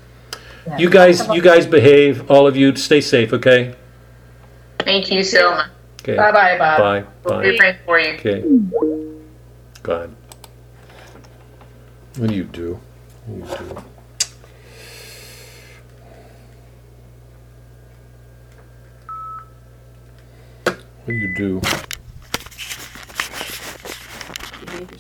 [0.78, 2.30] You guys, you guys behave.
[2.30, 3.34] All of you, stay safe.
[3.34, 3.76] Okay.
[4.80, 5.70] Thank you so much.
[6.10, 6.18] Okay.
[6.18, 6.80] Bye bye, Bob.
[6.80, 7.06] Bye.
[7.24, 8.14] We'll be praying for you.
[8.14, 8.44] Okay.
[9.84, 10.16] God.
[12.18, 12.80] What do you do?
[13.28, 13.76] What do you do?
[20.66, 21.62] What do you do?